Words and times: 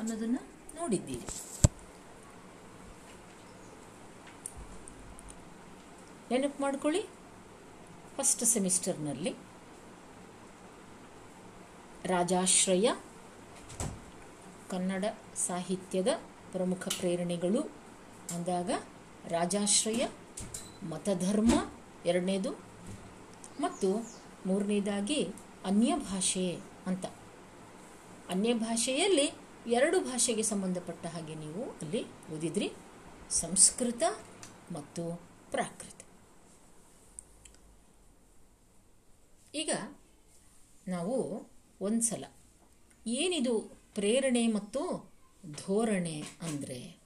ಅನ್ನೋದನ್ನು 0.00 0.42
ನೋಡಿದ್ದೀರಿ 0.76 1.26
ನೆನಪು 6.30 6.62
ಮಾಡ್ಕೊಳ್ಳಿ. 6.62 7.02
ಫಸ್ಟ್ 8.16 8.44
ಸೆಮಿಸ್ಟರ್ನಲ್ಲಿ 8.44 9.32
ರಾಜಾಶ್ರಯ, 12.04 12.88
ಕನ್ನಡ 14.70 15.04
ಸಾಹಿತ್ಯದ 15.46 16.10
ಪ್ರಮುಖ 16.52 16.88
ಪ್ರೇರಣೆಗಳು 16.88 17.62
ಅಂದಾಗ 18.34 18.70
ರಾಜಾಶ್ರಯ, 19.28 20.08
ಮತಧರ್ಮ 20.82 21.54
ಎರಡನೇದು 22.06 22.52
ಮತ್ತು 23.60 23.88
ಮೂರನೇದಾಗಿ 24.46 25.20
ಅನ್ಯ 25.64 25.96
ಭಾಷೆ 25.96 26.46
ಅಂತ. 26.86 27.06
ಅನ್ಯ 28.30 28.54
ಭಾಷೆಯಲ್ಲಿ 28.54 29.39
ಎರಡು 29.66 30.00
ಭಾಷೆಗೆ 30.00 30.42
ಸಂಬಂಧಪಟ್ಟ 30.42 31.06
ಹಾಗೆ 31.06 31.34
ನೀವು 31.34 31.70
ಅಲ್ಲಿ 31.70 32.04
ಓದಿದ್ರಿ. 32.32 32.72
ಸಂಸ್ಕೃತ 33.30 34.02
ಮತ್ತು 34.72 35.22
ಪ್ರಾಕೃತ. 35.50 36.04
ಈಗ 39.54 39.70
ನಾವು 40.88 41.42
ಒಂದ್ಸಲ 41.80 42.24
ಏನಿದು 43.06 43.58
ಪ್ರೇರಣೆ 43.94 44.46
ಮತ್ತು 44.46 45.12
ಧೋರಣೆ 45.52 46.22
ಅಂದರೆ? 46.42 47.00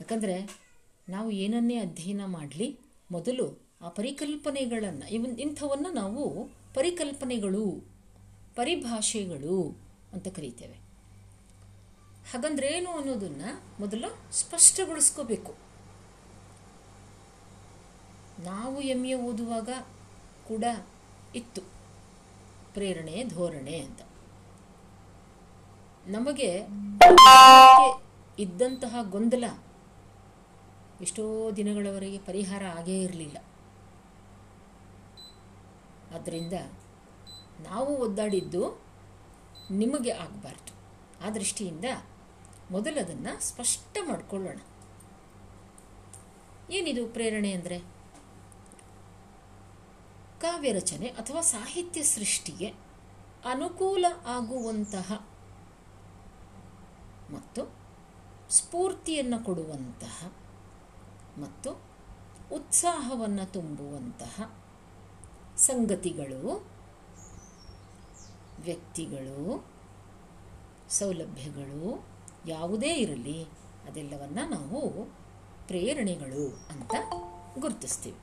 ಯಾಕಂದರೆ 0.00 0.50
ನಾವು 1.08 1.30
ಏನನ್ನೇ 1.30 1.76
ಅಧ್ಯಯನ 1.76 2.20
ಮಾಡಲಿ, 2.24 2.78
ಮೊದಲು 3.10 3.68
ಆ 3.80 3.88
ಪರಿಕಲ್ಪನೆಗಳನ್ನು 3.88 5.08
ಇವನ್ 5.08 5.38
ಇಂಥವನ್ನು 5.38 5.90
ನಾವು 5.90 6.48
ಪರಿಕಲ್ಪನೆಗಳು 6.74 7.97
ಪರಿಭಾಷೆಗಳು 8.58 9.78
ಅಂತ 10.12 10.28
ಕರೀತೇವೆ. 10.28 10.74
ಹಾಗಂದ್ರೆ 12.32 12.66
ಏನು 12.66 12.90
ಅನ್ನೋದನ್ನ 12.90 13.44
ಮೊದಲು 13.80 14.32
ಸ್ಪಷ್ಟಗೊಳಿಸ್ಕೋಬೇಕು. 14.32 15.54
ನಾವು 18.38 18.80
ಎಂ 18.80 19.04
ಎ 19.04 19.14
ಓದುವಾಗ 19.14 19.68
ಕೂಡ 20.48 20.64
ಇತ್ತು. 21.34 21.62
ಪ್ರೇರಣೆ, 22.74 23.24
ಧೋರಣೆ 23.24 23.80
ಅಂತ. 23.80 24.00
ನಮಗೆ 26.06 26.66
ಇದ್ದಂತಹ 28.38 28.96
ಗೊಂದಲ 29.02 29.44
ಎಷ್ಟೋ 31.00 31.50
ದಿನಗಳವರೆಗೆ 31.50 32.18
ಪರಿಹಾರ 32.18 32.62
ಆಗೇ 32.64 33.02
ಇರಲಿಲ್ಲ. 33.02 33.38
ಆದ್ದರಿಂದ 36.14 36.52
ನಾವು 37.60 37.96
ಒದ್ದಾಡಿದ್ದು 37.96 38.82
ನಿಮಗೆ 39.70 40.10
ಆಗಬಾರ್ದು. 40.10 40.72
ಆ 41.26 41.30
ದೃಷ್ಟಿಯಿಂದ 41.30 41.84
ಮೊದಲದನ್ನು 42.70 43.40
ಸ್ಪಷ್ಟ 43.40 43.98
ಮಾಡಿಕೊಳ್ಳೋಣ. 44.06 44.58
ಏನಿದು 46.70 47.06
ಪ್ರೇರಣೆ 47.06 47.52
ಅಂದರೆ? 47.52 47.78
ಕಾವ್ಯ 50.40 50.72
ರಚನೆ 50.72 51.06
ಅಥವಾ 51.06 51.40
ಸಾಹಿತ್ಯ 51.40 52.02
ಸೃಷ್ಟಿಗೆ 52.02 52.66
ಅನುಕೂಲ 53.44 54.04
ಆಗುವಂತಹ 54.26 55.26
ಮತ್ತು 57.30 57.74
ಸ್ಫೂರ್ತಿಯನ್ನು 58.50 59.44
ಕೊಡುವಂತಹ 59.44 60.32
ಮತ್ತು 61.38 61.80
ಉತ್ಸಾಹವನ್ನು 62.52 63.52
ತುಂಬುವಂತಹ 63.52 64.56
ಸಂಗತಿಗಳು 65.56 66.66
ವ್ಯಕ್ತಿಗಳು, 68.60 69.66
ಸೌಲಭ್ಯಗಳು 70.88 72.06
ಯಾವುದೇ 72.46 72.94
ಇರಲಿ, 72.94 73.44
ಅದೆಲ್ಲವನ್ನು 73.88 74.48
ನಾವು 74.50 75.04
ಪ್ರೇರಣೆಗಳು 75.66 76.66
ಅಂತ 76.70 76.94
ಗುರುತಿಸ್ತೀವಿ. 77.58 78.18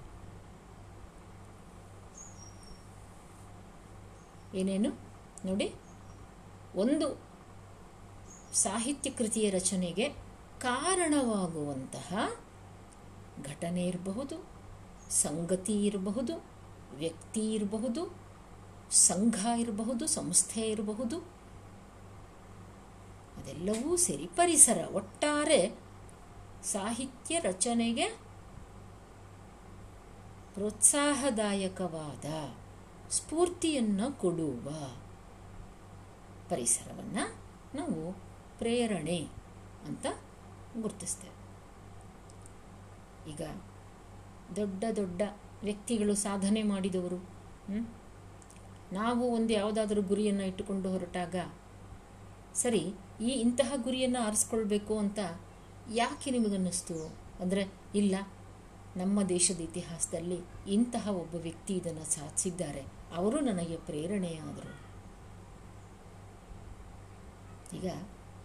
ಏನೇನು? 4.57 4.89
ನೋಡಿ, 5.45 5.75
ಒಂದು 6.75 7.21
ಸಾಹಿತ್ಯ 8.53 9.09
ಕೃತಿಯ 9.09 9.49
ರಚನೆಗೆ 9.49 10.09
ಕಾರಣವಾಗುವಂತಹ 10.59 12.29
ಘಟನೆ 13.43 13.87
ಇರಬಹುದು, 13.87 14.45
ಸಂಗತಿ 15.09 15.85
ಇರಬಹುದು, 15.85 16.45
ವ್ಯಕ್ತಿ 16.95 17.53
ಇರಬಹುದು 17.53 18.24
ಸಂಘ 18.91 19.45
ಇರಬಹುದು, 19.57 20.07
ಸಂಸ್ಥೆ 20.07 20.61
ಇರಬಹುದು, 20.61 21.19
ಅದೆಲ್ಲವೂ 23.37 23.95
ಸರಿ 23.95 24.29
ಪರಿಸರ 24.35 24.77
ಒಟ್ಟಾರೆ 24.93 25.77
ಸಾಹಿತ್ಯ 26.63 27.39
ರಚನೆಗೆ 27.39 28.05
ಪ್ರೋತ್ಸಾಹದಾಯಕವಾದ 30.53 32.25
ಸ್ಫೂರ್ತಿಯನ್ನು 33.09 34.19
ಕೊಡುವ 34.19 34.69
ಪರಿಸರವನ್ನು 36.49 37.35
ನಾವು 37.77 38.11
ಪ್ರೇರಣೆ 38.57 39.27
ಅಂತ 39.85 40.05
ಗುರುತಿಸ್ತೇವೆ 40.81 41.35
ಈಗ 43.31 43.41
ದೊಡ್ಡ 44.55 44.83
ದೊಡ್ಡ 44.95 45.21
ವ್ಯಕ್ತಿಗಳು 45.63 46.15
ಸಾಧನೆ 46.15 46.63
ಮಾಡಿದವರು? 46.63 47.17
ನಾವು 48.93 49.31
ಒಂದು 49.31 49.53
ಯಾವುದಾದ್ರೂ 49.53 50.01
ಗುರಿಯನ್ನು 50.01 50.43
ಇಟ್ಟುಕೊಂಡು 50.43 50.89
ಹೊರಟಾಗ, 50.89 51.35
ಸರಿ, 52.53 52.93
ಈ 53.21 53.27
ಇಂತಹ 53.27 53.73
ಗುರಿಯನ್ನು 53.75 54.19
ಆರಿಸ್ಕೊಳ್ಬೇಕು 54.19 54.97
ಅಂತ 54.97 55.19
ಯಾಕೆ 55.93 56.31
ನಿಮಗನ್ನಿಸ್ತು? 56.31 57.15
ಅಂದರೆ, 57.39 57.67
ಇಲ್ಲ, 57.95 58.15
ನಮ್ಮ 58.97 59.23
ದೇಶದ 59.23 59.59
ಇತಿಹಾಸದಲ್ಲಿ 59.61 60.39
ಇಂತಹ 60.67 61.07
ಒಬ್ಬ 61.07 61.35
ವ್ಯಕ್ತಿ 61.35 61.75
ಇದನ್ನು 61.75 62.03
ಸಾಧಿಸಿದ್ದಾರೆ. 62.03 62.81
ಅವರು 63.15 63.39
ನನಗೆ 63.39 63.77
ಪ್ರೇರಣೆಯಾದರು. 63.77 64.85
ಈಗ 67.75 67.85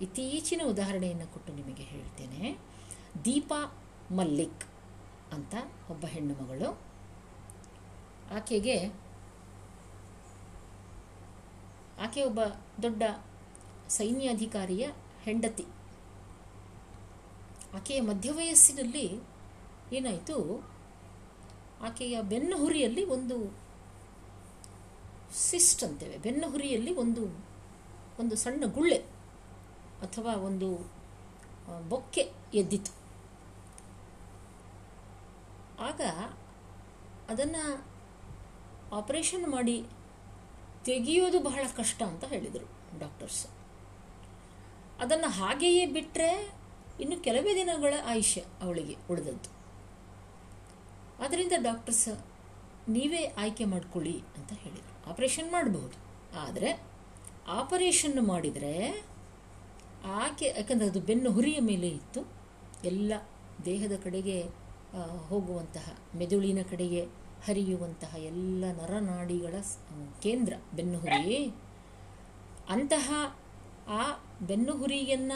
ಇತ್ತೀಚಿನ 0.02 0.60
ಉದಾಹರಣೆಯನ್ನು 0.66 1.32
ಕೊಟ್ಟು 1.32 1.52
ನಿಮಗೆ 1.52 1.82
ಹೇಳ್ತೇನೆ. 1.82 2.58
ದೀಪಾ 3.24 3.78
ಮಲ್ಲಿಕ್ 4.12 4.64
ಅಂತ 5.32 5.54
ಒಬ್ಬ 5.90 6.06
ಹೆಣ್ಣು 6.06 6.34
ಮಗಳು. 6.34 6.80
ಆಕೆಗೆ 8.34 8.92
ಆಕೆ 12.00 12.22
ಒಬ್ಬ 12.22 12.40
ದೊಡ್ಡ 12.82 13.02
ಸೈನ್ಯಾಧಿಕಾರಿಯ 13.88 14.88
ಹೆಂಡತಿ. 15.22 15.66
ಆಕೆಯ 17.74 18.00
ಮಧ್ಯವಯಸ್ಸಿನಲ್ಲಿ 18.00 19.06
ಏನಾಯಿತು? 19.92 20.36
ಆಕೆಯ 21.82 22.22
ಬೆನ್ನು 22.22 22.56
ಹುರಿಯಲ್ಲಿ 22.56 23.04
ಒಂದು 23.04 23.36
ಸಿಸ್ಟ್ 25.34 25.84
ಅಂತೇವೆ. 25.84 26.18
ಬೆನ್ನು 26.18 26.50
ಹುರಿಯಲ್ಲಿ 26.50 26.94
ಒಂದು 26.94 27.24
ಒಂದು 28.20 28.36
ಸಣ್ಣ 28.36 28.64
ಗುಳ್ಳೆ 28.66 28.98
ಅಥವಾ 30.02 30.34
ಒಂದು 30.34 30.68
ಬೊಕ್ಕೆ 31.88 32.32
ಎದ್ದಿತು 32.54 32.92
ಆಗ 35.80 36.00
ಅದನ್ನು 37.30 37.84
ಆಪರೇಷನ್ 38.96 39.46
ಮಾಡಿ 39.48 39.84
ತೆಗೆಯೋದು 40.84 41.38
ಬಹಳ 41.48 41.62
ಕಷ್ಟ 41.78 42.00
ಅಂತ 42.10 42.24
ಹೇಳಿದರು 42.32 42.66
ಡಾಕ್ಟರ್ಸ್. 43.00 43.42
ಅದನ್ನು 45.02 45.28
ಹಾಗೆಯೇ 45.38 45.84
ಬಿಟ್ಟರೆ 45.96 46.30
ಇನ್ನು 47.02 47.16
ಕೆಲವೇ 47.26 47.52
ದಿನಗಳ 47.58 47.94
ಆಯುಷ್ಯ 48.12 48.40
ಅವಳಿಗೆ 48.64 48.94
ಉಳಿದದ್ದು. 49.10 49.50
ಆದ್ದರಿಂದ 51.24 51.54
ಡಾಕ್ಟರ್ಸ್, 51.68 52.08
ನೀವೇ 52.88 53.22
ಆಯ್ಕೆ 53.42 53.64
ಮಾಡ್ಕೊಳ್ಳಿ 53.72 54.16
ಅಂತ 54.36 54.50
ಹೇಳಿದರು. 54.62 54.92
ಆಪರೇಷನ್ 55.10 55.48
ಮಾಡಬಹುದು. 55.52 55.96
ಆದರೆ 56.44 56.70
ಆಪರೇಷನ್ 57.60 58.18
ಮಾಡಿದರೆ 58.32 58.74
ಆಕೆ, 60.24 60.46
ಯಾಕಂದರೆ 60.58 60.88
ಅದು 60.92 61.00
ಬೆನ್ನು 61.08 61.30
ಹುರಿಯ 61.36 61.58
ಮೇಲೆ 61.70 61.88
ಇತ್ತು. 61.98 62.20
ಎಲ್ಲ 62.90 63.12
ದೇಹದ 63.64 63.94
ಕಡೆಗೆ 64.04 64.36
ಹೋಗುವಂತಹ 65.28 65.88
ಮೆದುಳಿನ 66.18 66.60
ಕಡೆಗೆ 66.70 67.02
ಹರಿಯುವಂತಹ 67.46 68.12
ಎಲ್ಲ 68.30 68.64
ನರನಾಡಿಗಳ 68.80 69.54
ಕೇಂದ್ರ 70.22 70.52
ಬೆನ್ನುಹುರಿ 70.76 71.38
ಅಂತಹ 72.74 73.10
ಆ 74.00 74.02
ಬೆನ್ನುಹುರಿಯನ್ನ 74.42 75.32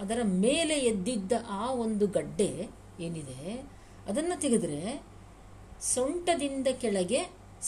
ಅದರ 0.00 0.20
ಮೇಲೆ 0.46 0.76
ಎದ್ದಿದ್ದ 0.90 1.32
ಆ 1.60 1.64
ಒಂದು 1.84 2.06
ಗಡ್ಡೆ 2.16 2.50
ಏನಿದೆ, 3.04 3.38
ಅದನ್ನು 4.08 4.36
ತೆಗೆದರೆ 4.40 4.80
ಸೊಂಟದಿಂದ 5.94 6.68
ಕೆಳಗೆ 6.82 7.20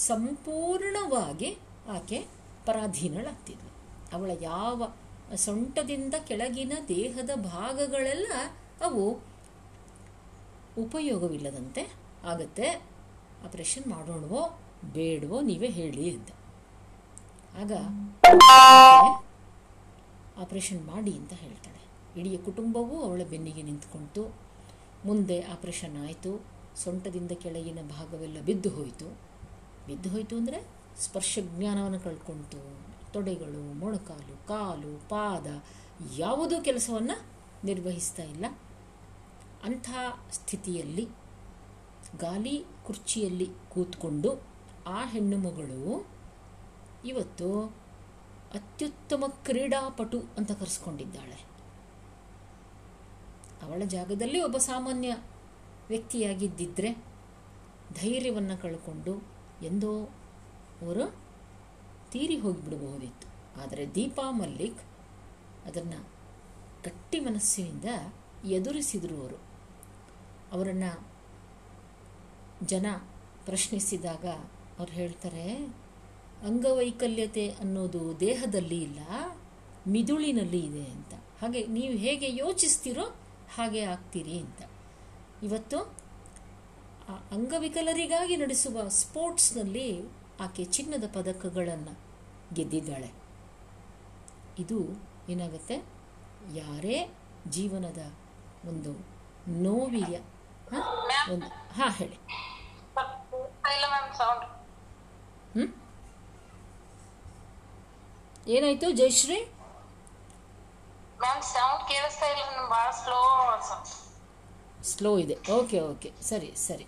ಸಂಪೂರ್ಣವಾಗಿ 0.09 1.51
ಆಕೆ 1.97 2.19
ಪರಾಧೀನಳಾಗ್ತಿದ್ಲು. 2.67 3.71
ಅವಳ 4.17 4.31
ಯಾವ 4.41 4.91
ಸೊಂಟದಿಂದ 5.47 6.15
ಕೆಳಗಿನ 6.29 6.73
ದೇಹದ 6.89 7.31
ಭಾಗಗಳೆಲ್ಲ 7.53 8.33
ಅವು 8.87 9.05
ಉಪಯೋಗವಿಲ್ಲದಂತೆ 10.85 11.83
ಆಗುತ್ತೆ. 12.25 12.69
ಆಪರೇಷನ್ 13.45 13.87
ಮಾಡೋಣವೋ 13.87 14.43
ಬೇಡವೋ 14.93 15.41
ನೀವೇ 15.41 15.69
ಹೇಳಿ 15.69 16.05
ಅಂತ. 16.15 16.31
ಆಗ 17.57 17.73
ಆಪರೇಷನ್ 20.37 20.87
ಮಾಡಿ 20.87 21.13
ಅಂತ 21.13 21.33
ಹೇಳ್ತಾಳೆ. 21.33 21.83
ಇಡೀ 22.21 22.37
ಕುಟುಂಬವೂ 22.37 23.03
ಅವಳ 23.03 23.23
ಬೆನ್ನಿಗೆ 23.31 23.63
ನಿಂತ್ಕೊಳ್ತು 23.63 24.23
ಮುಂದೆ 25.05 25.41
ಆಪರೇಷನ್ 25.41 25.97
ಆಯಿತು. 26.05 26.33
ಸೊಂಟದಿಂದ 26.85 27.33
ಕೆಳಗಿನ 27.33 27.79
ಭಾಗವೆಲ್ಲ 27.89 28.41
ಬಿದ್ದು 28.41 28.71
ಹೋಯಿತು. 28.71 29.09
ಬಿದ್ದು 29.87 30.11
ಹೋಯಿತು 30.11 30.37
ಅಂದರೆ 30.37 30.59
ಸ್ಪರ್ಶ 31.01 31.39
ಜ್ಞಾನವನ್ನು 31.43 32.01
ಕಳ್ಕೊಳ್ತು 32.01 32.61
ತೊಡೆಗಳು, 33.13 33.75
ಮೊಣಕಾಲು, 33.79 34.47
ಕಾಲು, 34.47 35.09
ಪಾದ 35.09 35.47
ಯಾವುದೂ 36.17 36.61
ಕೆಲಸವನ್ನು 36.61 37.17
ನಿರ್ವಹಿಸ್ತಾ 37.65 38.23
ಇಲ್ಲ. 38.23 38.47
ಅಂಥ 39.65 39.91
ಸ್ಥಿತಿಯಲ್ಲಿ 40.33 41.09
ಗಾಲಿ 42.19 42.65
ಕುರ್ಚಿಯಲ್ಲಿ 42.85 43.49
ಕೂತ್ಕೊಂಡು 43.71 44.43
ಆ 44.87 45.05
ಹೆಣ್ಣು 45.05 45.39
ಮಗಳು 45.39 46.07
ಇವತ್ತು 47.05 47.65
ಅತ್ಯುತ್ತಮ 48.55 49.25
ಕ್ರೀಡಾಪಟು 49.45 50.21
ಅಂತ 50.21 50.53
ಕರೆಸ್ಕೊಂಡಿದ್ದಾಳೆ. 50.53 51.47
ಅವಳ 53.63 53.83
ಜಾಗದಲ್ಲಿ 53.85 54.41
ಒಬ್ಬ 54.41 54.57
ಸಾಮಾನ್ಯ 54.57 55.17
ವ್ಯಕ್ತಿಯಾಗಿದ್ದಿದ್ರೆ 55.89 56.93
ಧೈರ್ಯವನ್ನು 58.01 58.63
ಕಳ್ಕೊಂಡು 58.63 59.23
ಎಂದೋ 59.63 60.03
ಅವರು 60.83 61.15
ತೀರಿ 62.11 62.39
ಹೋಗಿಬಿಡಬಹುದಿತ್ತು. 62.39 63.61
ಆದರೆ 63.63 63.95
ದೀಪಾ 63.95 64.31
ಮಲ್ಲಿಕ್ 64.31 64.83
ಅದನ್ನು 65.67 66.01
ಗಟ್ಟಿ 66.85 67.21
ಮನಸ್ಸಿನಿಂದ 67.21 67.85
ಎದುರಿಸಿದರು 68.45 69.17
ಅವರು. 69.21 69.37
ಅವರನ್ನು 70.53 71.12
ಜನ 72.67 72.87
ಪ್ರಶ್ನಿಸಿದಾಗ 73.45 74.27
ಅವ್ರು 74.79 74.93
ಹೇಳ್ತಾರೆ, 74.93 75.57
ಅಂಗವೈಕಲ್ಯತೆ 76.47 77.51
ಅನ್ನೋದು 77.51 78.21
ದೇಹದಲ್ಲಿ 78.21 78.83
ಇಲ್ಲ, 78.83 78.99
ಮಿದುಳಿನಲ್ಲಿ 79.89 80.61
ಇದೆ 80.61 80.85
ಅಂತ. 80.85 81.15
ಹಾಗೆ 81.15 81.67
ನೀವು 81.67 81.95
ಹೇಗೆ 81.95 82.37
ಯೋಚಿಸ್ತೀರೋ 82.37 83.05
ಹಾಗೆ 83.55 83.81
ಆಗ್ತೀರಿ 83.81 84.39
ಅಂತ. 84.39 84.63
ಇವತ್ತು 85.43 85.79
ಆ 87.09 87.13
ಅಂಗವಿಕಲರಿಗಾಗಿ 87.13 88.37
ನಡೆಸುವ 88.37 88.89
ಸ್ಪೋರ್ಟ್ಸ್ನಲ್ಲಿ 88.89 90.03
ಆಕೆ 90.41 90.65
ಚಿನ್ನದ 90.65 91.05
ಪದಕಗಳನ್ನು 91.15 92.01
ಗೆದ್ದಿದ್ದಾಳೆ. 92.55 93.13
ಇದು 94.59 94.79
ಏನಾಗುತ್ತೆ? 95.29 95.77
ಯಾರೇ 96.55 97.15
ಜೀವನದ 97.51 98.13
ಒಂದು 98.69 98.93
ನೋವಿಯ? 99.63 100.19
ಒಂದು, 101.33 101.47
ಹಾಂ, 101.47 101.91
ಹೇಳಿ. 101.91 102.19
ಇಲ್ಲ 103.65 103.85
ಮ್ಯಾಮ್ 103.89 104.15
ಸೌಂಡ್ 104.15 104.45
ಹ್ಞೂ 105.55 105.67
ಏನಾಯಿತು 108.49 108.91
ಜಯಶ್ರೀ? 108.91 109.39
ಮ್ಯಾಮ್ 111.21 111.43
ಸೌಂಡ್ 111.43 111.89
ಕೇಳಿಸ್ತಾ 111.89 112.27
ಇಲ್ಲ 112.27 112.45
ನಮ್ಗೆ 112.49 112.71
ಭಾಳ 112.71 112.91
ಸ್ಲೋ 113.03 113.21
ಸ್ಲೋ 114.85 115.19
ಇದೆ. 115.19 115.37
ಓಕೆ 115.53 115.81
ಓಕೆ 115.81 116.13
ಸರಿ 116.23 116.57
ಸರಿ. 116.57 116.87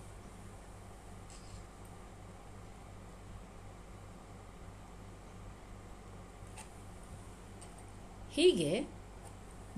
ಹೀಗೆ 8.33 8.71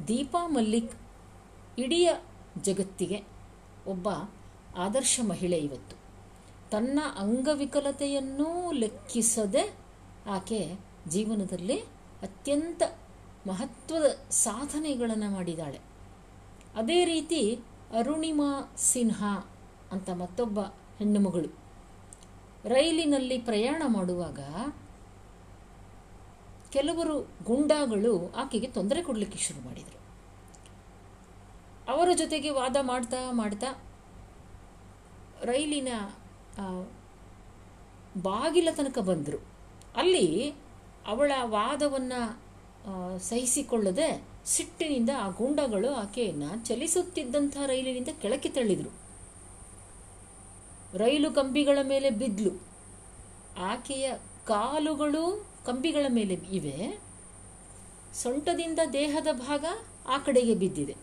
ದೀಪಾ 0.09 0.47
ಮಲ್ಲಿಕ್ 0.47 0.95
ಇಡೀ 1.79 2.01
ಜಗತ್ತಿಗೆ 2.61 3.19
ಒಬ್ಬ 3.87 4.09
ಆದರ್ಶ 4.77 5.21
ಮಹಿಳೆ 5.25 5.59
ಇವತ್ತು. 5.59 5.97
ತನ್ನ 6.71 7.01
ಅಂಗವಿಕಲತೆಯನ್ನೂ 7.19 8.73
ಲೆಕ್ಕಿಸದೆ 8.73 9.77
ಆಕೆ 10.31 10.79
ಜೀವನದಲ್ಲಿ 11.09 11.81
ಅತ್ಯಂತ 12.23 12.83
ಮಹತ್ವದ 13.47 14.07
ಸಾಧನೆಗಳನ್ನು 14.31 15.31
ಮಾಡಿದ್ದಾಳೆ. 15.31 15.81
ಅದೇ 16.75 17.05
ರೀತಿ 17.05 17.55
ಅರುಣಿಮಾ 17.99 18.75
ಸಿನ್ಹಾ 18.77 19.49
ಅಂತ 19.93 20.11
ಮತ್ತೊಬ್ಬ 20.11 20.61
ಹೆಣ್ಣುಮಗಳು 20.99 21.51
ರೈಲಿನಲ್ಲಿ 22.65 23.39
ಪ್ರಯಾಣ 23.39 23.83
ಮಾಡುವಾಗ 23.87 24.41
ಕೆಲವರು 26.73 27.17
ಗುಂಡಾಗಳು 27.45 28.33
ಆಕೆಗೆ 28.33 28.67
ತೊಂದರೆ 28.67 29.03
ಕೊಡಲಿಕ್ಕೆ 29.03 29.39
ಶುರು 29.39 29.61
ಮಾಡಿದರು. 29.61 30.01
ಅವರ 31.93 32.09
ಜೊತೆಗೆ 32.15 32.51
ವಾದ 32.51 32.77
ಮಾಡ್ತಾ 32.83 33.17
ಮಾಡ್ತಾ 33.31 33.71
ರೈಲಿನ 35.43 35.89
ಬಾಗಿಲ 38.23 38.69
ತನಕ 38.76 38.99
ಬಂದರು. 38.99 39.44
ಅಲ್ಲಿ 39.97 40.55
ಅವಳ 41.06 41.32
ವಾದವನ್ನು 41.43 42.43
ಸಹಿಸಿಕೊಳ್ಳದೆ 43.19 44.25
ಸಿಟ್ಟಿನಿಂದ 44.44 45.11
ಆ 45.19 45.29
ಗೂಂಡಗಳು 45.29 45.94
ಆಕೆಯನ್ನು 45.94 46.67
ಚಲಿಸುತ್ತಿದ್ದಂಥ 46.67 47.56
ರೈಲಿನಿಂದ 47.67 48.08
ಕೆಳಕ್ಕೆ 48.23 48.49
ತಳ್ಳಿದರು. 48.49 48.93
ರೈಲು 50.99 51.31
ಕಂಬಿಗಳ 51.31 51.79
ಮೇಲೆ 51.82 52.11
ಬಿದ್ಲು. 52.11 52.62
ಆಕೆಯ 53.59 54.12
ಕಾಲುಗಳು 54.47 55.47
ಕಂಬಿಗಳ 55.67 56.06
ಮೇಲೆ 56.09 56.35
ಇವೆ. 56.35 56.99
ಸೊಂಟದಿಂದ 58.14 58.79
ದೇಹದ 58.93 59.29
ಭಾಗ 59.32 59.64
ಆ 60.09 60.19
ಕಡೆಗೆ 60.19 60.55
ಬಿದ್ದಿದೆ. 60.55 60.97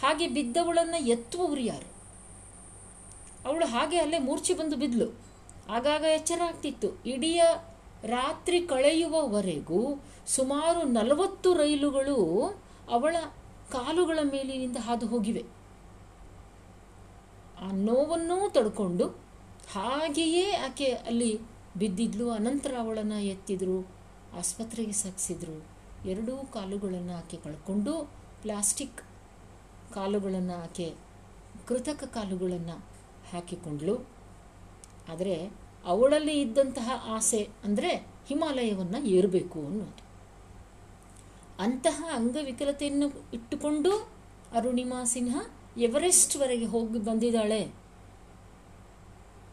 ಹಾಗೆ 0.00 0.28
ಬಿದ್ದವಳನ್ನು 0.28 1.06
ಎತ್ತುವವರು 1.06 1.60
ಯಾರು? 1.60 1.91
ಅವಳು 3.46 3.66
ಹಾಗೆ 3.66 3.98
ಅಲ್ಲೇ 3.98 4.18
ಮೂರ್ಛೆ 4.18 4.54
ಬಂದು 4.54 4.76
ಬಿದ್ಲು. 4.76 5.20
ಆಗಾಗ 5.68 6.02
ಎಚ್ಚರ 6.02 6.40
ಆಗ್ತಿತ್ತು 6.44 6.88
ಇಡೀ 7.06 7.40
ರಾತ್ರಿ 8.04 8.60
ಕಳೆಯುವವರೆಗೂ 8.66 10.04
ಸುಮಾರು 10.26 10.82
ನಲವತ್ತು 10.82 11.54
ರೈಲುಗಳು 11.54 12.16
ಅವಳ 12.90 13.16
ಕಾಲುಗಳ 13.70 14.18
ಮೇಲಿನಿಂದ 14.22 14.76
ಹಾದು 14.76 15.06
ಹೋಗಿವೆ. 15.06 15.44
ಆ 17.60 17.70
ನೋವನ್ನೂ 17.72 18.50
ತಡ್ಕೊಂಡು 18.50 19.06
ಹಾಗೆಯೇ 19.72 20.50
ಆಕೆ 20.50 20.86
ಅಲ್ಲಿ 20.86 21.40
ಬಿದ್ದಿದ್ಲು. 21.76 22.30
ಅನಂತರ 22.30 22.74
ಅವಳನ್ನು 22.78 23.22
ಎತ್ತಿದ್ರು, 23.22 23.90
ಆಸ್ಪತ್ರೆಗೆ 24.38 24.92
ಸಾಗಿಸಿದ್ರು. 24.92 25.64
ಎರಡೂ 26.08 26.36
ಕಾಲುಗಳನ್ನು 26.36 27.18
ಆಕೆ 27.18 27.36
ಕಳ್ಕೊಂಡು, 27.36 28.10
ಪ್ಲಾಸ್ಟಿಕ್ 28.42 29.02
ಕಾಲುಗಳನ್ನು 29.94 30.64
ಆಕೆ 30.64 30.94
ಕೃತಕ 31.68 32.04
ಕಾಲುಗಳನ್ನು 32.04 32.91
ಹಾಕಿಕೊಂಡ್ಳು 33.32 33.94
ಆದರೆ 35.08 35.34
ಅವಳಲ್ಲಿ 35.84 36.40
ಇದ್ದಂತಹ 36.40 36.90
ಆಸೆ 37.04 37.48
ಅಂದರೆ 37.64 37.90
ಹಿಮಾಲಯವನ್ನು 38.28 39.06
ಏರಬೇಕು 39.06 39.58
ಅನ್ನೋದು. 39.66 40.02
ಅಂತಹ 41.58 42.04
ಅಂಗವಿಕಲತೆಯನ್ನು 42.14 43.08
ಇಟ್ಟುಕೊಂಡು 43.34 43.92
ಅರುಣಿಮಾ 44.52 45.04
ಸಿನ್ಹಾ 45.04 45.42
ಎವರೆಸ್ಟ್ವರೆಗೆ 45.76 46.64
ಹೋಗಿ 46.64 46.98
ಬಂದಿದ್ದಾಳೆ. 46.98 47.72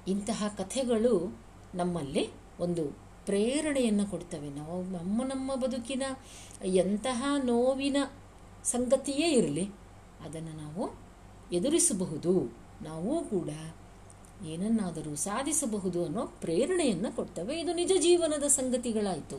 ಇಂತಹ 0.07 0.55
ಕಥೆಗಳು 0.57 1.39
ನಮ್ಮಲ್ಲಿ 1.75 2.29
ಒಂದು 2.59 2.83
ಪ್ರೇರಣೆಯನ್ನು 3.25 4.05
ಕೊಡ್ತವೆ. 4.05 4.49
ನಾವು 4.49 4.83
ನಮ್ಮ 4.83 5.23
ನಮ್ಮ 5.23 5.55
ಬದುಕಿನ 5.55 6.03
ಎಂತಹ 6.65 7.23
ನೋವಿನ 7.43 7.97
ಸಂಗತಿಯೇ 8.63 9.27
ಇರಲಿ, 9.31 9.65
ಅದನ್ನು 10.25 10.53
ನಾವು 10.57 10.83
ಎದುರಿಸಬಹುದು. 11.51 12.33
ನಾವು 12.81 13.13
ಕೂಡ 13.25 13.49
ಏನನ್ನಾದರೂ 14.45 15.15
ಸಾಧಿಸಬಹುದು 15.15 16.05
ಅನ್ನೋ 16.05 16.25
ಪ್ರೇರಣೆಯನ್ನು 16.25 17.15
ಕೊಡ್ತವೆ. 17.15 17.59
ಇದು 17.59 17.73
ನಿಜ 17.73 17.91
ಜೀವನದ 17.99 18.43
ಸಂಗತಿಗಳಾಯಿತು. 18.43 19.37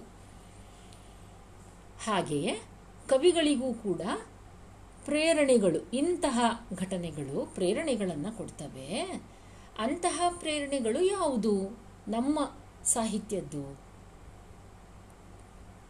ಹಾಗೆಯೇ 2.04 2.62
ಕವಿಗಳಿಗೂ 3.08 3.72
ಕೂಡ 3.74 4.00
ಪ್ರೇರಣೆಗಳು, 5.04 5.90
ಇಂತಹ 5.90 6.40
ಘಟನೆಗಳು 6.74 7.54
ಪ್ರೇರಣೆಗಳನ್ನು 7.54 8.36
ಕೊಡ್ತವೆ. 8.36 9.22
ಅಂತಹ 9.78 10.22
ಪ್ರೇರಣೆಗಳು 10.38 11.04
ಯಾವುದು? 11.04 11.78
ನಮ್ಮ 12.08 12.52
ಸಾಹಿತ್ಯದ್ದು. 12.84 13.80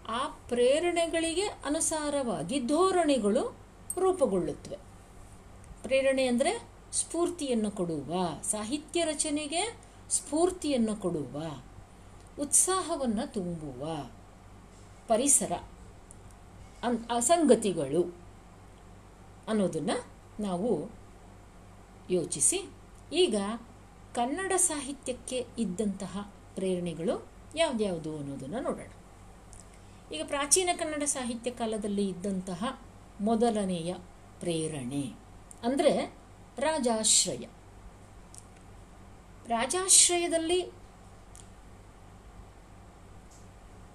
ಆ 0.08 0.28
ಪ್ರೇರಣೆಗಳಿಗೆ 0.28 1.46
ಅನುಸಾರವಾಗಿ 1.46 2.60
ಧೋರಣೆಗಳು 2.60 3.56
ರೂಪುಗೊಳ್ಳುತ್ತವೆ. 3.98 4.76
ಪ್ರೇರಣೆ 5.82 6.26
ಅಂದರೆ 6.26 6.69
ಸ್ಫೂರ್ತಿಯನ್ನು 6.92 7.70
ಕೊಡುವ, 7.70 8.14
ಸಾಹಿತ್ಯ 8.42 9.04
ರಚನೆಗೆ 9.04 9.78
ಸ್ಫೂರ್ತಿಯನ್ನು 10.10 10.96
ಕೊಡುವ, 10.96 11.62
ಉತ್ಸಾಹವನ್ನು 12.40 13.32
ತುಂಬುವ 13.32 14.10
ಪರಿಸರ, 15.08 15.52
ಅನ್, 16.82 16.98
ಅಸಂಗತಿಗಳು 17.16 18.16
ಅನ್ನೋದನ್ನು 19.48 20.04
ನಾವು 20.42 20.90
ಯೋಚಿಸಿ. 22.10 22.70
ಈಗ 23.12 23.36
ಕನ್ನಡ 24.14 24.52
ಸಾಹಿತ್ಯಕ್ಕೆ 24.56 25.46
ಇದ್ದಂತಹ 25.58 26.32
ಪ್ರೇರಣೆಗಳು 26.54 27.28
ಯಾವ್ದ್ಯಾವುದು 27.56 28.18
ಅನ್ನೋದನ್ನು 28.18 28.60
ನೋಡೋಣ. 28.60 28.90
ಈಗ 30.14 30.22
ಪ್ರಾಚೀನ 30.26 30.68
ಕನ್ನಡ 30.72 31.02
ಸಾಹಿತ್ಯ 31.02 31.50
ಕಾಲದಲ್ಲಿ 31.50 32.08
ಇದ್ದಂತಹ 32.08 32.80
ಮೊದಲನೆಯ 33.20 33.94
ಪ್ರೇರಣೆ 34.40 35.14
ಅಂದರೆ 35.62 36.19
ರಾಜಾಶ್ರಯ. 36.60 37.46
ರಾಜಾಶ್ರಯದಲ್ಲಿ 39.48 40.60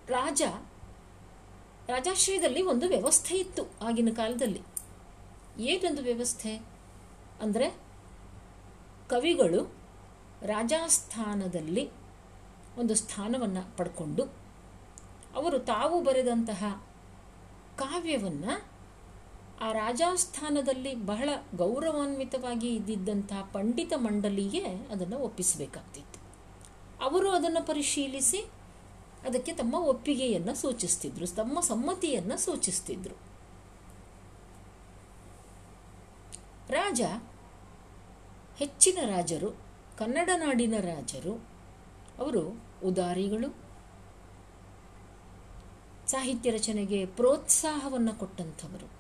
ರಾಜ, 0.08 0.42
ರಾಜಾಶ್ರಯದಲ್ಲಿ 1.88 2.62
ಒಂದು 2.62 2.88
ವ್ಯವಸ್ಥೆ 2.88 3.36
ಇತ್ತು 3.36 3.86
ಆಗಿನ 3.86 4.10
ಕಾಲದಲ್ಲಿ. 4.16 4.62
ಏನೊಂದು 5.60 6.02
ವ್ಯವಸ್ಥೆ? 6.02 6.56
ಅಂದರೆ 7.42 7.70
ಕವಿಗಳು 9.10 9.76
ರಾಜಾಸ್ಥಾನದಲ್ಲಿ 10.42 11.92
ಒಂದು 12.78 12.96
ಸ್ಥಾನವನ್ನು 12.96 13.78
ಪಡ್ಕೊಂಡು 13.78 14.24
ಅವರು 15.36 15.60
ತಾವು 15.60 16.04
ಬರೆದಂತಹ 16.04 16.84
ಕಾವ್ಯವನ್ನು 17.76 18.75
ಆ 19.62 19.72
ರಾಜಾಸ್ಥಾನದಲ್ಲಿ 19.72 20.96
ಬಹಳ 20.96 21.30
ಗೌರವಾನ್ವಿತವಾಗಿ 21.56 22.76
ಇದ್ದಿದ್ದಂತಹ 22.76 23.50
ಪಂಡಿತ 23.54 23.94
ಮಂಡಳಿಗೆ 23.96 24.64
ಅದನ್ನು 24.66 25.20
ಒಪ್ಪಿಸಬೇಕಾಗ್ತಿತ್ತು. 25.20 26.26
ಅವರು 27.04 27.32
ಅದನ್ನು 27.32 27.68
ಪರಿಶೀಲಿಸಿ 27.68 28.38
ಅದಕ್ಕೆ 29.28 29.54
ತಮ್ಮ 29.54 29.76
ಒಪ್ಪಿಗೆಯನ್ನು 29.76 30.56
ಸೂಚಿಸ್ತಿದ್ರು, 30.56 31.28
ತಮ್ಮ 31.28 31.60
ಸಮ್ಮತಿಯನ್ನು 31.60 32.38
ಸೂಚಿಸ್ತಿದ್ರು. 32.38 33.16
ರಾಜ, 36.70 37.02
ಹೆಚ್ಚಿನ 38.58 38.98
ರಾಜರು, 39.06 39.50
ಕನ್ನಡ 39.98 40.30
ನಾಡಿನ 40.36 40.74
ರಾಜರು, 40.80 41.34
ಅವರು 42.20 42.64
ಉದಾರಿಗಳು, 42.84 43.56
ಸಾಹಿತ್ಯ 46.08 46.52
ರಚನೆಗೆ 46.52 47.06
ಪ್ರೋತ್ಸಾಹವನ್ನು 47.06 48.20
ಕೊಟ್ಟಂಥವರು. 48.20 48.95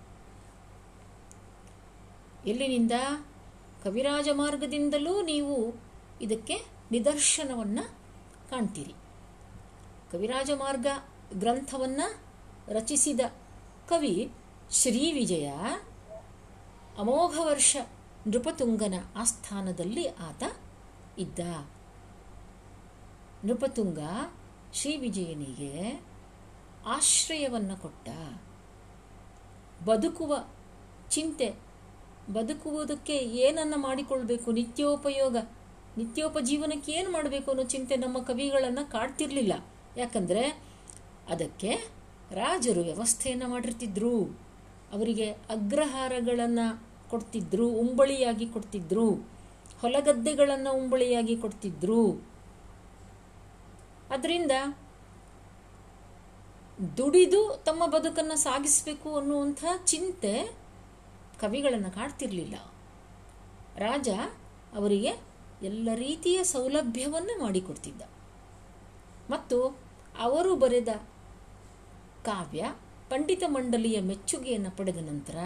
ಎಲ್ಲಿನಿಂದ? 2.45 2.91
ಕವಿರಾಜ 3.83 4.29
ಮಾರ್ಗದಿಂದಲೂ 4.33 5.21
ನೀವು 5.21 5.75
ಇದಕ್ಕೆ 6.21 6.65
ನಿದರ್ಶನವನ್ನು 6.91 7.89
ಕಾಣ್ತೀರಿ. 8.49 8.93
ಕವಿರಾಜ 10.11 10.51
ಮಾರ್ಗ 10.51 10.87
ಗ್ರಂಥವನ್ನು 11.33 12.21
ರಚಿಸಿದ 12.67 13.19
ಕವಿ 13.89 14.31
ಶ್ರೀ 14.71 15.11
ವಿಜಯ 15.11 15.51
ಅಮೋಘ 16.97 17.39
ನೃಪತುಂಗನ 18.27 18.93
ಆಸ್ಥಾನದಲ್ಲಿ 19.15 20.07
ಆತ 20.07 20.43
ಇದ್ದ. 21.17 21.39
ನೃಪತುಂಗ 23.45 23.99
ಶ್ರೀ 24.73 24.97
ವಿಜಯನಿಗೆ 24.97 26.03
ಆಶ್ರಯವನ್ನು 26.85 27.81
ಕೊಟ್ಟ. 27.81 28.09
ಬದುಕುವ 29.83 30.45
ಚಿಂತೆ 31.09 31.64
ಬದುಕುವುದಕ್ಕೆ 32.33 33.15
ಏನನ್ನು 33.17 33.77
ಮಾಡಿಕೊಳ್ಬೇಕು? 33.77 34.51
ನಿತ್ಯೋಪಯೋಗ. 34.51 35.37
ನಿತ್ಯೋಪಜೀವನಕ್ಕೆ 35.97 36.91
ಏನು 36.91 37.11
ಮಾಡಬೇಕು 37.11 37.51
ಅನ್ನೋ 37.51 37.63
ಚಿಂತೆ 37.63 37.95
ನಮ್ಮ 37.95 38.17
ಕವಿಗಳನ್ನು 38.17 38.91
ಕಾಡ್ತಿರ್ಲಿಲ್ಲ. 38.91 39.53
ಯಾಕಂದರೆ 39.97 40.63
ಅದಕ್ಕೆ 41.29 41.87
ರಾಜರು 42.31 42.81
ವ್ಯವಸ್ಥೆಯನ್ನು 42.81 43.47
ಮಾಡಿರ್ತಿದ್ರು. 43.47 44.23
ಅವರಿಗೆ 44.93 45.31
ಅಗ್ರಹಾರಗಳನ್ನು 45.31 46.83
ಕೊಡ್ತಿದ್ರು, 47.09 47.67
ಉಂಬಳಿಯಾಗಿ 47.67 48.47
ಕೊಡ್ತಿದ್ರು. 48.47 49.11
ಹೊಲಗದ್ದೆಗಳನ್ನು 49.81 50.73
ಉಂಬಳಿಯಾಗಿ 50.73 51.37
ಕೊಡ್ತಿದ್ರು. 51.37 52.11
ಅದರಿಂದ 54.09 54.51
ದುಡಿದು 56.97 57.61
ತಮ್ಮ 57.65 57.85
ಬದುಕನ್ನು 57.85 58.35
ಸಾಗಿಸಬೇಕು 58.35 59.17
ಅನ್ನುವಂಥ 59.17 59.63
ಚಿಂತೆ 59.85 60.64
ಕವಿಗಳನ್ನು 61.39 61.91
ಕಾಡ್ತಿರ್ಲಿಲ್ಲ 61.91 62.55
ರಾಜ 63.77 64.09
ಅವರಿಗೆ 64.75 65.13
ಎಲ್ಲ 65.61 65.89
ರೀತಿಯ 65.95 66.43
ಸೌಲಭ್ಯವನ್ನು 66.43 67.41
ಮಾಡಿಕೊಡ್ತಿದ್ದ. 67.41 68.01
ಮತ್ತು 69.29 69.77
ಅವರು 70.19 70.55
ಬರೆದ 70.55 70.87
ಕಾವ್ಯ 72.23 72.75
ಪಂಡಿತ 73.09 73.43
ಮಂಡಲಿಯ 73.47 74.01
ಮೆಚ್ಚುಗೆಯನ್ನು 74.01 74.71
ಪಡೆದ 74.71 74.97
ನಂತರ 74.97 75.37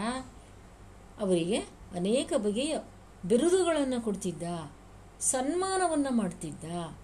ಅವರಿಗೆ 1.19 1.57
ಅನೇಕ 1.95 2.33
ಬಗೆಯ 2.37 2.77
ಬಿರುದುಗಳನ್ನು 3.25 4.01
ಕೊಡ್ತಿದ್ದ, 4.01 4.71
ಸನ್ಮಾನವನ್ನು 5.19 6.15
ಮಾಡ್ತಿದ್ದ. 6.15 6.97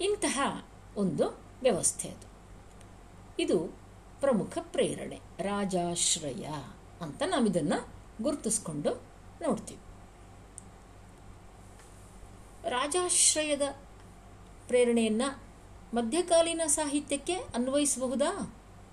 ಇಂತಹ 0.00 0.64
ಒಂದು 0.96 1.38
ವ್ಯವಸ್ಥೆ 1.62 2.08
ಅದು. 2.08 2.28
ಇದು 3.42 3.79
ಪ್ರಮುಖ 4.20 4.58
ಪ್ರೇರಣೆ, 4.62 5.18
ರಾಜಾಶ್ರಯ 5.40 6.46
ಅಂತ 7.00 7.22
ನಾವಿದನ್ನು 7.26 7.78
ಗುರುತಿಸ್ಕೊಂಡು 8.22 8.90
ನೋಡ್ತೀವಿ. 9.40 9.82
ರಾಜಾಶ್ರಯದ 12.70 13.62
ಪ್ರೇರಣೆಯನ್ನು 14.66 15.28
ಮಧ್ಯಕಾಲೀನ 15.94 16.60
ಸಾಹಿತ್ಯಕ್ಕೆ 16.66 17.34
ಅನ್ವಯಿಸಬಹುದಾ 17.34 18.30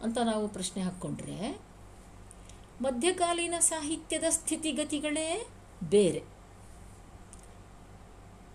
ಅಂತ 0.03 0.17
ನಾವು 0.17 0.47
ಪ್ರಶ್ನೆ 0.47 0.83
ಹಾಕ್ಕೊಂಡ್ರೆ, 0.83 1.37
ಮಧ್ಯಕಾಲೀನ 2.81 3.55
ಸಾಹಿತ್ಯದ 3.59 4.23
ಸ್ಥಿತಿಗತಿಗಳೇ 4.29 5.47
ಬೇರೆ. 5.83 6.23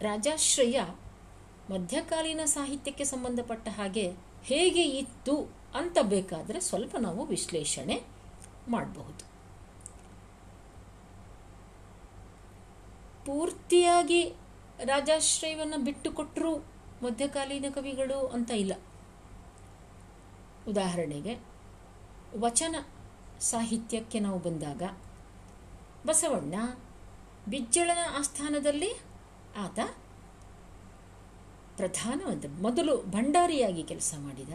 ರಾಜಾಶ್ರಯ 0.00 0.80
ಮಧ್ಯಕಾಲೀನ 1.70 2.40
ಸಾಹಿತ್ಯಕ್ಕೆ 2.44 3.04
ಸಂಬಂಧಪಟ್ಟ 3.04 3.68
ಹಾಗೆ 3.68 4.06
ಹೇಗೆ 4.44 4.84
ಇತ್ತು 4.98 5.62
ಅಂತ 5.74 5.98
ಬೇಕಾದರೆ 6.02 6.60
ಸ್ವಲ್ಪ 6.60 6.96
ನಾವು 7.00 7.26
ವಿಶ್ಲೇಷಣೆ 7.26 8.02
ಮಾಡಬಹುದು. 8.68 9.32
ಪೂರ್ತಿಯಾಗಿ 13.26 14.28
ರಾಜಾಶ್ರಯವನ್ನು 14.84 15.84
ಬಿಟ್ಟುಕೊಟ್ಟರು 15.84 16.56
ಮಧ್ಯಕಾಲೀನ 17.02 17.64
ಕವಿಗಳು 17.70 18.26
ಅಂತ 18.26 18.50
ಇಲ್ಲ. 18.50 18.72
ಉದಾಹರಣೆಗೆ, 20.68 21.38
ವಚನ 22.36 22.76
ಸಾಹಿತ್ಯಕ್ಕೆ 23.40 24.20
ನಾವು 24.20 24.38
ಬಂದಾಗ, 24.38 24.82
ಬಸವಣ್ಣ 26.06 26.54
ಬಿಜ್ಜಳನ 27.48 27.98
ಆಸ್ಥಾನದಲ್ಲಿ 28.18 28.92
ಆತ 29.56 29.78
ಪ್ರಧಾನವಂತ, 31.76 32.44
ಮೊದಲು 32.60 33.02
ಭಂಡಾರಿಯಾಗಿ 33.02 33.82
ಕೆಲಸ 33.82 34.14
ಮಾಡಿದ, 34.18 34.52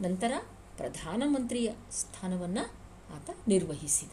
ನಂತರ 0.00 0.32
ಪ್ರಧಾನಮಂತ್ರಿಯ 0.78 1.72
ಸ್ಥಾನವನ್ನು 1.90 2.64
ಆತ 3.14 3.30
ನಿರ್ವಹಿಸಿದ. 3.48 4.12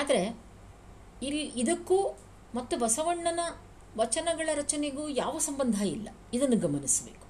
ಆದರೆ 0.00 0.38
ಇಲ್ಲಿ 1.22 1.42
ಇದಕ್ಕೂ 1.42 2.18
ಮತ್ತು 2.54 2.78
ಬಸವಣ್ಣನ 2.78 3.40
ವಚನಗಳ 3.96 4.48
ರಚನೆಗೂ 4.54 5.08
ಯಾವ 5.08 5.38
ಸಂಬಂಧ 5.38 5.80
ಇಲ್ಲ. 5.80 6.08
ಇದನ್ನು 6.34 6.56
ಗಮನಿಸಬೇಕು. 6.56 7.26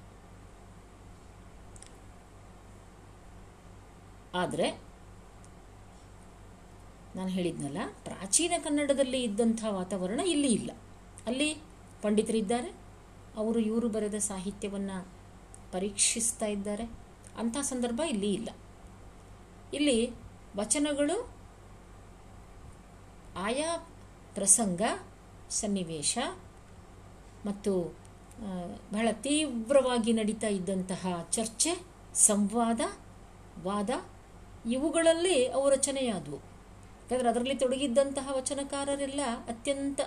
ಆದರೆ 4.35 4.89
ನಾನು 7.17 7.29
ಹೇಳಿದ್ನಲ್ಲ, 7.29 7.79
ಪ್ರಾಚೀನ 8.05 8.53
ಕನ್ನಡದಲ್ಲಿ 8.65 9.23
ಇದ್ದಂಥ 9.23 9.65
ವಾತಾವರಣ 9.69 10.21
ಇಲ್ಲಿ 10.21 10.53
ಇಲ್ಲ. 10.53 10.71
ಅಲ್ಲಿ 11.27 11.55
ಪಂಡಿತರಿದ್ದಾರೆ, 12.03 12.75
ಅವರು 13.37 13.59
ಇವರು 13.59 13.89
ಬರೆದ 13.89 14.15
ಸಾಹಿತ್ಯವನ್ನು 14.15 15.18
ಪರೀಕ್ಷಿಸ್ತಾ 15.73 16.47
ಇದ್ದಾರೆ. 16.47 16.85
ಅಂಥ 17.39 17.57
ಸಂದರ್ಭ 17.57 18.01
ಇಲ್ಲಿ 18.09 18.35
ಇಲ್ಲ. 18.35 18.49
ಇಲ್ಲಿ 19.75 20.11
ವಚನಗಳು, 20.57 21.17
ಆಯಾ 23.37 23.77
ಪ್ರಸಂಗ, 24.35 24.83
ಸನ್ನಿವೇಶ 25.51 26.19
ಮತ್ತು 27.47 27.73
ಬಹಳ 28.93 29.09
ತೀವ್ರವಾಗಿ 29.13 30.13
ನಡೀತಾ 30.13 30.47
ಇದ್ದಂತಹ 30.47 31.07
ಚರ್ಚೆ, 31.31 31.73
ಸಂವಾದ, 32.15 32.81
ವಾದ 33.63 33.91
ಇವುಗಳಲ್ಲಿ 34.69 35.47
ಅವು 35.47 35.71
ರಚನೆಯಾದವು 35.71 36.37
ಯಾಕಂದರೆ 36.37 37.29
ಅದರಲ್ಲಿ 37.29 37.55
ತೊಡಗಿದ್ದಂತಹ 37.55 38.29
ವಚನಕಾರರೆಲ್ಲ 38.37 39.21
ಅತ್ಯಂತ 39.49 40.01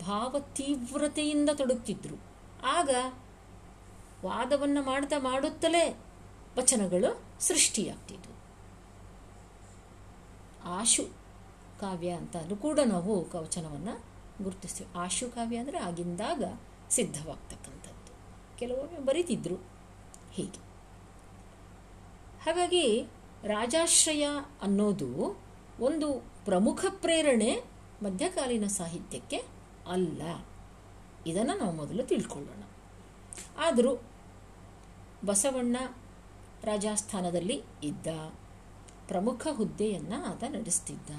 ಭಾವ 0.00 0.36
ತೀವ್ರತೆಯಿಂದ 0.54 1.50
ತೊಡಗ್ತಿದ್ರು. 1.54 2.16
ಆಗ 2.66 2.90
ವಾದವನ್ನು 4.26 4.82
ಮಾಡ್ತಾ 4.82 5.18
ಮಾಡುತ್ತಲೇ 5.18 5.98
ವಚನಗಳು 6.58 7.22
ಸೃಷ್ಟಿಯಾಗ್ತಿದ್ವು. 7.40 8.36
ಆಶು 10.64 11.02
ಕಾವ್ಯ 11.80 12.10
ಅಂತ 12.10 12.36
ಕೂಡ 12.36 12.78
ನಾವು 12.86 13.24
ಕವಚನವನ್ನು 13.24 14.04
ಗುರುತಿಸ್ತೀವಿ. 14.42 14.90
ಆಶು 14.98 15.34
ಕಾವ್ಯ 15.34 15.56
ಅಂದರೆ 15.56 15.78
ಆಗಿಂದಾಗ 15.78 16.44
ಸಿದ್ಧವಾಗ್ತಕ್ಕಂಥದ್ದು. 16.90 18.12
ಕೆಲವೊಮ್ಮೆ 18.58 18.98
ಬರೀತಿದ್ರು 18.98 19.54
ಹೀಗೆ. 20.32 20.66
ಹಾಗಾಗಿ 22.44 23.08
ರಾಜಾಶ್ರಯ 23.44 24.26
ಅನ್ನೋದು 24.62 25.40
ಒಂದು 25.80 26.12
ಪ್ರಮುಖ 26.44 26.84
ಪ್ರೇರಣೆ 26.88 27.62
ಮಧ್ಯಕಾಲೀನ 28.02 28.66
ಸಾಹಿತ್ಯಕ್ಕೆ 28.66 29.36
ಅಲ್ಲ. 29.90 30.22
ಇದನ್ನು 31.26 31.58
ನಾವು 31.58 31.72
ಮೊದಲು 31.72 32.02
ತಿಳ್ಕೊಳ್ಳೋಣ. 32.02 32.62
ಆದರೂ 33.58 33.96
ಬಸವಣ್ಣ 35.24 35.76
ರಾಜಸ್ಥಾನದಲ್ಲಿ 36.64 37.62
ಇದ್ದ 37.82 38.06
ಪ್ರಮುಖ 39.08 39.46
ಹುದ್ದೆಯನ್ನು 39.50 40.24
ಆತ 40.24 40.44
ನಡೆಸ್ತಿದ್ದ. 40.44 41.10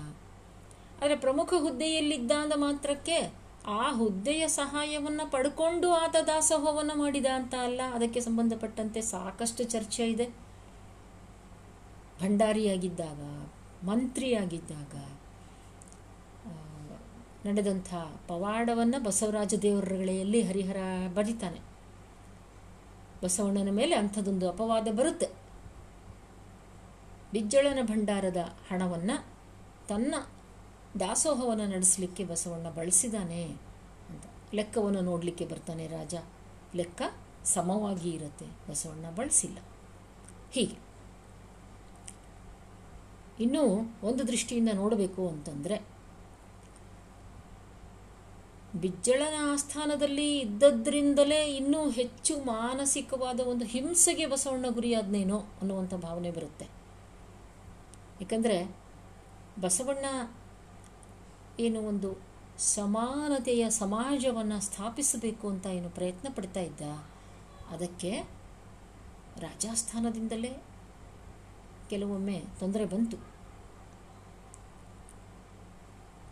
ಆದರೆ 1.01 1.15
ಪ್ರಮುಖ 1.15 1.53
ಹುದ್ದೆಯಲ್ಲಿದ್ದ 1.57 2.31
ಅಂದ 2.31 2.53
ಮಾತ್ರಕ್ಕೆ 2.55 3.33
ಆ 3.67 3.91
ಹುದ್ದೆಯ 3.91 4.47
ಸಹಾಯವನ್ನು 4.47 5.31
ಪಡ್ಕೊಂಡು 5.31 5.91
ಆತ 5.91 6.15
ದಾಸೋಹವನ್ನು 6.27 6.97
ಮಾಡಿದ 6.97 7.25
ಅಂತ 7.25 7.55
ಅಲ್ಲ, 7.55 7.81
ಅದಕ್ಕೆ 7.93 8.19
ಸಂಬಂಧಪಟ್ಟಂತೆ 8.19 9.01
ಸಾಕಷ್ಟು 9.01 9.63
ಚರ್ಚೆ 9.63 10.07
ಇದೆ. 10.07 10.27
ಭಂಡಾರಿಯಾಗಿದ್ದಾಗ, 12.21 13.49
ಮಂತ್ರಿಯಾಗಿದ್ದಾಗ 13.85 14.95
ನಡೆದಂಥ 17.45 17.93
ಪವಾಡವನ್ನು 18.27 19.03
ಬಸವರಾಜ 19.03 19.53
ದೇವರುಗಳಲ್ಲಿ 19.55 20.41
ಹರಿಹರ 20.41 20.77
ಬರೀತಾನೆ. 21.13 21.66
ಬಸವಣ್ಣನ 23.23 23.69
ಮೇಲೆ 23.71 23.95
ಅಂಥದ್ದೊಂದು 23.95 24.49
ಅಪವಾದ 24.49 24.87
ಬರುತ್ತೆ. 24.91 25.27
ಬಿಜ್ಜಳನ 27.31 27.79
ಭಂಡಾರದ 27.81 28.37
ಹಣವನ್ನು 28.71 29.25
ತನ್ನ 29.87 30.15
ದಾಸೋಹವನ್ನು 30.99 31.67
ನಡೆಸಲಿಕ್ಕೆ 31.67 32.23
ಬಸವಣ್ಣ 32.23 32.69
ಬಳಸಿದಾನೆ 32.69 33.43
ಅಂತ. 34.09 34.23
ಲೆಕ್ಕವನ್ನು 34.53 35.01
ನೋಡಲಿಕ್ಕೆ 35.01 35.45
ಬರ್ತಾನೆ 35.45 35.87
ರಾಜ. 35.87 36.15
ಲೆಕ್ಕ 36.75 37.01
ಸಮವಾಗಿ 37.43 38.09
ಇರುತ್ತೆ. 38.09 38.45
ಬಸವಣ್ಣ 38.69 39.09
ಬಳಸಿಲ್ಲ. 39.15 39.57
ಹೀಗೆ. 40.51 40.87
ಇನ್ನೂ 43.43 43.61
ಒಂದು 44.03 44.27
ದೃಷ್ಟಿಯಿಂದ 44.27 44.69
ನೋಡಬೇಕು 44.73 45.29
ಅಂತಂದರೆ 45.29 45.96
ಬಿಜ್ಜಳನ 48.81 49.35
ಆಸ್ಥಾನದಲ್ಲಿ 49.51 50.39
ಇದ್ದದ್ರಿಂದಲೇ 50.39 51.39
ಇನ್ನೂ 51.55 51.81
ಹೆಚ್ಚು 51.89 52.33
ಮಾನಸಿಕವಾದ 52.45 53.39
ಒಂದು 53.51 53.65
ಹಿಂಸೆಗೆ 53.65 54.25
ಬಸವಣ್ಣ 54.25 54.65
ಗುರಿಯಾದ್ನೇನೋ 54.69 55.39
ಅನ್ನುವಂಥ 55.59 55.93
ಭಾವನೆ 55.93 56.31
ಬರುತ್ತೆ. 56.31 56.67
ಏಕೆಂದರೆ 58.21 58.57
ಬಸವಣ್ಣ 59.61 60.05
ಏನು 61.59 61.79
ಒಂದು 61.81 62.09
ಸಮಾನತೆಯ 62.57 63.63
ಸಮಾಜವನ್ನು 63.69 64.57
ಸ್ಥಾಪಿಸಬೇಕು 64.61 65.45
ಅಂತ 65.49 65.65
ಏನು 65.67 65.89
ಪ್ರಯತ್ನ 65.89 66.27
ಪಡ್ತಾ 66.35 66.59
ಇದ್ದ, 66.59 66.81
ಅದಕ್ಕೆ 67.71 68.11
ರಾಜಸ್ಥಾನದಿಂದಲೇ 69.41 70.51
ಕೆಲವೊಮ್ಮೆ 71.89 72.37
ತೊಂದರೆ 72.59 72.85
ಬಂತು. 72.85 73.17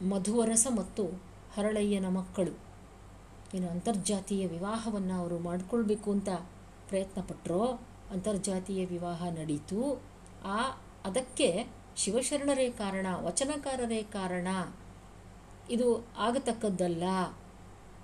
ಮಧುವರಸ 0.08 0.68
ಮತ್ತು 0.78 1.04
ಹರಳಯ್ಯನ 1.57 2.07
ಮಕ್ಕಳು. 2.07 2.65
ಏನು 3.55 3.69
ಅಂತರ್ಜಾತೀಯ 3.69 4.47
ವಿವಾಹವನ್ನು 4.47 5.13
ಅವರು 5.13 5.39
ಮಾಡಿಕೊಳ್ಬೇಕು 5.39 6.12
ಅಂತ 6.12 6.29
ಪ್ರಯತ್ನ 6.88 7.21
ಪಟ್ಟರೋ 7.21 7.79
ಅಂತರ್ಜಾತೀಯ 8.12 8.85
ವಿವಾಹ 8.85 9.24
ನಡೀತು. 9.24 10.01
ಆ, 10.43 10.57
ಅದಕ್ಕೆ 11.05 11.67
ಶಿವಶರಣರೇ 11.97 12.69
ಕಾರಣ, 12.69 13.05
ವಚನಕಾರರೇ 13.21 14.03
ಕಾರಣ. 14.03 14.47
ಇದು 15.69 16.07
ಆಗತಕ್ಕದ್ದಲ್ಲ, 16.17 17.03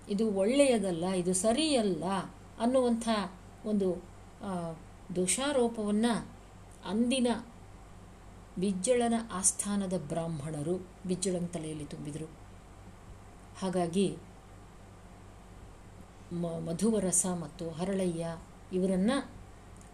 ಇದು 0.10 0.32
ಒಳ್ಳೆಯದಲ್ಲ, 0.32 1.08
ಇದು 1.08 1.34
ಸರಿಯಲ್ಲ 1.34 2.04
ಅನ್ನುವಂಥ 2.60 3.08
ಒಂದು 3.66 4.04
ದೋಷಾರೋಪವನ್ನು 5.16 6.28
ಅಂದಿನ 6.86 7.28
ಬಿಜ್ಜಳನ 8.60 9.14
ಆಸ್ಥಾನದ 9.32 9.94
ಬ್ರಾಹ್ಮಣರು 10.08 10.88
ಬಿಜ್ಜಳನ 11.08 11.46
ತಲೆಯಲ್ಲಿ 11.46 11.86
ತುಂಬಿದರು. 11.86 12.41
ಹಾಗಾಗಿ 13.62 14.18
ಮ, 16.34 16.48
ಮಧುವರಸ 16.60 17.26
ಮತ್ತು 17.42 17.70
ಹರಳಯ್ಯ 17.70 18.26
ಇವರನ್ನು 18.72 19.18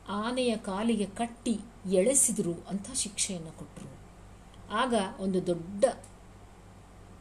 ಆನೆಯ 0.07 0.57
ಕಾಲಿಗೆ 0.57 1.05
ಕಟ್ಟಿ 1.05 1.55
ಎಳೆಸಿದರು 1.91 2.53
ಅಂತ 2.69 2.91
ಶಿಕ್ಷೆಯನ್ನು 2.93 3.51
ಕೊಟ್ಟರು 3.51 3.89
ಆಗ 4.71 4.93
ಒಂದು 5.19 5.47
ದೊಡ್ಡ 5.47 5.85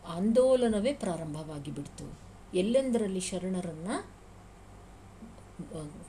ಆಂದೋಲನವೇ 0.07 0.93
ಪ್ರಾರಂಭವಾಗಿ 0.93 1.71
ಬಿಡ್ತು 1.71 2.07
ಎಲ್ಲೆಂದರಲ್ಲಿ 2.55 3.21
ಶರಣರನ್ನು 3.21 3.97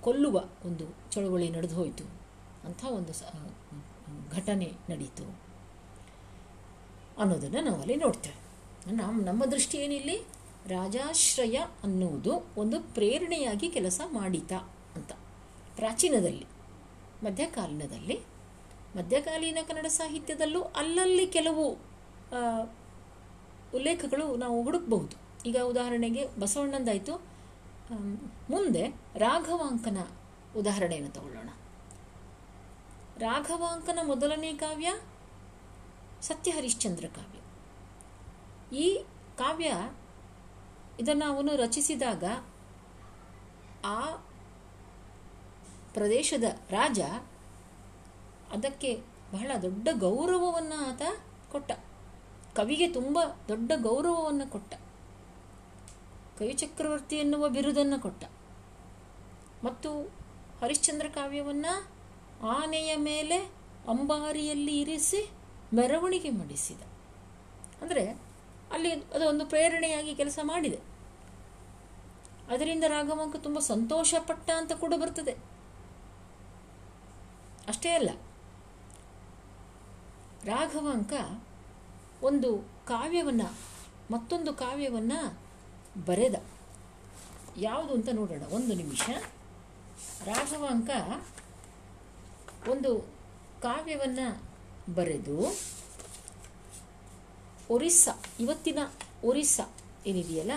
ಕೊಲ್ಲುವ 0.01 0.37
ಒಂದು 0.65 0.85
ಚಳುವಳಿ 1.11 1.49
ನಡೆದು 1.49 1.75
ಹೋಯಿತು 1.75 2.05
ಅಂಥ 2.65 2.83
ಒಂದು 2.89 3.13
ಘಟನೆ 4.31 4.75
ನಡೀತು 4.89 5.25
ಅನ್ನೋದನ್ನು 7.17 7.61
ನಾವಲ್ಲಿ 7.61 7.95
ನೋಡ್ತೇವೆ. 7.95 8.46
ನಮ್ಮ 8.91 9.25
ನಮ್ಮ 9.25 9.45
ದೃಷ್ಟಿ 9.45 9.77
ಏನಿಲ್ಲಿ 9.77 10.17
ರಾಜಾಶ್ರಯ 10.67 11.55
ಅನ್ನುವುದು 11.83 12.47
ಒಂದು 12.57 12.79
ಪ್ರೇರಣೆಯಾಗಿ 12.79 13.69
ಕೆಲಸ 13.69 14.01
ಮಾಡಿತ 14.11 14.53
ಅಂತ. 14.95 15.11
ಪ್ರಾಚೀನದಲ್ಲಿ, 15.75 16.45
ಮಧ್ಯಕಾಲೀನದಲ್ಲಿ, 17.23 18.19
ಮಧ್ಯಕಾಲೀನ 18.95 19.57
ಕನ್ನಡ 19.67 19.85
ಸಾಹಿತ್ಯದಲ್ಲೂ 19.85 20.61
ಅಲ್ಲಲ್ಲಿ 20.61 21.27
ಕೆಲವು 21.27 21.77
ಉಲ್ಲೇಖಗಳು 23.75 24.35
ನಾವು 24.35 24.63
ಹುಡುಕಬಹುದು. 24.63 25.15
ಈಗ 25.45 25.57
ಉದಾಹರಣೆಗೆ 25.63 26.39
ಬಸವಣ್ಣಂದಾಯಿತು. 26.39 27.15
ಮುಂದೆ 28.49 28.87
ರಾಘವಾಂಕನ 29.15 29.97
ಉದಾಹರಣೆಯನ್ನು 30.57 31.11
ತಗೊಳ್ಳೋಣ. 31.11 31.49
ರಾಘವಾಂಕನ 33.17 33.99
ಮೊದಲನೇ 34.03 34.53
ಕಾವ್ಯ 34.53 34.93
ಸತ್ಯಹರಿಶ್ಚಂದ್ರ 36.21 37.05
ಕಾವ್ಯ. 37.07 37.39
ಈ 38.71 39.03
ಕಾವ್ಯ 39.37 39.91
ಇದನ್ನು 40.99 41.25
ಅವನು 41.25 41.55
ರಚಿಸಿದಾಗ 41.55 42.23
ಆ 43.85 44.15
ಪ್ರದೇಶದ 45.93 46.43
ರಾಜ 46.69 46.99
ಅದಕ್ಕೆ 48.51 48.97
ಬಹಳ 49.33 49.51
ದೊಡ್ಡ 49.61 49.89
ಗೌರವವನ್ನು 49.93 50.89
ಆತ 50.89 51.01
ಕೊಟ್ಟ. 51.51 51.71
ಕವಿಗೆ 52.55 52.87
ತುಂಬ 52.87 53.19
ದೊಡ್ಡ 53.47 53.71
ಗೌರವವನ್ನು 53.75 54.51
ಕೊಟ್ಟ. 54.51 54.73
ಕವಿ 56.39 56.53
ಚಕ್ರವರ್ತಿ 56.53 57.15
ಎನ್ನುವ 57.15 57.49
ಬಿರುದನ್ನು 57.49 58.01
ಕೊಟ್ಟ. 58.01 58.23
ಮತ್ತು 59.63 60.01
ಹರಿಶ್ಚಂದ್ರ 60.61 61.07
ಕಾವ್ಯವನ್ನು 61.07 61.91
ಆನೆಯ 62.47 62.95
ಮೇಲೆ 62.95 63.37
ಅಂಬಾರಿಯಲ್ಲಿ 63.87 64.81
ಇರಿಸಿ 64.81 65.29
ಮೆರವಣಿಗೆ 65.73 66.29
ಮಾಡಿಸಿದ. 66.29 66.81
ಅಂದರೆ 67.81 68.26
ಅಲ್ಲಿ 68.71 68.91
ಅದು 68.91 69.25
ಒಂದು 69.27 69.45
ಪ್ರೇರಣೆಯಾಗಿ 69.45 70.15
ಕೆಲಸ 70.15 70.39
ಮಾಡಿದೆ. 70.43 70.79
ಅದರಿಂದ 72.53 72.85
ರಾಘವಂಕ 72.87 73.35
ತುಂಬ 73.35 73.59
ಸಂತೋಷಪಟ್ಟ 73.59 74.49
ಅಂತ 74.51 74.73
ಕೂಡ 74.73 74.93
ಬರ್ತದೆ. 74.97 75.33
ಅಷ್ಟೇ 77.67 77.89
ಅಲ್ಲ, 77.89 78.11
ರಾಘವಾಂಕ 80.45 81.13
ಒಂದು 82.23 82.49
ಕಾವ್ಯವನ್ನು, 82.87 83.49
ಮತ್ತೊಂದು 84.11 84.53
ಕಾವ್ಯವನ್ನು 84.53 85.19
ಬರೆದ. 86.05 86.35
ಯಾವುದು 87.57 87.91
ಅಂತ 87.93 88.09
ನೋಡೋಣ, 88.13 88.43
ಒಂದು 88.49 88.73
ನಿಮಿಷ. 88.73 89.09
ರಾಘವಾಂಕ 90.25 90.89
ಒಂದು 92.69 92.91
ಕಾವ್ಯವನ್ನು 93.61 94.27
ಬರೆದು 94.95 95.35
ಒರಿಸ್ಸಾ, 97.75 98.13
ಇವತ್ತಿನ 98.43 98.79
ಒರಿಸ್ಸಾ 99.29 99.65
ಏನಿದೆಯಲ್ಲ, 100.09 100.53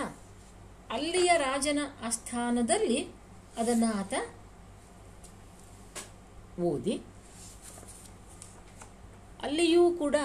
ಅಲ್ಲಿಯ 0.95 1.31
ರಾಜನ 1.47 1.79
ಆಸ್ಥಾನದಲ್ಲಿ 2.07 2.99
ಅದನ್ನು 3.61 3.89
ಆತ 4.01 4.13
ಓದಿ, 6.69 6.95
ಅಲ್ಲಿಯೂ 9.47 9.83
ಕೂಡ 10.01 10.15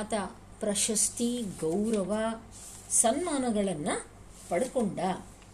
ಆತ 0.00 0.14
ಪ್ರಶಸ್ತಿ, 0.62 1.28
ಗೌರವ, 1.60 2.12
ಸನ್ಮಾನಗಳನ್ನು 3.02 3.94
ಪಡ್ಕೊಂಡ 4.50 5.00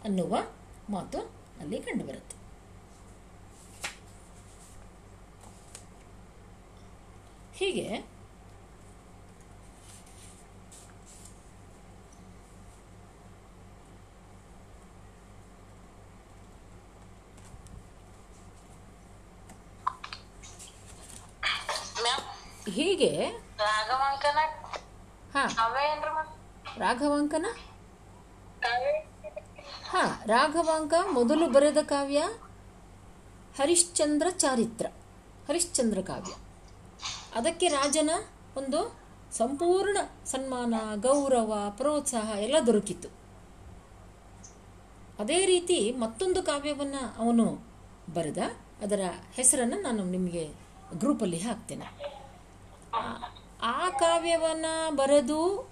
ಅನ್ನುವ 0.07 0.35
ಮಾತು 0.95 1.21
ಅಲ್ಲಿ 1.61 1.79
ಕಂಡುಬರುತ್ತೆ. 1.87 2.37
ಹೀಗೆ 7.59 7.87
ಮ್ಯಾಮ್ 22.05 22.25
ಹೀಗೆ? 22.71 23.31
ರಾಘವಾಂಕನ? 23.59 24.39
ಹ. 25.33 25.47
ರಾಘವಾಂಕನ? 26.77 27.47
ರಾಘವಾಂಕ 30.27 30.95
ಮೊದಲು 31.11 31.49
ಬರೆದ 31.49 31.77
ಕಾವ್ಯ 31.83 32.19
ಹರಿಶ್ಚಂದ್ರ 33.59 34.27
ಚಾರಿತ್ರ 34.31 34.87
ಹರಿಶ್ಚಂದ್ರ 35.49 36.01
ಕಾವ್ಯ. 36.01 36.33
ಅದಕ್ಕೆ 37.35 37.69
ರಾಜನ 37.69 38.11
ಒಂದು 38.57 38.97
ಸಂಪೂರ್ಣ 39.33 39.97
ಸನ್ಮಾನ 40.27 40.75
ಗೌರವ 41.01 41.75
ಪ್ರೋತ್ಸಾಹ 41.77 42.31
ಎಲ್ಲ 42.39 42.57
ದೊರಕಿತ್ತು. 42.67 43.09
ಅದೇ 45.19 45.47
ರೀತಿ 45.47 45.93
ಮತ್ತೊಂದು 45.93 46.43
ಕಾವ್ಯವನ್ನು 46.43 47.23
ಅವನು 47.23 47.45
ಬರೆದ 48.15 48.39
ಅದರ 48.83 49.01
ಹೆಸರನ್ನು 49.33 49.81
ನಾನು 49.81 50.05
ನಿಮಗೆ 50.05 50.53
ಗ್ರೂಪಲ್ಲಿ 50.95 51.39
ಹಾಕ್ತೇನೆ. 51.39 52.24
ಆ- 52.95 53.91
ಕಾವ್ಯವನ್ನು 53.91 54.97
ಬರೆದು 54.97 55.71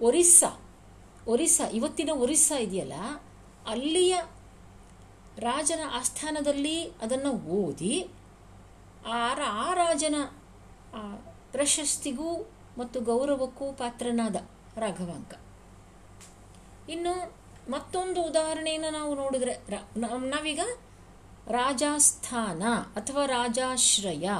ಒರಿಸ್ಸಾ 0.00 0.58
ಒರಿಸ್ಸಾ, 1.26 1.66
ಇವತ್ತಿನ 1.66 2.10
ಒರಿಸ್ಸಾ 2.10 2.58
ಇದೆಯಲ್ಲ, 2.58 2.92
ಅಲ್ಲಿಯ 3.66 4.20
ರಾಜನ 5.38 5.80
ಆಸ್ಥಾನದಲ್ಲಿ 5.92 6.84
ಅದನ್ನು 6.84 7.30
ಓದಿ, 7.32 8.08
ಆ 9.06 9.28
ಆ 9.40 9.74
ರಾಜನ 9.74 10.14
ಪ್ರಶಸ್ತಿಗೂ 11.52 12.50
ಮತ್ತು 12.78 13.00
ಗೌರವಕ್ಕೂ 13.00 13.72
ಪಾತ್ರನಾದ 13.72 14.36
ರಾಘವಾಂಕ. 14.76 15.34
ಇನ್ನು 16.88 17.34
ಮತ್ತೊಂದು 17.70 18.22
ಉದಾಹರಣೆಯನ್ನು 18.22 18.90
ನಾವು 18.90 19.14
ನೋಡಿದ್ರೆ 19.14 19.54
ನಾವೀಗ 20.28 20.60
ರಾಜಾಸ್ಥಾನ 21.46 22.62
ಅಥವಾ 22.94 23.26
ರಾಜಾಶ್ರಯ 23.26 24.30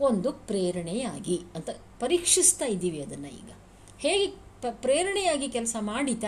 ಒಂದು 0.00 0.32
ಪ್ರೇರಣೆಯಾಗಿ 0.32 1.42
ಅಂತ 1.54 1.70
ಪರೀಕ್ಷಿಸ್ತಾ 2.00 2.64
ಇದ್ದೀವಿ 2.64 3.02
ಅದನ್ನು 3.02 3.28
ಈಗ. 3.28 3.50
ಹೇಗೆ 3.98 4.26
ಪ- 4.26 4.76
ಪ್ರೇರಣೆಯಾಗಿ 4.80 5.48
ಕೆಲಸ 5.48 5.76
ಮಾಡಿತ 5.80 6.24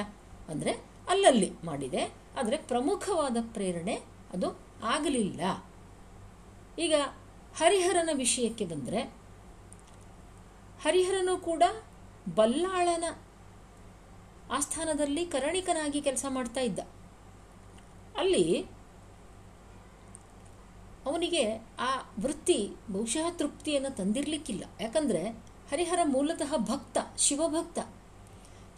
ಅಂದರೆ 0.48 0.70
ಅಲ್ಲಲ್ಲಿ 1.08 1.52
ಮಾಡಿದೆ, 1.64 2.14
ಆದರೆ 2.36 2.56
ಪ್ರಮುಖವಾದ 2.56 3.36
ಪ್ರೇರಣೆ 3.52 3.94
ಅದು 4.32 4.58
ಆಗಲಿಲ್ಲ. 4.82 5.64
ಈಗ 6.78 6.94
ಹರಿಹರನ 7.56 8.10
ವಿಷಯಕ್ಕೆ 8.12 8.64
ಬಂದರೆ, 8.64 9.02
ಹರಿಹರನು 10.82 11.36
ಕೂಡ 11.36 11.62
ಬಲ್ಲಾಳನ 12.34 13.04
ಆಸ್ಥಾನದಲ್ಲಿ 14.50 15.26
ಕರಣಿಕನಾಗಿ 15.26 16.02
ಕೆಲಸ 16.02 16.24
ಮಾಡ್ತಾ 16.28 16.60
ಇದ್ದ. 16.60 16.78
ಅಲ್ಲಿ 18.18 18.66
ಅವನಿಗೆ 21.06 21.54
ಆ 21.78 22.12
ವೃತ್ತಿ 22.20 22.70
ಬಹುಶಃ 22.92 23.30
ತೃಪ್ತಿಯನ್ನು 23.30 23.96
ತಂದಿರಲಿಕ್ಕಿಲ್ಲ. 23.96 24.64
ಯಾಕಂದರೆ 24.80 25.28
ಹರಿಹರ 25.70 25.98
ಮೂಲತಃ 26.04 26.56
ಭಕ್ತ, 26.56 26.98
ಶಿವಭಕ್ತ. 27.18 27.78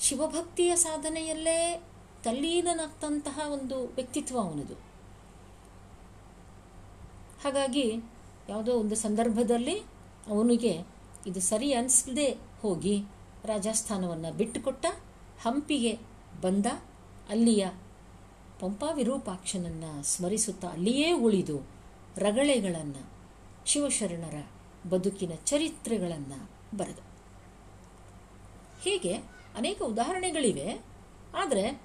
ಶಿವಭಕ್ತಿಯ 0.01 0.77
ಸಾಧನೆಯಲ್ಲೇ 0.77 1.83
ತಲ್ಲೀನನಾಗ್ತಂತಹ 2.25 3.41
ಒಂದು 3.53 3.85
ವ್ಯಕ್ತಿತ್ವ 3.85 4.41
ಅವನದು. 4.41 4.75
ಹಾಗಾಗಿ 7.45 7.95
ಯಾವುದೋ 8.49 8.73
ಒಂದು 8.73 8.95
ಸಂದರ್ಭದಲ್ಲಿ 8.95 9.79
ಅವನಿಗೆ 10.27 10.81
ಇದು 11.27 11.41
ಸರಿ 11.41 11.73
ಅನಿಸದೆ 11.73 12.39
ಹೋಗಿ 12.63 13.05
ರಾಜಸ್ಥಾನವನ್ನು 13.45 14.37
ಬಿಟ್ಟುಕೊಟ್ಟ, 14.37 14.87
ಹಂಪಿಗೆ 15.43 15.99
ಬಂದ, 16.41 16.67
ಅಲ್ಲಿಯ 17.29 17.67
ಪಂಪಾ 18.61 18.93
ವಿರೂಪಾಕ್ಷನನ್ನು 18.93 20.03
ಸ್ಮರಿಸುತ್ತಾ 20.03 20.69
ಅಲ್ಲಿಯೇ 20.69 21.13
ಉಳಿದು 21.13 21.74
ರಗಳೆಗಳನ್ನು, 22.17 23.11
ಶಿವಶರಣರ 23.67 24.47
ಬದುಕಿನ 24.89 25.33
ಚರಿತ್ರೆಗಳನ್ನು 25.45 26.51
ಬರೆದ. 26.77 26.99
ಹೀಗೆ 28.83 29.17
ಅನೇಕ 29.57 29.83
ಉದಾಹರಣೆಗಳಿವೆ. 29.83 30.83
ಆದರೆ, 31.37 31.83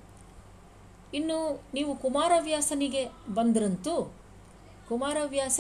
ಇನ್ನು 1.14 1.64
ನೀವು 1.74 1.96
ಕುಮಾರವ್ಯಾಸನಿಗೆ 1.96 3.06
ಬಂದ್ರಂತೂ, 3.34 4.14
ಕುಮಾರವ್ಯಾಸ 4.90 5.60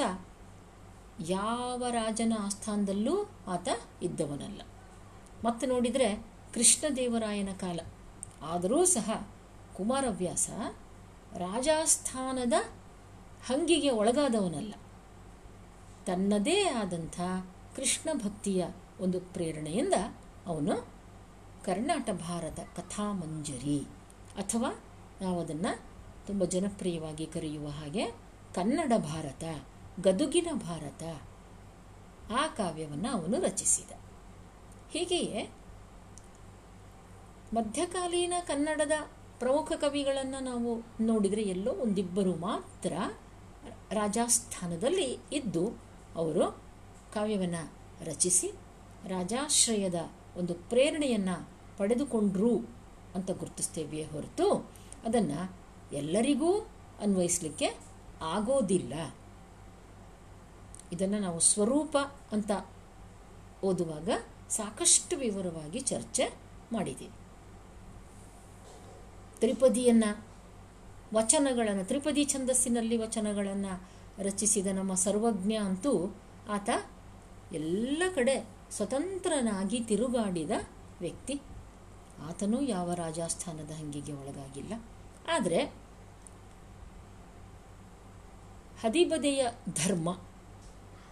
ಯಾವ 1.27 1.85
ರಾಜನ 1.89 2.33
ಆಸ್ಥಾನದಲ್ಲೂ 2.39 3.29
ಆತ 3.47 3.67
ಇದ್ದವನಲ್ಲ. 4.01 4.61
ಮತ್ತೆ 5.45 5.67
ನೋಡಿದರೆ 5.67 6.15
ಕೃಷ್ಣದೇವರಾಯನ 6.53 7.49
ಕಾಲ. 7.59 7.79
ಆದರೂ 8.41 8.85
ಸಹ 8.85 9.27
ಕುಮಾರವ್ಯಾಸ 9.77 10.49
ರಾಜಾಸ್ಥಾನದ 11.37 12.53
ಹಂಗಿಗೆ 13.45 13.89
ಒಳಗಾದವನಲ್ಲ. 13.89 14.73
ತನ್ನದೇ 16.05 16.63
ಆದಂಥ 16.63 17.21
ಕೃಷ್ಣ 17.75 18.09
ಭಕ್ತಿಯ 18.13 18.65
ಒಂದು 18.99 19.19
ಪ್ರೇರಣೆಯಿಂದ 19.19 19.93
ಅವನು 20.45 20.87
ಕರ್ನಾಟ 21.63 22.09
ಭಾರತ 22.11 22.59
ಕಥಾಮಂಜರಿ 22.59 23.79
ಅಥವಾ 24.35 24.79
ನಾವು 25.21 25.41
ಅದನ್ನು 25.41 25.89
ತುಂಬ 26.27 26.43
ಜನಪ್ರಿಯವಾಗಿ 26.43 27.25
ಕರೆಯುವ 27.25 27.67
ಹಾಗೆ 27.67 28.05
ಕನ್ನಡ 28.55 28.93
ಭಾರತ, 28.97 29.43
ಗದುಗಿನ 30.03 30.47
ಭಾರತ 30.53 31.03
ಆ 32.31 32.47
ಕಾವ್ಯವನ್ನು 32.47 33.09
ಅವನು 33.09 33.39
ರಚಿಸಿದ. 33.39 33.91
ಹೀಗೆಯೇ 34.91 35.49
ಮಧ್ಯಕಾಲೀನ 37.53 38.33
ಕನ್ನಡದ 38.47 38.91
ಪ್ರಮುಖ 39.39 39.71
ಕವಿಗಳನ್ನು 39.71 40.39
ನಾವು 40.43 40.81
ನೋಡಿದರೆ 41.03 41.41
ಎಲ್ಲೋ 41.41 41.71
ಒಂದಿಬ್ಬರು 41.71 42.35
ಮಾತ್ರ 42.35 42.93
ರಾಜಾಸ್ಥಾನದಲ್ಲಿ 43.91 45.19
ಇದ್ದು 45.31 45.81
ಅವರು 46.15 46.61
ಕಾವ್ಯವನ್ನು 47.13 47.73
ರಚಿಸಿ 48.03 48.47
ರಾಜಾಶ್ರಯದ 49.07 49.95
ಒಂದು 50.37 50.53
ಪ್ರೇರಣೆಯನ್ನು 50.53 51.49
ಪಡೆದುಕೊಂಡ್ರು 51.77 52.57
ಅಂತ 53.15 53.31
ಗುರುತಿಸ್ತೇವೆ 53.31 54.03
ಹೊರತು 54.03 54.69
ಅದನ್ನು 55.03 55.57
ಎಲ್ಲರಿಗೂ 55.91 56.59
ಅನ್ವಯಿಸಲಿಕ್ಕೆ 56.99 57.77
ಆಗೋದಿಲ್ಲ. 58.21 59.15
ಇದನ್ನು 60.91 61.19
ನಾವು 61.19 61.39
ಸ್ವರೂಪ 61.39 61.97
ಅಂತ 62.31 62.51
ಓದುವಾಗ 63.63 64.09
ಸಾಕಷ್ಟು 64.49 65.17
ವಿವರವಾಗಿ 65.17 65.79
ಚರ್ಚೆ 65.79 66.33
ಮಾಡಿದ್ದೀವಿ 66.71 67.11
ತ್ರಿಪದಿಯನ್ನು 69.39 70.28
ವಚನಗಳನ್ನು, 71.13 71.85
ತ್ರಿಪದಿ 71.85 72.25
ಛಂದಸ್ಸಿನಲ್ಲಿ 72.25 72.97
ವಚನಗಳನ್ನು 72.97 73.89
ರಚಿಸಿದ 74.23 74.67
ನಮ್ಮ 74.67 74.93
ಸರ್ವಜ್ಞ 74.93 75.53
ಅಂತೂ 75.53 76.15
ಆತ 76.49 76.69
ಎಲ್ಲ 77.51 78.03
ಕಡೆ 78.15 78.47
ಸ್ವತಂತ್ರನಾಗಿ 78.71 79.79
ತಿರುಗಾಡಿದ 79.79 80.51
ವ್ಯಕ್ತಿ. 81.01 81.41
ಆತನೂ 82.21 82.61
ಯಾವ 82.61 82.93
ರಾಜಾಸ್ಥಾನದ 82.93 83.71
ಹಂಗಿಗೆ 83.71 84.13
ಒಳಗಾಗಿಲ್ಲ. 84.13 84.73
ಆದರೆ 85.31 85.63
ಹದಿಬದೆಯ 88.81 89.47
ಧರ್ಮ, 89.75 90.17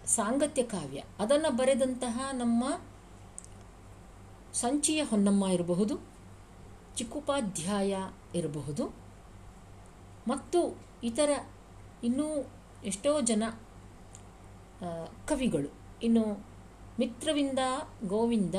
ಸಾಂಗತ್ಯ 0.05 0.63
ಕಾವ್ಯ, 0.63 1.03
ಅದನ್ನು 1.19 1.55
ಬರೆದಂತಹ 1.55 2.29
ನಮ್ಮ 2.33 2.81
ಸಂಚಿಯ 4.53 5.03
ಹೊನ್ನಮ್ಮ 5.03 5.45
ಇರಬಹುದು, 5.45 5.97
ಚಿಕ್ಕೋಪಾಧ್ಯಾಯ 6.95 7.97
ಇರಬಹುದು 8.35 9.06
ಮತ್ತು 10.27 10.77
ಇತರ 11.03 11.29
ಇನ್ನೂ 12.03 12.51
ಎಷ್ಟೋ 12.83 13.21
ಜನ 13.21 13.43
ಕವಿಗಳು. 15.25 15.73
ಇನ್ನು 16.03 16.45
ಮಿತ್ರವಿಂದ 16.99 17.59
ಗೋವಿಂದ 18.07 18.55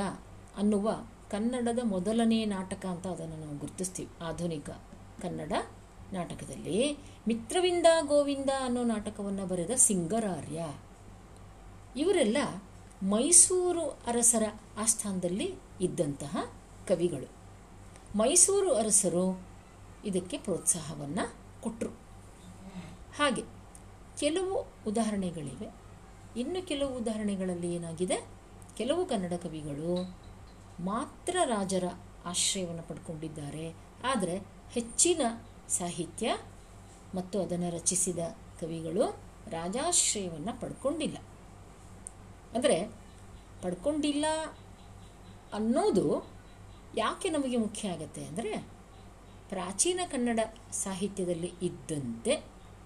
ಅನ್ನುವ 0.57 0.89
ಕನ್ನಡದ 1.31 1.79
ಮೊದಲನೇ 1.83 2.45
ನಾಟಕ 2.45 2.85
ಅಂತ 2.85 3.07
ಅದನ್ನು 3.07 3.37
ನಾವು 3.37 3.57
ಗುರುತಿಸ್ತೀವಿ. 3.57 4.23
ಆಧುನಿಕ 4.23 4.69
ಕನ್ನಡ 5.21 5.53
ನಾಟಕದಲ್ಲಿ 6.13 6.97
ಮಿತ್ರವಿಂದ 7.27 7.85
ಗೋವಿಂದ 8.01 8.49
ಅನ್ನೋ 8.63 8.83
ನಾಟಕವನ್ನು 8.83 9.45
ಬರೆದ 9.45 9.71
ಸಿಂಗರಾರ್ಯ. 9.75 10.67
ಇವರೆಲ್ಲ 11.95 12.37
ಮೈಸೂರು 13.03 13.89
ಅರಸರ 13.89 14.43
ಆಸ್ಥಾನದಲ್ಲಿ 14.77 15.55
ಇದ್ದಂತಹ 15.81 16.37
ಕವಿಗಳು. 16.87 17.29
ಮೈಸೂರು 18.17 18.75
ಅರಸರು 18.75 19.47
ಇದಕ್ಕೆ 20.05 20.37
ಪ್ರೋತ್ಸಾಹವನ್ನು 20.37 21.38
ಕೊಟ್ಟರು 21.61 21.91
ಹಾಗೆ 23.17 23.43
ಕೆಲವು 24.19 24.55
ಉದಾಹರಣೆಗಳಿವೆ. 24.87 25.67
ಇನ್ನು 26.39 26.67
ಕೆಲವು 26.67 26.97
ಉದಾಹರಣೆಗಳಲ್ಲಿ 26.97 27.75
ಏನಾಗಿದೆ? 27.75 28.17
ಕೆಲವು 28.77 29.05
ಕನ್ನಡ 29.05 29.33
ಕವಿಗಳು 29.33 29.93
ಮಾತ್ರ 30.83 31.35
ರಾಜರ 31.45 31.83
ಆಶ್ರಯವನ್ನು 32.25 32.83
ಪಡ್ಕೊಂಡಿದ್ದಾರೆ. 32.83 33.75
ಆದರೆ 34.03 34.35
ಹೆಚ್ಚಿನ 34.71 35.21
ಸಾಹಿತ್ಯ 35.69 36.37
ಮತ್ತು 37.15 37.41
ಅದನ್ನು 37.41 37.69
ರಚಿಸಿದ 37.69 38.19
ಕವಿಗಳು 38.59 39.03
ರಾಜಾಶ್ರಯವನ್ನು 39.51 40.53
ಪಡ್ಕೊಂಡಿಲ್ಲ. 40.61 41.17
ಅಂದರೆ 42.55 42.77
ಪಡ್ಕೊಂಡಿಲ್ಲ 43.61 44.25
ಅನ್ನೋದು 45.53 46.05
ಯಾಕೆ 46.95 47.29
ನಮಗೆ 47.29 47.57
ಮುಖ್ಯ 47.57 47.89
ಆಗುತ್ತೆ 47.89 48.25
ಅಂದರೆ 48.25 48.51
ಪ್ರಾಚೀನ 49.49 49.99
ಕನ್ನಡ 50.11 50.39
ಸಾಹಿತ್ಯದಲ್ಲಿ 50.71 51.53
ಇದ್ದಂತೆ 51.61 52.35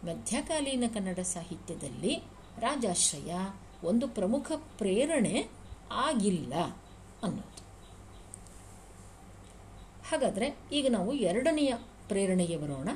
ಮಧ್ಯಕಾಲೀನ 0.04 0.84
ಕನ್ನಡ 0.94 1.20
ಸಾಹಿತ್ಯದಲ್ಲಿ 1.20 2.24
ರಾಜಾಶ್ರಯ 2.60 3.36
ಒಂದು 3.84 4.08
ಪ್ರಮುಖ 4.08 4.52
ಪ್ರೇರಣೆ 4.56 5.50
ಆಗಿಲ್ಲ 5.92 6.54
ಅನ್ನೋದು. 7.24 7.64
ಹಾಗಾದರೆ 10.10 10.58
ಈಗ 10.72 10.86
ನಾವು 10.90 11.14
ಎರಡನೆಯ 11.14 11.74
ಪ್ರೇರಣೆಗೆ 12.08 12.58
ಬರೋಣ. 12.58 12.90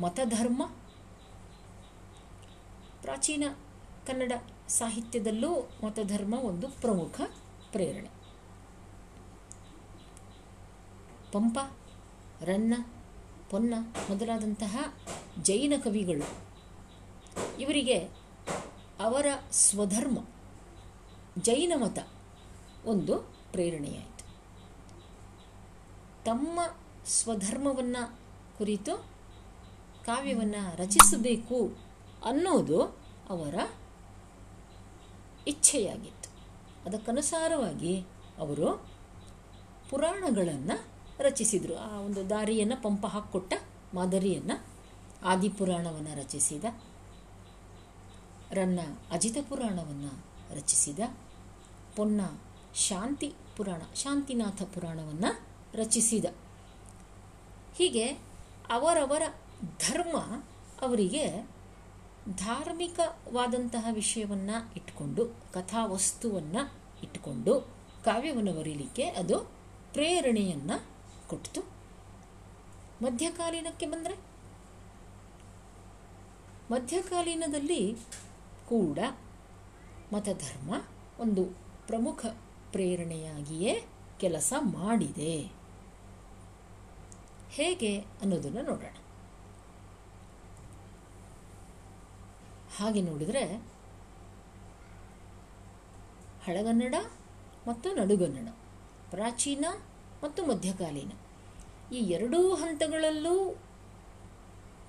ಮತಧರ್ಮ. 0.00 0.66
ಪ್ರಾಚೀನ 3.02 3.44
ಕನ್ನಡ 4.06 4.32
ಸಾಹಿತ್ಯದಲ್ಲೂ 4.68 5.70
ಮತಧರ್ಮ 5.84 6.34
ಒಂದು 6.34 6.68
ಪ್ರಮುಖ 6.68 7.20
ಪ್ರೇರಣೆ. 7.72 8.08
ಪಂಪ. 11.32 11.58
ರನ್ನ, 12.42 12.74
ಪೊನ್ನ 13.50 13.74
ಮೊದಲಾದಂತಹ 14.10 14.94
ಜೈನ 15.42 15.72
ಕವಿಗಳು. 15.84 16.48
ಇವರಿಗೆ 17.60 17.98
ಅವರ 19.00 19.26
ಸ್ವಧರ್ಮ, 19.50 20.18
ಜೈನ 21.38 21.72
ಮತ 21.76 22.08
ಒಂದು 22.84 23.18
ಪ್ರೇರಣೆಯಾಯಿತು. 23.52 24.24
ತಮ್ಮ 26.24 26.60
ಸ್ವಧರ್ಮವನ್ನು 27.06 28.20
ಕುರಿತು 28.58 28.96
ಕಾವ್ಯವನ್ನು 30.06 30.76
ರಚಿಸಬೇಕು 30.76 31.78
ಅನ್ನೋದು 32.24 32.82
ಅವರ 33.30 33.54
ಇಚ್ಛೆಯಾಗಿತ್ತು. 35.46 36.30
ಅದಕ್ಕನುಸಾರವಾಗಿ 36.86 38.00
ಅವರು 38.38 38.88
ಪುರಾಣಗಳನ್ನು 39.90 40.97
ರಚಿಸಿದರು. 41.20 41.76
ಆ 41.76 42.00
ಒಂದು 42.00 42.30
ದಾರಿಯನ್ನು 42.30 42.82
ಪಂಪ 42.82 43.06
ಹಾಕ್ಕೊಟ್ಟ 43.06 43.54
ಮಾದರಿಯನ್ನು 43.94 44.66
ಆದಿಪುರಾಣವನ್ನು 45.24 46.18
ರಚಿಸಿದ, 46.18 46.64
ರನ್ನ 48.50 48.80
ಅಜಿತ 49.10 49.36
ಪುರಾಣವನ್ನು 49.48 50.24
ರಚಿಸಿದ, 50.56 50.98
ಪೊನ್ನ 51.96 52.20
ಶಾಂತಿ 52.74 53.34
ಪುರಾಣ, 53.56 53.82
ಶಾಂತಿನಾಥ 53.94 54.62
ಪುರಾಣವನ್ನು 54.62 55.46
ರಚಿಸಿದ. 55.74 56.24
ಹೀಗೆ 57.78 58.06
ಅವರವರ 58.70 59.22
ಧರ್ಮ 59.62 60.16
ಅವರಿಗೆ 60.80 61.48
ಧಾರ್ಮಿಕವಾದಂತಹ 62.36 63.86
ವಿಷಯವನ್ನು 63.92 64.74
ಇಟ್ಕೊಂಡು, 64.74 65.26
ಕಥಾವಸ್ತುವನ್ನು 65.26 66.72
ಇಟ್ಕೊಂಡು, 67.02 67.60
ಕಾವ್ಯವನ್ನು 68.04 68.52
ಬರೀಲಿಕ್ಕೆ 68.52 69.02
ಅದು 69.02 69.38
ಪ್ರೇರಣೆಯನ್ನು 69.92 70.97
ಕೊಟ್ಟಿತು. 71.28 71.60
ಮಧ್ಯಕಾಲೀನಕ್ಕೆ 73.02 73.86
ಬಂದರೆ? 73.86 74.14
ಮಧ್ಯಕಾಲೀನದಲ್ಲಿ 76.70 77.96
ಕೂಡ 78.68 78.98
ಮತಧರ್ಮ 80.12 80.74
ಒಂದು 81.18 81.44
ಪ್ರಮುಖ 81.86 82.26
ಪ್ರೇರಣೆಯಾಗಿಯೇ 82.72 83.84
ಕೆಲಸ 84.20 84.52
ಮಾಡಿದೆ. 84.58 85.52
ಹೇಗೆ 87.50 88.00
ಅನ್ನೋದನ್ನು 88.00 88.62
ನೋಡೋಣ. 88.62 88.94
ಹಾಗೆ 92.76 93.00
ನೋಡಿದರೆ 93.02 93.44
ಹಳಗನ್ನಡ 96.44 96.94
ಮತ್ತು 97.68 97.94
ನಡುಗನ್ನಡ, 97.94 98.52
ಪ್ರಾಚೀನ 99.10 99.64
ಮತ್ತು 100.24 100.46
ಮಧ್ಯಕಾಲೀನ. 100.46 101.12
ಈ 101.92 101.96
ಎರಡೂ 101.96 102.54
ಹಂತಗಳಲ್ಲೂ 102.54 103.56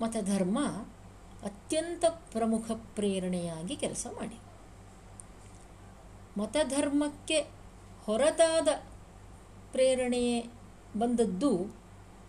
ಮತಧರ್ಮ 0.02 0.58
ಅತ್ಯಂತ 1.42 2.04
ಪ್ರಮುಖ 2.04 2.70
ಪ್ರೇರಣೆಯಾಗಿ 2.70 3.76
ಕೆಲಸ 3.76 4.06
ಮಾಡಿ 4.16 4.38
ಮತಧರ್ಮಕ್ಕೆ 6.36 7.40
ಹೊರತಾದ 8.04 8.68
ಪ್ರೇರಣೆಯೇ 9.72 10.50
ಬಂದದ್ದು 10.98 11.76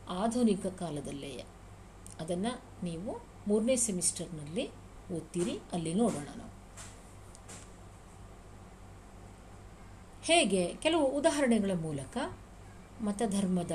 ಆಧುನಿಕ 0.09 0.65
ಕಾಲದಲ್ಲೇ. 0.65 1.43
ಅದನ್ನು 2.19 2.61
ನೀವು 2.83 3.21
ಮೂರನೇ 3.47 3.75
ಸೆಮಿಸ್ಟರ್ನಲ್ಲಿ 3.75 4.69
ಓದ್ತೀರಿ, 5.13 5.59
ಅಲ್ಲಿ 5.71 5.93
ನೋಡೋಣ 5.93 6.27
ನಾವು. 6.37 6.51
ಹೇಗೆ? 10.23 10.75
ಕೆಲವು 10.75 11.05
ಉದಾಹರಣೆಗಳ 11.05 11.71
ಮೂಲಕ 11.73 12.17
ಮತಧರ್ಮದ 13.01 13.71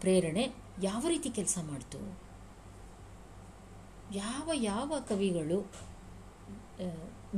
ಪ್ರೇರಣೆ 0.00 0.52
ಯಾವ 0.82 1.08
ರೀತಿ 1.08 1.30
ಕೆಲಸ 1.30 1.58
ಮಾಡ್ತು? 1.62 2.18
ಯಾವ 4.14 4.50
ಯಾವ 4.54 4.92
ಕವಿಗಳು 5.08 5.72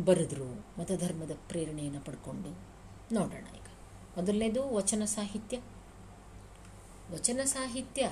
ಬರೆದ್ರು 0.04 0.44
ಮತಧರ್ಮದ 0.80 1.30
ಪ್ರೇರಣೆಯನ್ನು 1.48 2.00
ಪಡ್ಕೊಂಡು? 2.00 2.58
ನೋಡೋಣ 3.14 3.46
ಈಗ. 3.54 3.66
ಮೊದಲನೇದು 4.16 4.74
ವಚನ 4.74 5.04
ಸಾಹಿತ್ಯ. 5.04 5.60
ವಚನ 7.12 7.40
ಸಾಹಿತ್ಯ 7.44 8.10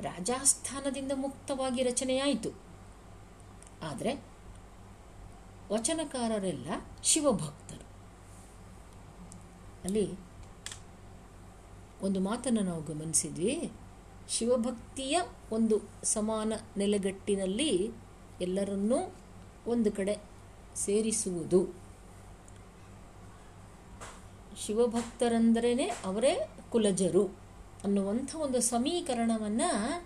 ರಾಜಾಸ್ಥಾನದಿಂದ 0.00 1.12
ಮುಕ್ತವಾಗಿ 1.14 1.82
ರಚನೆಯಾಯಿತು. 1.82 2.50
ಆದರೆ 3.82 4.24
ವಚನಕಾರರೆಲ್ಲ 5.72 6.68
ಶಿವಭಕ್ತರು. 7.02 7.84
ಅಲ್ಲಿ 9.84 10.29
ಒಂದು 12.02 12.20
ಮಾತನ್ನು 12.20 12.60
ನಾವು 12.60 12.82
ಗಮನಿಸಿದ್ವಿ. 12.82 13.72
ಶಿವಭಕ್ತಿಯ 14.28 15.20
ಒಂದು 15.52 15.80
ಸಮಾನ 16.04 16.52
ನೆಲೆಗಟ್ಟಿನಲ್ಲಿ 16.76 17.90
ಎಲ್ಲರನ್ನೂ 18.40 19.14
ಒಂದು 19.66 19.92
ಕಡೆ 19.92 20.18
ಸೇರಿಸುವುದು. 20.74 21.74
ಶಿವಭಕ್ತರೆಂದರೇ 24.56 25.84
ಅವರೇ 26.04 26.50
ಕುಲಜರು 26.70 27.24
ಅನ್ನುವಂಥ 27.84 28.34
ಒಂದು 28.34 28.60
ಸಮೀಕರಣವನ್ನು 28.60 30.02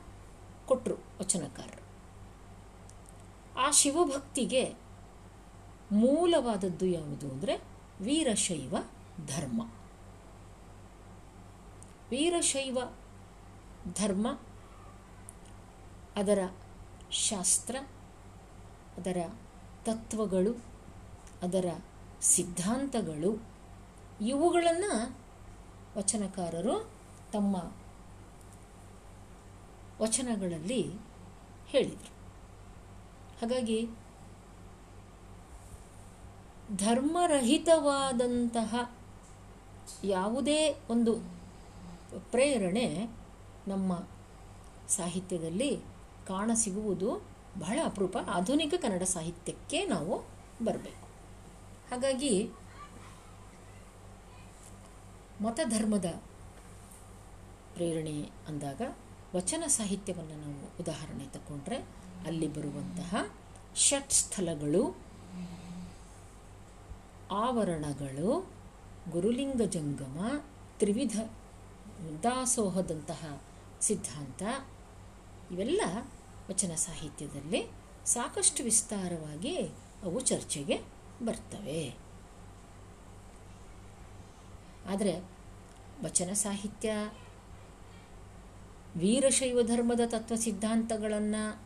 ಕೊಟ್ಟರು 0.66 0.94
ವಚನಕಾರರು. 0.94 1.84
ಆ 3.60 3.70
ಶಿವಭಕ್ತಿಗೆ 3.70 4.74
ಮೂಲವಾದದ್ದು 5.92 6.86
ಯಾವುದು 6.86 7.28
ಅಂದರೆ 7.28 7.62
ವೀರಶೈವ 8.00 8.76
ಧರ್ಮ. 9.26 9.62
ವೀರಶೈವ 12.10 12.78
ಧರ್ಮ, 13.94 14.40
ಅದರ 16.16 16.38
ಶಾಸ್ತ್ರ, 17.10 17.76
ಅದರ 18.96 19.16
ತತ್ವಗಳು, 19.84 20.64
ಅದರ 21.42 21.66
ಸಿದ್ಧಾಂತಗಳು, 22.20 23.46
ಇವುಗಳನ್ನು 24.20 25.16
ವಚನಕಾರರು 25.96 26.90
ತಮ್ಮ 27.32 27.72
ವಚನಗಳಲ್ಲಿ 30.00 30.90
ಹೇಳಿದರು. 31.66 32.12
ಹಾಗಾಗಿ 33.40 33.86
ಧರ್ಮರಹಿತವಾದಂತಹ 36.76 38.92
ಯಾವುದೇ 40.04 40.76
ಒಂದು 40.90 41.33
ಪ್ರೇರಣೆ 42.18 43.10
ನಮ್ಮ 43.68 44.08
ಸಾಹಿತ್ಯದಲ್ಲಿ 44.88 45.76
ಕಾಣಸಿಗುವುದು 46.26 47.26
ಬಹಳ 47.58 47.78
ಅಪರೂಪ. 47.84 48.16
ಆಧುನಿಕ 48.28 48.74
ಕನ್ನಡ 48.82 49.02
ಸಾಹಿತ್ಯಕ್ಕೆ 49.02 49.86
ನಾವು 49.86 50.18
ಬರಬೇಕು. 50.64 51.08
ಹಾಗಾಗಿ 51.90 52.50
ಮತಧರ್ಮದ 55.40 56.04
ಪ್ರೇರಣೆ 57.74 58.30
ಅಂದಾಗ 58.48 58.80
ವಚನ 59.34 59.64
ಸಾಹಿತ್ಯವನ್ನು 59.66 60.36
ನಾವು 60.36 60.70
ಉದಾಹರಣೆ 60.80 61.24
ತಗೊಂಡ್ರೆ 61.24 61.76
ಅಲ್ಲಿ 62.26 62.48
ಬರುವಂತಹ 62.48 63.30
ಷಟ್ 63.76 64.10
ಸ್ಥಳಗಳು 64.10 64.96
ಆವರಣಗಳು, 67.32 68.50
ಗುರುಲಿಂಗ 69.10 69.62
ಜಂಗಮ, 69.62 70.44
ತ್ರಿವಿಧ 70.78 71.20
ದಾಸೋಹದಂತಹ 72.22 73.42
ಸಿದ್ಧಾಂತ. 73.80 74.42
ಇವೆಲ್ಲ 75.52 75.80
ವಚನ 76.50 76.74
ಸಾಹಿತ್ಯದಲ್ಲಿ 76.74 77.66
ಸಾಕಷ್ಟು 78.04 78.62
ವಿಸ್ತಾರವಾಗಿ 78.62 79.56
ಅವು 80.02 80.20
ಚರ್ಚೆಗೆ 80.20 80.80
ಬರ್ತವೆ. 81.24 81.94
ಆದರೆ 84.86 85.18
ವಚನ 86.04 86.32
ಸಾಹಿತ್ಯ 86.32 86.92
ವೀರಶೈವ 88.96 89.62
ಧರ್ಮದ 89.62 90.00
ತತ್ವ 90.06 90.34
ಸಿದ್ಧಾಂತಗಳನ್ನು 90.34 91.62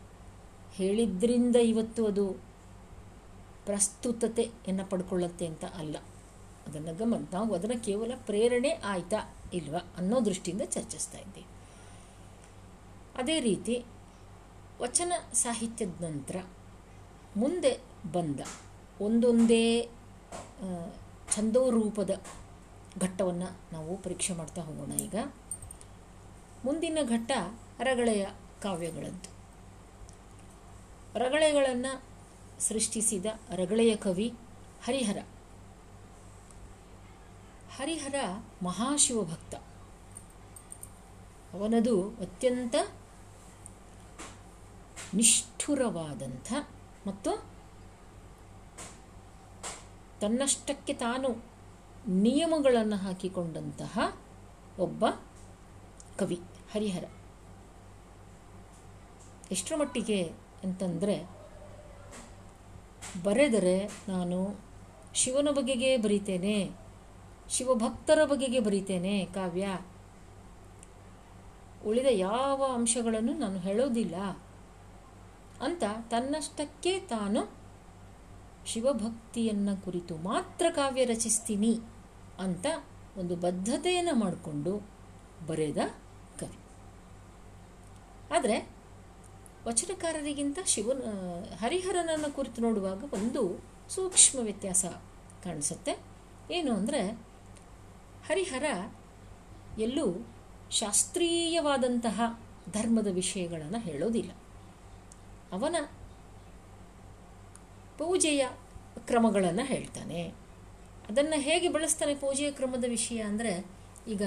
ಹೇಳಿದ್ರಿಂದ 0.72 1.56
ಇವತ್ತು 1.56 2.06
ಅದು 2.06 2.32
ಪ್ರಸ್ತುತತೆಯನ್ನು 3.66 4.84
ಪಡ್ಕೊಳ್ಳುತ್ತೆ 4.84 5.46
ಅಂತ 5.46 5.64
ಅಲ್ಲ. 5.64 5.96
ಅದನ್ನು 6.66 6.94
ಗಮನ, 6.94 7.24
ನಾವು 7.32 7.54
ಅದನ್ನು 7.54 7.84
ಕೇವಲ 7.84 8.12
ಪ್ರೇರಣೆ 8.26 8.70
ಆಯ್ತಾ 8.70 9.34
ಇಲ್ವಾ 9.52 9.78
ಅನ್ನೋ 9.78 10.24
ದೃಷ್ಟಿಯಿಂದ 10.24 10.62
ಚರ್ಚಿಸ್ತಾ 10.62 11.18
ಇದ್ದೀವಿ 11.18 11.46
ಅದೇ 13.14 13.40
ರೀತಿ 13.40 13.84
ವಚನ 14.80 15.12
ಸಾಹಿತ್ಯದ 15.32 15.88
ನಂತರ 16.00 16.36
ಮುಂದೆ 17.36 17.80
ಬಂದ 18.12 18.40
ಒಂದೊಂದೇ 19.00 19.88
ಛಂದೋ 21.34 21.70
ರೂಪದ 21.70 22.10
ಘಟ್ಟವನ್ನು 22.98 23.60
ನಾವು 23.72 23.96
ಪರೀಕ್ಷೆ 23.96 24.32
ಮಾಡ್ತಾ 24.32 24.62
ಹೋಗೋಣ 24.62 24.92
ಈಗ. 24.92 25.14
ಮುಂದಿನ 26.64 26.98
ಘಟ್ಟ 27.02 27.30
ರಗಳೆಯ 27.80 28.26
ಕಾವ್ಯಗಳದ್ದು 28.62 29.30
ರಗಳೆಗಳನ್ನು 31.18 32.04
ಸೃಷ್ಟಿಸಿದ 32.60 33.26
ರಗಳೆಯ 33.54 33.96
ಕವಿ 33.96 34.28
ಹರಿಹರ. 34.84 35.18
ಹರಿಹರ 37.78 38.14
ಮಹಾಶಿವಭಕ್ತ. 38.62 39.54
ಅವನದು 41.52 42.08
ಅತ್ಯಂತ 42.08 42.74
ನಿಷ್ಠುರವಾದಂಥ 45.14 46.52
ಮತ್ತು 47.06 47.44
ತನ್ನಷ್ಟಕ್ಕೆ 50.20 50.92
ತಾನು 50.92 51.44
ನಿಯಮಗಳನ್ನು 52.08 52.96
ಹಾಕಿಕೊಂಡಂತಹ 52.96 54.20
ಒಬ್ಬ 54.78 55.04
ಕವಿ, 56.18 56.40
ಹರಿಹರ. 56.72 57.04
ಎಷ್ಟರ 59.50 59.76
ಮಟ್ಟಿಗೆ 59.76 60.32
ಅಂತಂದರೆ, 60.64 61.30
ಬರೆದರೆ 63.22 63.86
ನಾನು 64.08 64.60
ಶಿವನ 65.14 65.48
ಬಗೆಗೆ 65.50 65.96
ಬರೀತೇನೆ 65.96 66.87
ಶಿವಭಕ್ತರ 67.50 68.24
ಬಗೆಗೆ 68.24 68.60
ಬರೀತೇನೆ 68.60 69.24
ಕಾವ್ಯ. 69.24 69.78
ಉಳಿದ 71.86 72.06
ಯಾವ 72.10 72.70
ಅಂಶಗಳನ್ನು 72.74 73.32
ನಾನು 73.32 73.58
ಹೇಳೋದಿಲ್ಲ. 73.58 74.14
ಅಂತ 75.60 75.82
ತನ್ನಷ್ಟಕ್ಕೆ 76.10 77.00
ತಾನು 77.00 77.58
ಶಿವಭಕ್ತಿಯನ್ನು 78.66 79.84
ಕುರಿತು 79.84 80.16
ಮಾತ್ರ 80.16 80.66
ಕಾವ್ಯ 80.70 81.04
ರಚಿಸ್ತೀನಿ 81.04 81.80
ಅಂತ 82.38 82.66
ಒಂದು 83.16 83.36
ಬದ್ಧತೆಯನ್ನು 83.36 84.14
ಮಾಡಿಕೊಂಡು 84.14 84.88
ಬರೆದ 85.46 85.76
ಕವಿ. 86.40 86.58
ಆದರೆ 88.34 88.68
ವಚನಕಾರರಿಗಿಂತ 89.66 90.58
ಶಿವನ, 90.66 91.02
ಹರಿಹರನನ್ನು 91.60 92.34
ಕುರಿತು 92.34 92.62
ನೋಡುವಾಗ 92.62 93.04
ಒಂದು 93.14 93.64
ಸೂಕ್ಷ್ಮ 93.88 94.38
ವ್ಯತ್ಯಾಸ 94.42 94.84
ಕಾಣಿಸುತ್ತೆ. 95.44 95.98
ಏನು 96.50 96.74
ಅಂದರೆ 96.74 97.27
ಹರಿಹರ 98.28 98.64
ಎಲ್ಲೂ 99.78 100.26
ಶಾಸ್ತ್ರೀಯವಾದಂತಹ 100.70 102.20
ಧರ್ಮದ 102.72 103.06
ವಿಷಯಗಳನ್ನು 103.06 103.78
ಹೇಳೋದಿಲ್ಲ. 103.78 104.30
ಅವನ 105.52 105.76
ಪೂಜೆಯ 107.98 108.48
ಕ್ರಮಗಳನ್ನು 108.98 109.64
ಹೇಳ್ತಾನೆ. 109.64 110.28
ಅದನ್ನು 111.08 111.40
ಹೇಗೆ 111.40 111.68
ಬಳಸ್ತಾನೆ 111.68 112.14
ಪೂಜೆಯ 112.14 112.50
ಕ್ರಮದ 112.50 112.84
ವಿಷಯ 112.88 113.20
ಅಂದರೆ, 113.20 113.64
ಈಗ 114.08 114.22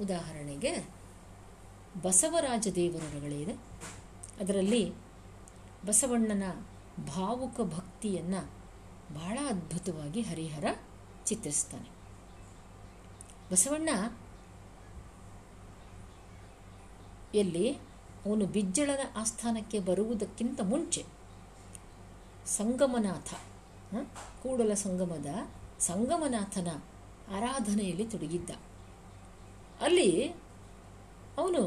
ಉದಾಹರಣೆಗೆ 0.00 0.88
ಬಸವರಾಜ 2.02 2.68
ದೇವರುಗಳಿದೆ 2.68 3.52
ಅದರಲ್ಲಿ 4.40 4.92
ಬಸವಣ್ಣನ 5.86 6.42
ಭಾವುಕ 7.14 7.60
ಭಕ್ತಿಯನ್ನು 7.60 8.40
ಬಹಳ 9.14 9.38
ಅದ್ಭುತವಾಗಿ 9.48 10.20
ಹರಿಹರ 10.20 10.64
ಚಿತ್ರಿಸ್ತಾನೆ. 11.26 11.95
ಬಸವಣ್ಣ, 13.50 13.90
ಎಲ್ಲಿ 17.34 17.66
ಅವನು 18.26 18.44
ಬಿಜ್ಜಳನ 18.54 19.02
ಆಸ್ಥಾನಕ್ಕೆ 19.20 19.78
ಬರುವುದಕ್ಕಿಂತ 19.88 20.60
ಮುಂಚೆ 20.72 21.02
ಸಂಗಮನಾಥ 22.56 23.28
ಕೂಡಲ 24.42 24.72
ಸಂಗಮದ 24.84 25.30
ಸಂಗಮನಾಥನ 25.80 26.68
ಆರಾಧನೆಯಲ್ಲಿ 27.36 28.06
ತೊಡಗಿದ್ದ. 28.12 28.50
ಅಲ್ಲಿ 29.80 30.10
ಅವನು 31.40 31.62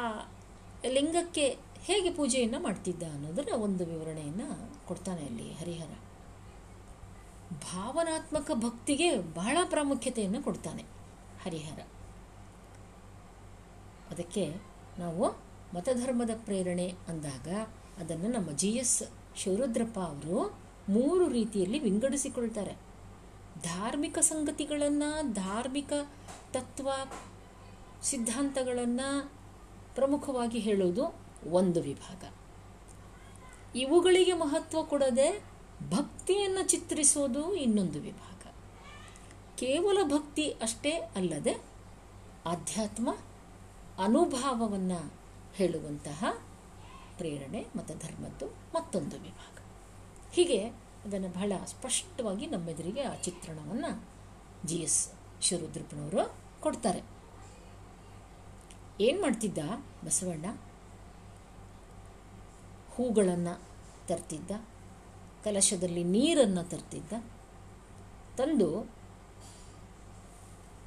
ಆ 0.00 0.04
ಲಿಂಗಕ್ಕೆ 0.96 1.46
ಹೇಗೆ 1.86 2.10
ಪೂಜೆಯನ್ನು 2.14 2.58
ಮಾಡ್ತಿದ್ದ 2.60 3.02
ಅನ್ನೋದರ 3.14 3.48
ಒಂದು 3.66 3.82
ವಿವರಣೆಯನ್ನು 3.84 4.48
ಕೊಡ್ತಾನೆ 4.88 5.22
ಅಲ್ಲಿ 5.26 5.48
ಹರಿಹರ. 5.60 5.92
ಭಾವನಾತ್ಮಕ 7.60 8.50
ಭಕ್ತಿಗೆ 8.54 9.18
ಬಹಳ 9.18 9.56
ಪ್ರಾಮುಖ್ಯತೆಯನ್ನು 9.64 10.42
ಕೊಡ್ತಾನೆ 10.42 10.82
ಹರಿಹರ. 11.44 11.80
ಅದಕ್ಕೆ 14.10 14.54
ನಾವು 14.98 15.30
ಮತಧರ್ಮದ 15.74 16.30
ಪ್ರೇರಣೆ 16.34 16.94
ಅಂದಾಗ 17.08 17.48
ಅದನ್ನು 18.00 18.28
ನಮ್ಮ 18.28 18.50
ಜಿ 18.50 18.70
ಎಸ್ 18.70 19.02
ಶಿವರುದ್ರಪ್ಪ 19.36 19.98
ಅವರು 19.98 20.58
ಮೂರು 20.88 21.28
ರೀತಿಯಲ್ಲಿ 21.28 21.78
ವಿಂಗಡಿಸಿಕೊಳ್ತಾರೆ. 21.78 22.72
ಧಾರ್ಮಿಕ 23.62 24.18
ಸಂಗತಿಗಳನ್ನು, 24.18 25.32
ಧಾರ್ಮಿಕ 25.32 25.92
ತತ್ವ, 26.52 26.90
ಸಿದ್ಧಾಂತಗಳನ್ನು 28.02 29.32
ಪ್ರಮುಖವಾಗಿ 29.94 30.58
ಹೇಳೋದು 30.58 31.14
ಒಂದು 31.50 31.82
ವಿಭಾಗ. 31.82 32.24
ಇವುಗಳಿಗೆ 33.76 34.32
ಮಹತ್ವ 34.32 34.82
ಕೊಡದೆ 34.82 35.51
ಭಕ್ತಿಯನ್ನು 35.90 36.68
ಚಿತ್ರಿಸೋದು 36.68 37.54
ಇನ್ನೊಂದು 37.54 38.00
ವಿಭಾಗ. 38.00 38.46
ಕೇವಲ 39.56 39.98
ಭಕ್ತಿ 40.02 40.50
ಅಷ್ಟೇ 40.50 40.90
ಅಲ್ಲದೆ 40.90 41.62
ಆಧ್ಯಾತ್ಮ 42.46 43.10
ಅನುಭಾವವನ್ನು 43.98 45.12
ಹೇಳುವಂತಹ 45.54 46.24
ಪ್ರೇರಣೆ 47.16 47.66
ಮತ್ತು 47.76 47.94
ಧರ್ಮದ್ದು 47.94 48.46
ಮತ್ತೊಂದು 48.46 49.18
ವಿಭಾಗ. 49.18 49.62
ಹೀಗೆ 50.32 50.68
ಅದನ್ನು 51.04 51.28
ಬಹಳ 51.28 51.52
ಸ್ಪಷ್ಟವಾಗಿ 51.66 52.46
ನಮ್ಮೆದುರಿಗೆ 52.46 53.02
ಆ 53.02 53.14
ಚಿತ್ರಣವನ್ನು 53.14 54.08
ಜಿ 54.64 54.76
ಎಸ್ 54.76 55.08
ಶಿವರುದ್ರಪ್ಪನವರು 55.42 56.34
ಕೊಡ್ತಾರೆ. 56.60 57.02
ಏನು 59.00 59.22
ಮಾಡ್ತಿದ್ದ 59.22 59.58
ಬಸವಣ್ಣ? 60.04 60.46
ಹೂಗಳನ್ನು 62.90 63.60
ತರ್ತಿದ್ದ. 64.06 64.50
ಕಲಶದಲ್ಲಿ 65.44 66.04
ನೀರನ್ನು 66.04 66.62
ತರ್ತಿದ್ದ. 66.64 67.12
ತಂದು 68.36 68.82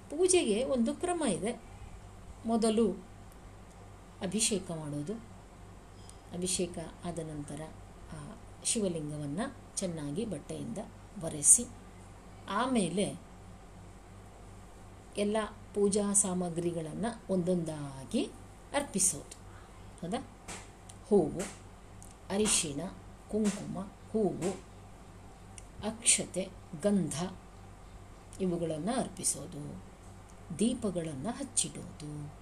ಪೂಜೆಗೆ 0.10 0.64
ಒಂದು 0.64 0.94
ಕ್ರಮ 0.94 1.24
ಇದೆ. 1.30 1.62
ಮೊದಲು 2.46 2.92
ಅಭಿಷೇಕ 4.22 4.72
ಮಾಡೋದು. 4.72 5.14
ಅಭಿಷೇಕ 6.34 6.78
ಆದ 7.06 7.20
ನಂತರ 7.20 7.62
ಆ 8.14 8.36
ಶಿವಲಿಂಗವನ್ನು 8.64 9.56
ಚೆನ್ನಾಗಿ 9.78 10.26
ಬಟ್ಟೆಯಿಂದ 10.26 10.78
ಒರೆಸಿ, 11.24 11.66
ಆಮೇಲೆ 12.50 13.20
ಎಲ್ಲ 15.18 15.38
ಪೂಜಾ 15.74 16.14
ಸಾಮಗ್ರಿಗಳನ್ನು 16.14 17.34
ಒಂದೊಂದಾಗಿ 17.34 18.26
ಅರ್ಪಿಸೋದು. 18.74 19.36
ಹೌದಾ? 20.02 20.20
ಹೂವು, 21.08 21.42
ಅರಿಶಿಣ, 22.30 22.82
ಕುಂಕುಮ 23.32 23.78
ಹೂವು, 24.16 24.52
ಅಕ್ಷತೆ, 25.88 26.48
ಗಂಧ 26.82 27.32
ಇವುಗಳನ್ನು 28.42 29.00
ಅರ್ಪಿಸೋದು. 29.00 29.84
ದೀಪಗಳನ್ನು 30.60 31.30
ಹಚ್ಚಿಡೋದು. 31.30 32.34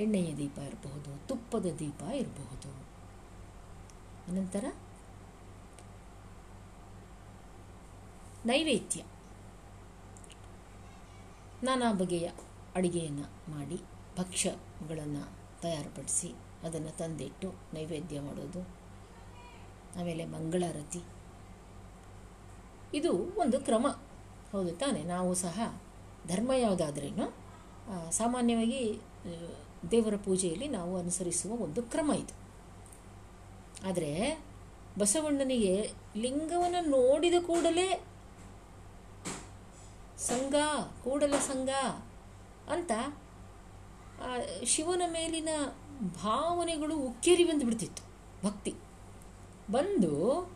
ಎಣ್ಣೆಯ 0.00 0.36
ದೀಪ 0.36 0.58
ಇರಬಹುದು, 0.58 1.28
ತುಪ್ಪದ 1.28 1.66
ದೀಪ 1.78 2.02
ಇರಬಹುದು. 2.02 2.68
ಅನಂತರ 4.30 4.64
ನೈವೇದ್ಯ. 8.46 9.02
ನಾನಾ 11.62 11.92
ಬಗೆಯ 11.92 12.30
ಅಡಿಗೆಯನ್ನು 12.74 13.50
ಮಾಡಿ, 13.50 13.80
ಭಕ್ಷ್ಯಗಳನ್ನು 14.18 15.30
ತಯಾರುಪಡಿಸಿ 15.60 16.32
ಅದನ್ನು 16.62 16.96
ತಂದಿಟ್ಟು 16.96 17.54
ನೈವೇದ್ಯ 17.74 18.20
ಮಾಡೋದು. 18.20 18.75
ಆಮೇಲೆ 20.00 20.24
ಮಂಗಳಾರತಿ 20.24 21.00
ಇದು 22.94 23.12
ಒಂದು 23.12 23.60
ಕ್ರಮ. 23.60 23.86
ಹೌದು 24.52 24.72
ತಾನೆ, 24.72 25.02
ನಾವು 25.02 25.34
ಸಹ 25.34 25.80
ಧರ್ಮ 26.26 26.52
ಯಾವುದಾದ್ರೇನು 26.52 27.34
ಸಾಮಾನ್ಯವಾಗಿ 28.12 29.00
ದೇವರ 29.90 30.16
ಪೂಜೆಯಲ್ಲಿ 30.16 30.68
ನಾವು 30.68 30.98
ಅನುಸರಿಸುವ 30.98 31.52
ಒಂದು 31.52 31.82
ಕ್ರಮ 31.82 32.12
ಇದು. 32.12 32.46
ಆದರೆ, 33.88 34.44
ಬಸವಣ್ಣನಿಗೆ 34.98 35.92
ಲಿಂಗವನ್ನು 36.16 36.88
ನೋಡಿದ 36.90 37.34
ಕೂಡಲೇ 37.46 38.04
ಸಂಘ, 40.18 40.54
ಕೂಡಲ 41.04 41.34
ಸಂಘ 41.36 41.68
ಅಂತ 42.70 42.92
ಶಿವನ 44.64 45.02
ಮೇಲಿನ 45.06 45.48
ಭಾವನೆಗಳು 46.24 46.96
ಉಕ್ಕೇರಿ 46.96 47.44
ಬಂದುಬಿಡ್ತಿತ್ತು 47.44 48.02
ಭಕ್ತಿ. 48.46 48.74
ಬಂದು 49.70 50.50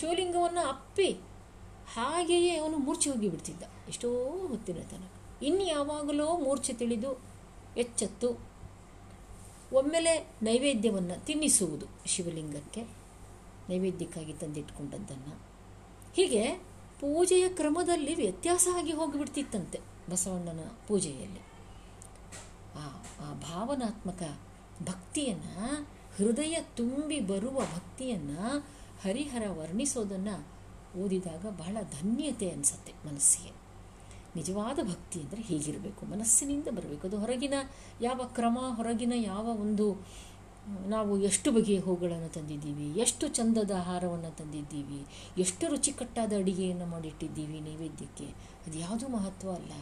ಶಿವಲಿಂಗವನ್ನು 0.00 0.60
ಅಪ್ಪಿ 0.60 1.12
ಹಾಗೆಯೇ 1.94 2.56
ಅವನು 2.56 2.76
ಮೂರ್ಛೆ 2.76 3.10
ಹೋಗಿ 3.10 3.28
ಬಿಡ್ತಿದ್ದ 3.28 3.62
ಎಷ್ಟೋ 3.88 4.10
ಹೊತ್ತಿನ 4.46 4.76
ತನಕ. 4.76 5.42
ಇನ್ನು 5.42 5.62
ಯಾವಾಗಲೋ 5.62 6.38
ಮೂರ್ಛೆ 6.38 6.72
ತಿಳಿದು 6.72 7.20
ಎಚ್ಚತ್ತು. 7.76 8.50
ಒಮ್ಮೆಲೆ 9.72 10.30
ನೈವೇದ್ಯವನ್ನು 10.42 11.24
ತಿನ್ನಿಸುವುದು 11.24 11.86
ಶಿವಲಿಂಗಕ್ಕೆ. 12.06 12.82
ನೈವೇದ್ಯಕ್ಕಾಗಿ 13.68 14.32
ತಂದಿಟ್ಕೊಂಡದ್ದನ್ನು. 14.32 15.40
ಹೀಗೆ 16.14 16.52
ಪೂಜೆಯ 17.00 17.48
ಕ್ರಮದಲ್ಲಿ 17.48 18.14
ವ್ಯತ್ಯಾಸ 18.14 18.68
ಆಗಿ 18.74 18.92
ಹೋಗಿಬಿಡ್ತಿತ್ತಂತೆ 18.92 19.80
ಬಸವಣ್ಣನ 20.10 20.60
ಪೂಜೆಯಲ್ಲಿ. 20.88 21.40
ಆ 22.78 23.32
ಭಾವನಾತ್ಮಕ 23.32 24.22
ಭಕ್ತಿಯನ್ನು 24.82 25.99
ಹೃದಯ 26.16 26.56
ತುಂಬಿ 26.76 27.20
ಬರುವ 27.20 27.60
ಭಕ್ತಿಯನ್ನು 27.60 28.58
ಹರಿಹರ 29.02 29.42
ವರ್ಣಿಸೋದನ್ನು 29.48 30.60
ಓದಿದಾಗ 30.98 31.46
ಬಹಳ 31.50 31.76
ಧನ್ಯತೆ 31.82 32.50
ಅನಿಸುತ್ತೆ 32.50 32.92
ಮನಸ್ಸಿಗೆ. 33.06 33.60
ನಿಜವಾದ 34.36 34.78
ಭಕ್ತಿ 34.82 35.20
ಅಂದರೆ 35.20 35.42
ಹೀಗಿರಬೇಕು. 35.42 36.06
ಮನಸ್ಸಿನಿಂದ 36.06 36.68
ಬರಬೇಕು. 36.68 37.06
ಅದು 37.06 37.18
ಹೊರಗಿನ 37.18 37.54
ಯಾವ 38.00 38.20
ಕ್ರಮ, 38.24 38.58
ಹೊರಗಿನ 38.76 39.12
ಯಾವ 39.16 39.46
ಒಂದು, 39.46 40.06
ನಾವು 40.86 41.20
ಎಷ್ಟು 41.20 41.52
ಬಗೆಯ 41.52 41.78
ಹೂಗಳನ್ನು 41.80 42.28
ತಂದಿದ್ದೀವಿ, 42.28 43.00
ಎಷ್ಟು 43.00 43.28
ಚಂದದ 43.28 43.70
ಆಹಾರವನ್ನು 43.70 44.36
ತಂದಿದ್ದೀವಿ, 44.36 45.06
ಎಷ್ಟು 45.38 45.68
ರುಚಿಕಟ್ಟಾದ 45.68 46.32
ಅಡಿಗೆಯನ್ನು 46.38 46.86
ಮಾಡಿಟ್ಟಿದ್ದೀವಿ 46.86 47.60
ನೈವೇದ್ಯಕ್ಕೆ, 47.60 48.24
ಅದು 48.66 48.78
ಯಾವುದೂ 48.78 49.08
ಮಹತ್ವ 49.08 49.52
ಅಲ್ಲ 49.52 49.72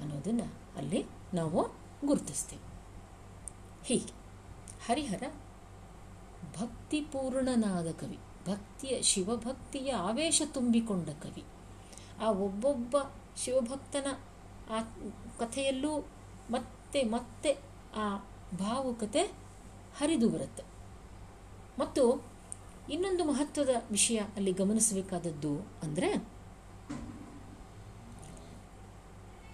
ಅನ್ನೋದನ್ನು 0.00 0.52
ಅಲ್ಲಿ 0.76 1.04
ನಾವು 1.34 1.68
ಗುರುತಿಸ್ತೇವೆ. 2.06 2.62
ಹೀಗೆ. 3.84 4.21
ಹರಿಹರ 4.86 5.22
ಭಕ್ತಿಪೂರ್ಣನಾದ 6.60 7.90
ಕವಿ, 7.90 8.18
ಭಕ್ತಿಯ 8.46 9.02
ಶಿವಭಕ್ತಿಯ 9.02 9.92
ಆವೇಶ 9.92 10.42
ತುಂಬಿಕೊಂಡ 10.46 11.08
ಕವಿ. 11.08 11.44
ಆ 12.20 12.30
ಒಬ್ಬೊಬ್ಬ 12.30 12.96
ಶಿವಭಕ್ತನ 13.36 14.08
ಆ 14.70 14.80
ಕಥೆಯಲ್ಲೂ 15.38 15.98
ಮತ್ತೆ 16.50 17.02
ಮತ್ತೆ 17.02 17.52
ಆ 17.96 18.16
ಭಾವುಕತೆ 18.58 19.22
ಹರಿದು 19.98 20.28
ಬರುತ್ತೆ. 20.28 20.64
ಮತ್ತು 21.78 22.24
ಇನ್ನೊಂದು 22.92 23.24
ಮಹತ್ವದ 23.24 23.68
ವಿಷಯ 23.90 24.20
ಅಲ್ಲಿ 24.36 24.52
ಗಮನಿಸಬೇಕಾದದ್ದು 24.52 25.52
ಅಂದರೆ, 25.82 26.10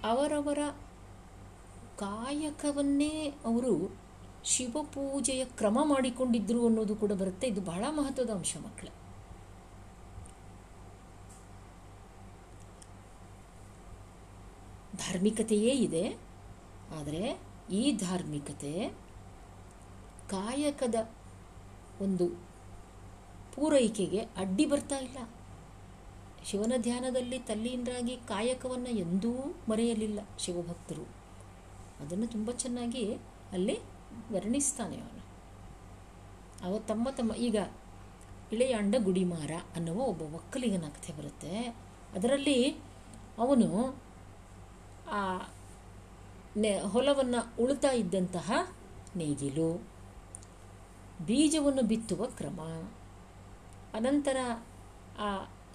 ಅವರವರ 0.05 0.59
ಕಾಯಕವನ್ನೇ 1.97 3.35
ಅವರು 3.45 3.74
ಶಿವಪೂಜೆಯ 4.45 5.43
ಕ್ರಮ 5.59 5.78
ಮಾಡಿಕೊಂಡಿದ್ರು 5.93 6.61
ಅನ್ನೋದು 6.66 6.95
ಕೂಡ 6.95 7.12
ಬರುತ್ತೆ. 7.22 7.47
ಇದು 7.53 7.61
ಬಹಳ 7.61 7.84
ಮಹತ್ವದ 7.99 8.30
ಅಂಶ 8.30 8.57
ಮಕ್ಕಳ 8.64 8.89
ಧಾರ್ಮಿಕತೆಯೇ 15.03 15.72
ಇದೆ, 15.86 16.05
ಆದರೆ 16.99 17.22
ಈ 17.80 17.82
ಧಾರ್ಮಿಕತೆ 18.05 18.72
ಕಾಯಕದ 20.30 20.99
ಒಂದು 22.01 22.26
ಪೂರೈಕೆಗೆ 23.55 24.20
ಅಡ್ಡಿ 24.43 24.64
ಬರ್ತಾ 24.66 24.97
ಇಲ್ಲ. 25.07 25.18
ಶಿವನ 26.49 26.74
ಧ್ಯಾನದಲ್ಲಿ 26.86 27.39
ತಲ್ಲೀನರಾಗಿ 27.39 28.14
ಕಾಯಕವನ್ನು 28.28 28.91
ಎಂದೂ 29.05 29.32
ಮರೆಯಲಿಲ್ಲ 29.68 30.20
ಶಿವಭಕ್ತರು. 30.39 31.07
ಅದನ್ನು 32.01 32.26
ತುಂಬ 32.34 32.51
ಚೆನ್ನಾಗಿ 32.64 33.05
ಅಲ್ಲಿ 33.53 33.76
ವರ್ಣಿಸ್ತಾನೆ 34.32 34.96
ಅವನು. 34.96 35.22
ಅವ 36.62 36.78
ತಮ್ಮ 36.78 37.11
ತಮ್ಮ, 37.11 37.32
ಈಗ 37.32 37.56
ಇಳೆಯಾಂಡ 38.52 38.94
ಗುಡಿಮಾರ 38.98 39.50
ಅನ್ನುವ 39.76 39.98
ಒಬ್ಬ 40.02 40.22
ಒಕ್ಕಲಿಗನ 40.34 40.84
ಕಥೆ 40.88 41.12
ಬರುತ್ತೆ. 41.12 41.76
ಅದರಲ್ಲಿ 42.14 42.70
ಅವನು 43.38 43.96
ಆ 45.11 45.20
ನೆ, 46.56 46.80
ಹೊಲವನ್ನು 46.80 47.62
ಉಳುತ್ತಾ 47.62 47.90
ಇದ್ದಂತಹ 47.90 48.52
ನೇಗಿಲು, 49.16 49.82
ಬೀಜವನ್ನು 51.26 51.82
ಬಿತ್ತುವ 51.82 52.26
ಕ್ರಮ, 52.26 52.61
ಅನಂತರ 53.94 54.36
ಆ 55.18 55.28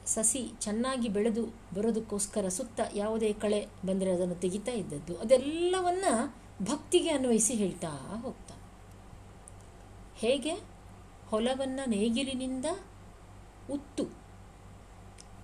ಸಸಿ 0.05 0.51
ಚೆನ್ನಾಗಿ 0.59 1.09
ಬೆಳೆದು 1.09 1.43
ಬರೋದಕ್ಕೋಸ್ಕರ 1.73 2.47
ಸುತ್ತ 2.47 2.79
ಯಾವುದೇ 2.93 3.33
ಕಳೆ 3.33 3.67
ಬಂದರೆ 3.85 4.11
ಅದನ್ನು 4.11 4.35
ತೆಗಿತಾ 4.35 4.71
ಇದ್ದದ್ದು. 4.71 5.17
ಅದೆಲ್ಲವನ್ನ 5.17 6.05
ಭಕ್ತಿಗೆ 6.63 7.11
ಅನ್ವಯಿಸಿ 7.11 7.53
ಹೇಳ್ತಾ 7.53 7.87
ಹೋಗ್ತಾನೆ 8.21 8.63
ಹೇಗೆ? 10.15 10.53
ಹೊಲವನ್ನು 11.29 11.89
ನೇಗಿಲಿನಿಂದ 11.89 12.65
ಉತ್ತು. 13.71 14.03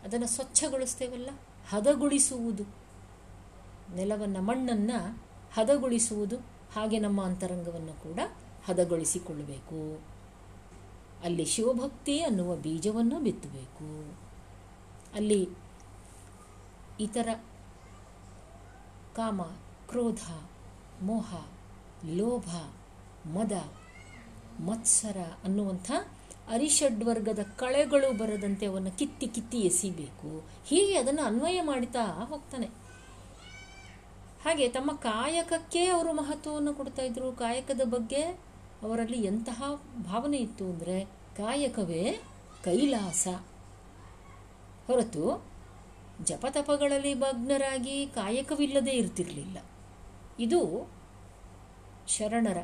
ಅದನ್ನು 0.03 0.27
ಸ್ವಚ್ಛಗೊಳಿಸ್ತೇವಲ್ಲ? 0.27 1.29
ಹದಗೊಳಿಸುವುದು. 1.69 2.63
ನೆಲವನ್ನು, 3.95 4.41
ಮಣ್ಣನ್ನು 4.41 5.23
ಹದಗೊಳಿಸುವುದು. 5.53 6.37
ಹಾಗೆ 6.73 6.99
ನಮ್ಮ 6.99 7.23
ಅಂತರಂಗವನ್ನು 7.23 7.93
ಕೂಡ 7.93 8.19
ಹದಗೊಳಿಸಿಕೊಳ್ಳಬೇಕು. 8.65 10.01
ಅಲ್ಲಿ 11.23 11.45
ಶಿವಭಕ್ತಿ 11.45 12.23
ಅನ್ನುವ 12.23 12.55
ಬೀಜವನ್ನು 12.55 13.19
ಬಿತ್ತಬೇಕು. 13.19 14.17
ಅಲ್ಲಿ 15.13 15.49
ಇತರ 16.99 17.29
ಕಾಮ, 19.15 19.41
ಕ್ರೋಧ 19.87 20.48
ಮೋಹ, 21.01 21.45
ಲೋಭ, 22.05 22.49
ಮದ, 23.27 23.51
ಮತ್ಸರ 24.59 25.17
ಅನ್ನುವಂಥ 25.43 25.91
ಅರಿಷಡ್ವರ್ಗದ 26.49 27.39
ಕಳೆಗಳು 27.55 28.17
ಬರದಂತೆ 28.17 28.65
ಅವನ್ನು 28.65 28.91
ಕಿತ್ತಿ 28.91 29.27
ಕಿತ್ತಿ 29.27 29.59
ಎಸಿಬೇಕು. 29.59 30.43
ಹೀಗೆ 30.65 30.97
ಅದನ್ನು 30.97 31.21
ಅನ್ವಯ 31.21 31.61
ಮಾಡುತ್ತಾ 31.61 32.25
ಹೋಗ್ತಾನೆ. 32.29 32.67
ಹಾಗೆ 34.45 34.69
ತಮ್ಮ 34.69 34.91
ಕಾಯಕಕ್ಕೆ 34.91 35.85
ಅವರು 35.85 36.13
ಮಹತ್ವವನ್ನು 36.13 36.73
ಕೊಡ್ತಾ 36.73 37.01
ಇದ್ರು. 37.01 37.31
ಕಾಯಕದ 37.31 37.81
ಬಗ್ಗೆ 37.83 38.21
ಅವರಲ್ಲಿ 38.83 39.21
ಎಂತಹ 39.21 39.63
ಭಾವನೆ 40.03 40.37
ಇತ್ತು 40.37 40.65
ಅಂದರೆ, 40.65 41.03
ಕಾಯಕವೇ 41.37 42.21
ಕೈಲಾಸ. 42.63 43.27
ಹೊರತು 44.87 45.45
ಜಪತಪಗಳಲ್ಲಿ 46.23 47.13
ಭಗ್ನರಾಗಿ 47.13 48.07
ಕಾಯಕವಿಲ್ಲದೆ 48.07 48.91
ಇರ್ತಿರಲಿಲ್ಲ. 48.91 49.57
ಇದು 50.45 50.59
ಶರಣರ, 52.15 52.59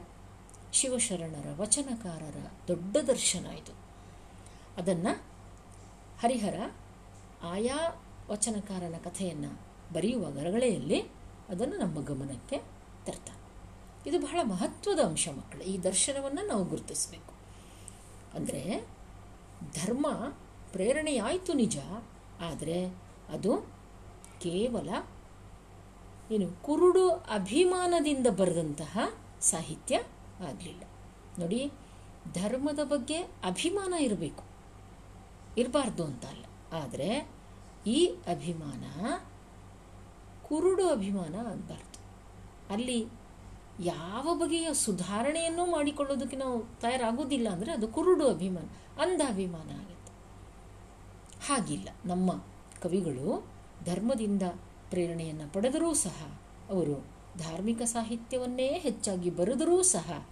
ಶಿವಶರಣರ 0.78 1.48
ವಚನಕಾರರ 1.62 2.38
ದೊಡ್ಡ 2.70 2.96
ದರ್ಶನ 3.12 3.46
ಇದು. 3.62 3.74
ಅದನ್ನು 4.80 5.14
ಹರಿಹರ 6.22 6.58
ಆಯಾ 7.54 7.78
ವಚನಕಾರನ 8.32 8.98
ಕಥೆಯನ್ನು 9.08 9.52
ಬರೆಯುವ 9.94 10.26
ಗರಗಳೆಯಲ್ಲಿ 10.38 11.00
ಅದನ್ನು 11.54 11.78
ನಮ್ಮ 11.84 11.98
ಗಮನಕ್ಕೆ 12.10 12.58
ತರ್ತಾನೆ 13.08 13.42
ಇದು 14.10 14.18
ಬಹಳ 14.26 14.40
ಮಹತ್ವದ 14.52 15.02
ಅಂಶ 15.10 15.28
ಮಕ್ಕಳು, 15.38 15.64
ಈ 15.72 15.76
ದರ್ಶನವನ್ನು 15.88 16.44
ನಾವು 16.52 16.64
ಗುರುತಿಸಬೇಕು. 16.72 17.34
ಅಂದರೆ 18.36 18.62
ಧರ್ಮ 19.80 20.08
ಪ್ರೇರಣೆಯಾಯಿತು 20.74 21.52
ನಿಜ, 21.64 21.78
ಆದರೆ 22.48 22.78
ಅದು 23.36 23.52
ಕೇವಲ 24.46 24.90
ಏನು, 26.32 26.64
ಕುರುಡು 26.64 27.10
ಅಭಿಮಾನದಿಂದ 27.10 28.28
ಬರೆದಂತಹ 28.28 29.00
ಸಾಹಿತ್ಯ 29.42 29.98
ಆಗಲಿಲ್ಲ. 30.50 30.82
ನೋಡಿ, 31.40 31.72
ಧರ್ಮದ 32.34 32.80
ಬಗ್ಗೆ 32.84 33.18
ಅಭಿಮಾನ 33.22 33.94
ಇರಬೇಕು. 33.94 34.44
ಇರಬಾರ್ದು 35.58 36.04
ಅಂತ 36.04 36.26
ಅಲ್ಲ 36.26 36.46
ಆದರೆ, 36.74 37.30
ಈ 37.88 38.06
ಅಭಿಮಾನ, 38.08 38.84
ಕುರುಡು 40.44 40.88
ಅಭಿಮಾನ 40.88 41.36
ಆಗಬಾರ್ದು. 41.36 42.00
ಅಲ್ಲಿ 42.70 43.08
ಯಾವ 43.80 44.36
ಬಗೆಯ 44.36 44.74
ಸುಧಾರಣೆಯನ್ನು 44.74 45.66
ಮಾಡಿಕೊಳ್ಳೋದಕ್ಕೆ 45.66 46.38
ನಾವು 46.38 46.66
ತಯಾರಾಗೋದಿಲ್ಲ 46.82 47.50
ಅಂದರೆ 47.50 47.72
ಅದು 47.72 47.88
ಕುರುಡು 47.88 48.30
ಅಭಿಮಾನ, 48.30 48.68
ಅಂಧ 49.02 49.22
ಅಭಿಮಾನ 49.28 49.70
ಆಗುತ್ತೆ. 49.72 50.12
ಹಾಗಿಲ್ಲ. 51.48 51.90
ನಮ್ಮ 52.06 52.32
ಕವಿಗಳು 52.82 53.48
ಧರ್ಮದಿಂದ 53.86 54.44
ಪ್ರೇರಣೆಯನ್ನು 54.90 55.54
ಪಡೆದರೂ 55.54 55.94
ಸಹ 55.94 56.40
ಅವರು 56.70 56.96
ಧಾರ್ಮಿಕ 57.38 57.82
ಸಾಹಿತ್ಯವನ್ನೇ 57.82 58.68
ಹೆಚ್ಚಾಗಿ 58.80 59.30
ಬರೆದರೂ 59.30 59.82
ಸಹ 59.84 60.28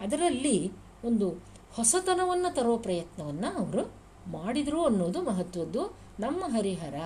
ಅದರಲ್ಲಿ 0.00 0.56
ಒಂದು 1.04 1.28
ಹೊಸತನವನ್ನು 1.72 2.54
ತರೋ 2.54 2.78
ಪ್ರಯತ್ನವನ್ನು 2.78 3.48
ಅವರು 3.58 3.82
ಮಾಡಿದರು 4.30 4.80
ಅನ್ನೋದು 4.86 5.22
ಮಹತ್ವದ್ದು. 5.22 5.82
ನಮ್ಮ 6.20 6.44
ಹರಿಹರ 6.46 6.96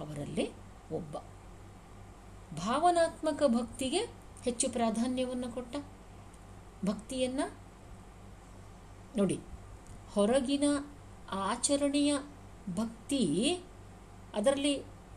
ಅವರಲ್ಲಿ 0.00 0.46
ಒಬ್ಬ. 0.92 1.16
ಭಾವನಾತ್ಮಕ 2.56 3.42
ಭಕ್ತಿಗೆ 3.46 4.00
ಹೆಚ್ಚು 4.44 4.68
ಪ್ರಾಧಾನ್ಯವನ್ನು 4.68 5.48
ಕೊಟ್ಟ. 5.54 5.76
ಭಕ್ತಿಯನ್ನು 6.84 7.46
ನೋಡಿ, 9.16 9.38
ಹೊರಗಿನ 10.12 10.64
ಆಚರಣೆಯ 11.32 12.14
ಭಕ್ತಿ 12.74 13.22
ಅದರಲ್ಲಿ 14.34 14.74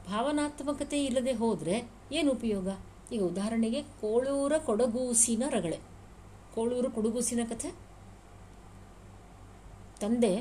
ಭಾವನಾತ್ಮಕತೆ 0.09 0.97
ಇಲ್ಲದೆ 1.07 1.33
ಹೋದರೆ 1.41 1.75
ಏನು 2.17 2.29
ಉಪಯೋಗ? 2.37 2.67
ಈಗ 3.13 3.21
ಉದಾಹರಣೆಗೆ 3.31 3.79
ಕೋಳೂರ 4.01 4.53
ಕೊಡಗೂಸಿನ 4.67 5.43
ರಗಳೆ. 5.55 5.79
ಕೋಳೂರು 6.55 6.89
ಕೊಡಗೂಸಿನ 6.95 7.41
ಕಥೆ? 7.51 7.69
ತಂದೆ, 10.01 10.33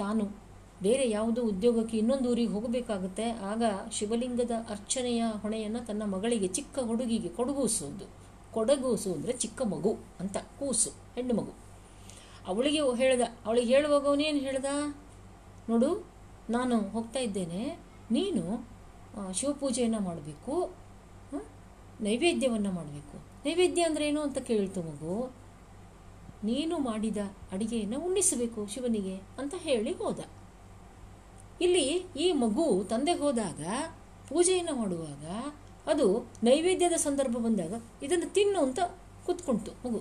ತಾನು 0.00 0.24
ಬೇರೆ 0.82 1.04
ಯಾವುದೋ 1.10 1.40
ಉದ್ಯೋಗಕ್ಕೆ 1.50 1.96
ಇನ್ನೊಂದು 2.00 2.28
ಊರಿಗೆ 2.30 2.52
ಹೋಗಬೇಕಾಗುತ್ತೆ, 2.54 3.26
ಆಗ 3.50 3.62
ಶಿವಲಿಂಗದ 3.96 4.54
ಅರ್ಚನೆಯ 4.74 5.22
ಹೊಣೆಯನ್ನು 5.42 5.80
ತನ್ನ 5.88 6.02
ಮಗಳಿಗೆ, 6.14 6.48
ಚಿಕ್ಕ 6.58 6.78
ಹುಡುಗಿಗೆ 6.88 7.30
ಕೊಡಗೂಸುವುದು. 7.38 8.06
ಕೊಡಗೂಸು 8.56 9.08
ಅಂದರೆ 9.16 9.32
ಚಿಕ್ಕ 9.42 9.62
ಮಗು 9.72 9.92
ಅಂತ, 10.22 10.36
ಕೂಸು, 10.58 10.90
ಹೆಣ್ಣು 11.16 11.34
ಮಗು. 11.38 11.54
ಅವಳಿಗೆ 12.50 12.80
ಹೇಳ್ದ, 13.00 13.24
ಅವಳಿಗೆ 13.46 13.70
ಹೇಳುವಾಗ 13.74 14.06
ಅವನೇನು 14.12 14.40
ಹೇಳ್ದ? 14.46 14.70
ನೋಡು, 15.70 15.90
ನಾನು 16.50 16.76
ಹೋಗ್ತಾ 16.94 17.20
ಇದ್ದೇನೆ 17.28 17.62
ನೀನು 18.14 18.44
ಶಿವಪೂಜೆಯನ್ನು 19.32 20.00
ಮಾಡಬೇಕು 20.00 20.54
ನೈವೇದ್ಯವನ್ನು 22.00 22.70
ಮಾಡಬೇಕು. 22.72 23.16
ನೈವೇದ್ಯ 23.44 23.82
ಅಂದ್ರೆ 23.82 24.08
ಏನು 24.08 24.20
ಅಂತ 24.20 24.38
ಕೇಳ್ತು 24.38 24.80
ಮಗು. 24.82 25.32
ನೀನು 26.44 26.78
ಮಾಡಿದ 26.78 27.16
ಅಡಿಗೆಯನ್ನು 27.52 27.98
ಉಣ್ಣಿಸಬೇಕು 28.00 28.66
ಶಿವನಿಗೆ 28.66 29.16
ಅಂತ 29.38 29.54
ಹೇಳಿ 29.58 29.92
ಹೋದ. 29.92 30.20
ಇಲ್ಲಿ 31.60 31.86
ಈ 32.16 32.32
ಮಗು 32.32 32.84
ತಂದೆ 32.84 33.12
ಹೋದಾಗ, 33.12 33.62
ಪೂಜೆಯನ್ನು 34.28 34.74
ಮಾಡುವಾಗ 34.74 35.24
ಅದು 35.90 36.06
ನೈವೇದ್ಯದ 36.44 36.92
ಸಂದರ್ಭ 36.92 37.36
ಬಂದಾಗ 37.36 37.74
ಇದನ್ನು 38.02 38.32
ತಿನ್ನು 38.34 38.60
ಅಂತ 38.62 38.80
ಕೂತ್ಕೊಂತು 39.26 39.72
ಮಗು. 39.72 40.00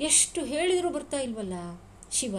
ಎಷ್ಟು 0.00 0.40
ಹೇಳಿದರೂ 0.44 0.90
ಬರ್ತಾ 0.90 1.18
ಇಲ್ವಲ್ಲ 1.20 1.54
ಶಿವ. 2.12 2.36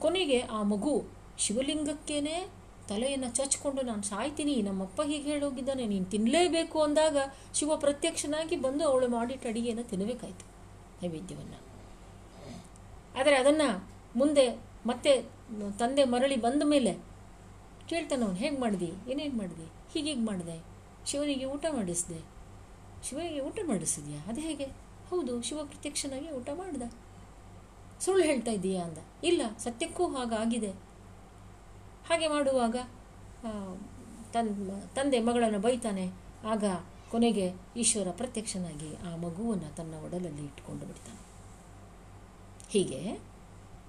ಕೊನೆಗೆ 0.00 0.38
ಆ 0.40 0.62
ಮಗು 0.62 1.04
ಶಿವಲಿಂಗಕ್ಕೇನೆ 1.38 2.55
ತಲೆಯನ್ನು 2.88 3.28
ಚಚ್ಕೊಂಡು 3.34 3.82
ನಾನು 3.82 4.02
ಸಾಯ್ತೀನಿ, 4.02 4.62
ನಮ್ಮಪ್ಪ 4.62 5.02
ಹೀಗೆ 5.02 5.30
ಹೇಳೋಗಿದ್ದಾನೆ, 5.30 5.86
ನೀನು 5.86 6.04
ತಿನ್ನಲೇಬೇಕು 6.04 6.82
ಅಂದಾಗ 6.82 7.16
ಶಿವ 7.54 7.76
ಪ್ರತ್ಯಕ್ಷನಾಗಿ 7.76 8.56
ಬಂದು 8.56 8.84
ಅವಳು 8.88 9.08
ಮಾಡಿಟ್ಟ 9.08 9.46
ಅಡಿಗೆಯನ್ನು 9.46 9.84
ತಿನ್ನಬೇಕಾಯ್ತು 9.84 10.46
ನೈವೇದ್ಯವನ್ನು. 11.02 11.58
ಆದರೆ 13.18 13.36
ಅದನ್ನು 13.36 13.68
ಮುಂದೆ 14.16 14.46
ಮತ್ತೆ 14.86 15.12
ತಂದೆ 15.78 16.04
ಮರಳಿ 16.04 16.36
ಬಂದ 16.36 16.62
ಮೇಲೆ 16.64 16.92
ಕೇಳ್ತಾನೆ 17.88 18.24
ಅವನು, 18.24 18.34
ಹೇಗೆ 18.34 18.60
ಮಾಡಿದೆ? 18.60 19.10
ಏನೇನು 19.10 19.38
ಮಾಡಿದೆ? 19.38 19.66
ಹೀಗೆ 19.92 20.14
ಮಾಡಿದೆ. 20.14 20.56
ಶಿವನಿಗೆ 21.06 21.44
ಊಟ 21.44 21.66
ಮಾಡಿಸಿದೆ. 21.70 22.20
ಶಿವನಿಗೆ 23.08 23.40
ಊಟ 23.40 23.58
ಮಾಡಿಸಿದ್ಯಾ? 23.66 24.20
ಅದು 24.26 24.40
ಹೇಗೆ? 24.40 24.64
ಹೌದು, 25.10 25.42
ಶಿವ 25.42 25.58
ಪ್ರತ್ಯಕ್ಷನಾಗಿ 25.64 26.30
ಊಟ 26.30 26.48
ಮಾಡ್ದ. 26.54 26.82
ಸುಳ್ಳು 28.00 28.24
ಹೇಳ್ತಾ 28.24 28.50
ಇದ್ದೀಯಾ 28.50 28.84
ಅಂದ. 28.84 28.98
ಇಲ್ಲ, 29.24 29.42
ಸತ್ಯಕ್ಕೂ 29.58 30.04
ಹಾಗಾಗಿದೆ. 30.06 30.72
ಹಾಗೆ 32.06 32.28
ಮಾಡುವಾಗ 32.28 32.76
ಆ, 33.44 33.50
ತನ್ 34.32 34.48
ತಂದೆ 34.94 35.18
ಮಗಳನ್ನು 35.20 35.58
ಬೈತಾನೆ 35.58 36.04
ಆಗ 36.44 36.64
ಕೊನೆಗೆ 37.10 37.46
ಈಶ್ವರ 37.76 38.08
ಪ್ರತ್ಯಕ್ಷನಾಗಿ 38.10 38.90
ಆ 39.04 39.16
ಮಗುವನ್ನು 39.16 39.76
ತನ್ನ 39.76 39.94
ಒಡಲಲ್ಲಿ 40.04 40.42
ಇಟ್ಕೊಂಡು 40.44 40.84
ಬಿಡ್ತಾನೆ. 40.86 41.20
ಹೀಗೆ 42.70 43.00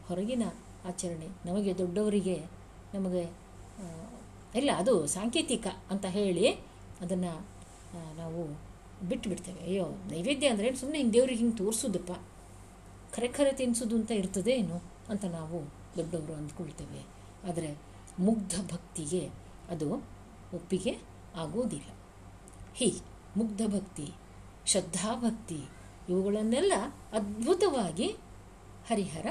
ಹೊರಗಿನ 0.08 0.44
ಆಚರಣೆ 0.86 1.28
ನಮಗೆ 1.46 1.78
ದೊಡ್ಡವರಿಗೆ 1.78 2.36
ನಮಗೆ 2.94 3.24
ಇಲ್ಲ 4.56 4.72
ಅದು 4.78 5.08
ಸಾಂಕೇತಿಕ 5.08 5.66
ಅಂತ 5.92 6.06
ಹೇಳಿ 6.12 6.46
ಅದನ್ನು 7.02 7.34
ನಾವು 8.18 8.42
ಬಿಟ್ಟು 9.08 9.30
ಬಿಡ್ತೇವೆ 9.30 9.60
ಅಯ್ಯೋ 9.62 9.88
ನೈವೇದ್ಯ 10.10 10.48
ಅಂದರೆ 10.48 10.76
ಸುಮ್ಮನೆ 10.76 11.00
ಹಿಂಗೆ 11.00 11.14
ದೇವ್ರಿಗೆ 11.14 11.40
ಹಿಂಗೆ 11.40 11.58
ತೋರಿಸೋದಪ್ಪ. 11.58 12.12
ಖರೆ 13.12 13.28
ಖರೆ 13.28 13.52
ತಿನ್ನಿಸೋದು 13.54 13.96
ಅಂತ 13.96 14.12
ಇರ್ತದೆ 14.12 14.52
ಏನು 14.54 14.78
ಅಂತ 15.10 15.26
ನಾವು 15.32 15.58
ದೊಡ್ಡವರು 15.98 16.34
ಅಂದ್ಕೊಳ್ತೇವೆ. 16.34 17.02
ಆದರೆ 17.44 17.70
ಮುಗ್ಧ 18.20 18.62
ಭಕ್ತಿಗೆ 18.72 19.30
ಅದು 19.70 19.94
ಒಪ್ಪಿಗೆ 20.54 21.00
ಆಗೋದಿಲ್ಲ. 21.36 21.96
ಹೀಗೆ 22.76 23.00
ಮುಗ್ಧ 23.38 23.62
ಭಕ್ತಿ 23.68 24.14
ಶ್ರದ್ಧಾಭಕ್ತಿ 24.66 25.66
ಇವುಗಳನ್ನೆಲ್ಲ 26.10 26.74
ಅದ್ಭುತವಾಗಿ 27.14 28.08
ಹರಿಹರ 28.88 29.26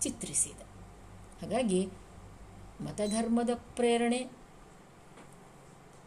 ಚಿತ್ರಿಸಿದ. 0.00 0.60
ಹಾಗಾಗಿ 1.42 1.86
ಮತಧರ್ಮದ 2.80 3.50
ಪ್ರೇರಣೆ 3.54 4.18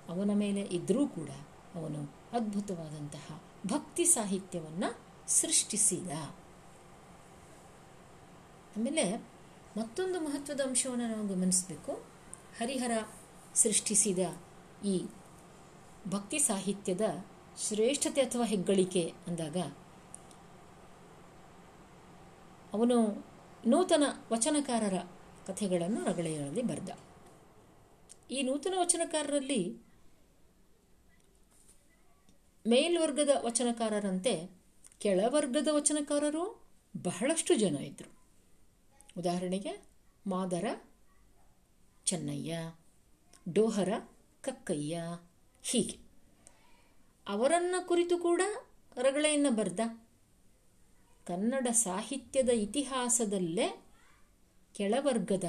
ಅವನ 0.09 0.31
ಮೇಲೆ 0.33 0.61
ಇದ್ದರೂ 0.61 1.07
ಕೂಡ 1.07 1.29
ಅವನು 1.75 2.15
ಅದ್ಭುತವಾದಂತಹ 2.33 3.41
ಭಕ್ತಿ 3.67 4.05
ಸಾಹಿತ್ಯವನ್ನು 4.05 4.99
ಸೃಷ್ಟಿಸಿದ. 5.27 6.11
ಆಮೇಲೆ 8.77 9.17
ಮತ್ತೊಂದು 9.77 10.21
ಮಹತ್ವದ 10.21 10.61
ಅಂಶವನ್ನು 10.61 11.07
ನಾವು 11.07 11.27
ಗಮನಿಸಬೇಕು. 11.27 12.14
ಹರಿಹರ 12.59 12.91
ಸೃಷ್ಟಿಸಿದ 13.55 14.19
ಈ 14.85 14.95
ಭಕ್ತಿ 16.07 16.39
ಸಾಹಿತ್ಯದ 16.39 17.05
ಶ್ರೇಷ್ಠತೆ 17.57 18.21
ಅಥವಾ 18.21 18.45
ಹೆಗ್ಗಳಿಕೆ 18.45 19.13
ಅಂದಾಗ, 19.27 19.57
ಅವನು 22.73 22.97
ನೂತನ 23.67 24.03
ವಚನಕಾರರ 24.31 24.97
ಕಥೆಗಳನ್ನು 25.47 26.05
ರಗಳೆಯಲ್ಲಿ 26.05 26.61
ಬರೆದ. 26.61 26.91
ಈ 28.31 28.41
ನೂತನ 28.41 28.73
ವಚನಕಾರರಲ್ಲಿ 28.77 29.61
ಮೇಲ್ವರ್ಗದ 32.65 33.29
ವಚನಕಾರರಂತೆ 33.41 34.33
ಕೆಳವರ್ಗದ 34.99 35.67
ವಚನಕಾರರು 35.71 36.43
ಬಹಳಷ್ಟು 37.03 37.55
ಜನ 37.55 37.75
ಇದ್ದರು 37.77 38.11
ಉದಾಹರಣೆಗೆ, 39.17 39.73
ಮಾದರ 40.27 40.65
ಚೆನ್ನಯ್ಯ, 42.05 42.73
ಡೋಹರ 43.53 43.89
ಕಕ್ಕಯ್ಯ 44.41 45.01
ಹೀಗೆ. 45.63 45.97
ಅವರನ್ನು 47.27 47.87
ಕುರಿತು 47.87 48.17
ಕೂಡ 48.17 48.41
ರಗಳೆಯನ್ನು 48.95 49.51
ಬರೆದ. 49.51 49.79
ಕನ್ನಡ 51.25 51.67
ಸಾಹಿತ್ಯದ 51.71 52.49
ಇತಿಹಾಸದಲ್ಲೇ 52.49 53.85
ಕೆಳವರ್ಗದ 54.73 55.43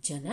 ಜನ 0.00 0.26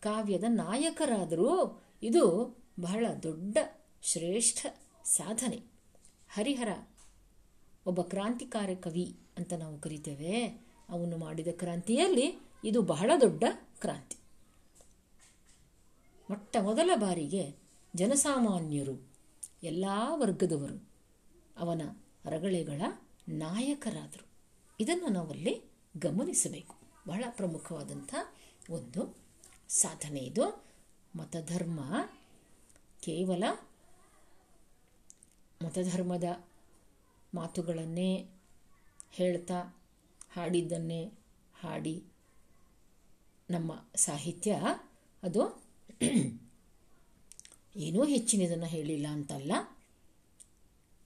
ಕಾವ್ಯದ 0.00 0.44
ನಾಯಕರಾದರೂ 0.48 1.82
ಇದು 2.02 2.56
ಬಹಳ 2.80 3.06
ದೊಡ್ಡ 3.22 3.58
ಶ್ರೇಷ್ಠ 4.02 4.66
ಸಾಧನೆ. 5.04 5.62
ಹರಿಹರ 6.28 6.88
ಒಬ್ಬ 7.86 8.00
ಕ್ರಾಂತಿಕಾರಿ 8.00 8.76
ಕವಿ 8.76 9.16
ಅಂತ 9.36 9.52
ನಾವು 9.52 9.78
ಕರಿತೇವೆ. 9.78 10.46
ಅವನು 10.88 11.18
ಮಾಡಿದ 11.18 11.48
ಕ್ರಾಂತಿಯಲ್ಲಿ 11.50 12.38
ಇದು 12.64 12.82
ಬಹಳ 12.82 13.10
ದೊಡ್ಡ 13.20 13.44
ಕ್ರಾಂತಿ. 13.80 14.19
ಮೊಟ್ಟ 16.30 16.56
ಮೊದಲ 16.60 16.90
ಬಾರಿಗೆ 16.94 17.56
ಜನಸಾಮಾನ್ಯರು, 17.96 19.08
ಎಲ್ಲ 19.62 19.84
ವರ್ಗದವರು 20.14 20.88
ಅವನ 21.58 21.82
ರಗಳೆಗಳ 22.24 22.82
ನಾಯಕರಾದರು. 23.28 24.26
ಇದನ್ನು 24.80 25.08
ನಾವಲ್ಲಿ 25.08 25.62
ಗಮನಿಸಬೇಕು. 25.96 26.76
ಬಹಳ 27.08 27.24
ಪ್ರಮುಖವಾದಂಥ 27.30 28.14
ಒಂದು 28.70 29.16
ಸಾಧನೆ 29.68 30.20
ಇದು. 30.20 30.64
ಮತಧರ್ಮ 31.16 32.08
ಕೇವಲ 33.00 33.44
ಮತಧರ್ಮದ 35.64 36.24
ಮಾತುಗಳನ್ನೇ 37.34 38.26
ಹೇಳ್ತಾ, 39.10 39.80
ಹಾಡಿದ್ದನ್ನೇ 40.32 41.12
ಹಾಡಿ 41.60 42.04
ನಮ್ಮ 43.50 43.84
ಸಾಹಿತ್ಯ 43.96 44.60
ಅದು 45.22 45.59
ಏನೂ 47.76 48.04
ಹೆಚ್ಚಿನದನ್ನು 48.04 48.66
ಹೇಳಿಲ್ಲ 48.66 49.06
ಅಂತಲ್ಲ. 49.06 49.78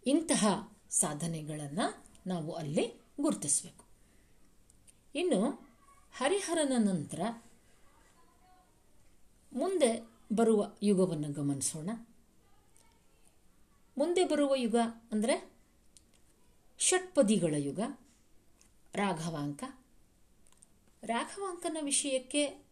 ಇಂತಹ 0.07 0.73
ಸಾಧನೆಗಳನ್ನು 0.91 2.05
ನಾವು 2.27 2.53
ಅಲ್ಲಿ 2.53 2.93
ಗುರುತಿಸಬೇಕು. 3.21 3.85
ಇನ್ನು 5.15 5.69
ಹರಿಹರನ 6.13 6.73
ನಂತರ 6.79 7.21
ಮುಂದೆ 9.53 10.09
ಬರುವ 10.33 10.73
ಯುಗವನ್ನು 10.83 11.33
ಗಮನಿಸೋಣ. 11.33 11.91
ಮುಂದೆ 13.99 14.25
ಬರುವ 14.25 14.55
ಯುಗ 14.55 14.77
ಅಂದರೆ 15.13 15.53
ಷಟ್ಪದಿಗಳ 16.79 17.55
ಯುಗ, 17.59 17.81
ರಾಘವಾಂಕ. 18.95 19.65
ರಾಘವಾಂಕನ 21.03 21.77
ವಿಷಯಕ್ಕೆ 21.81 22.65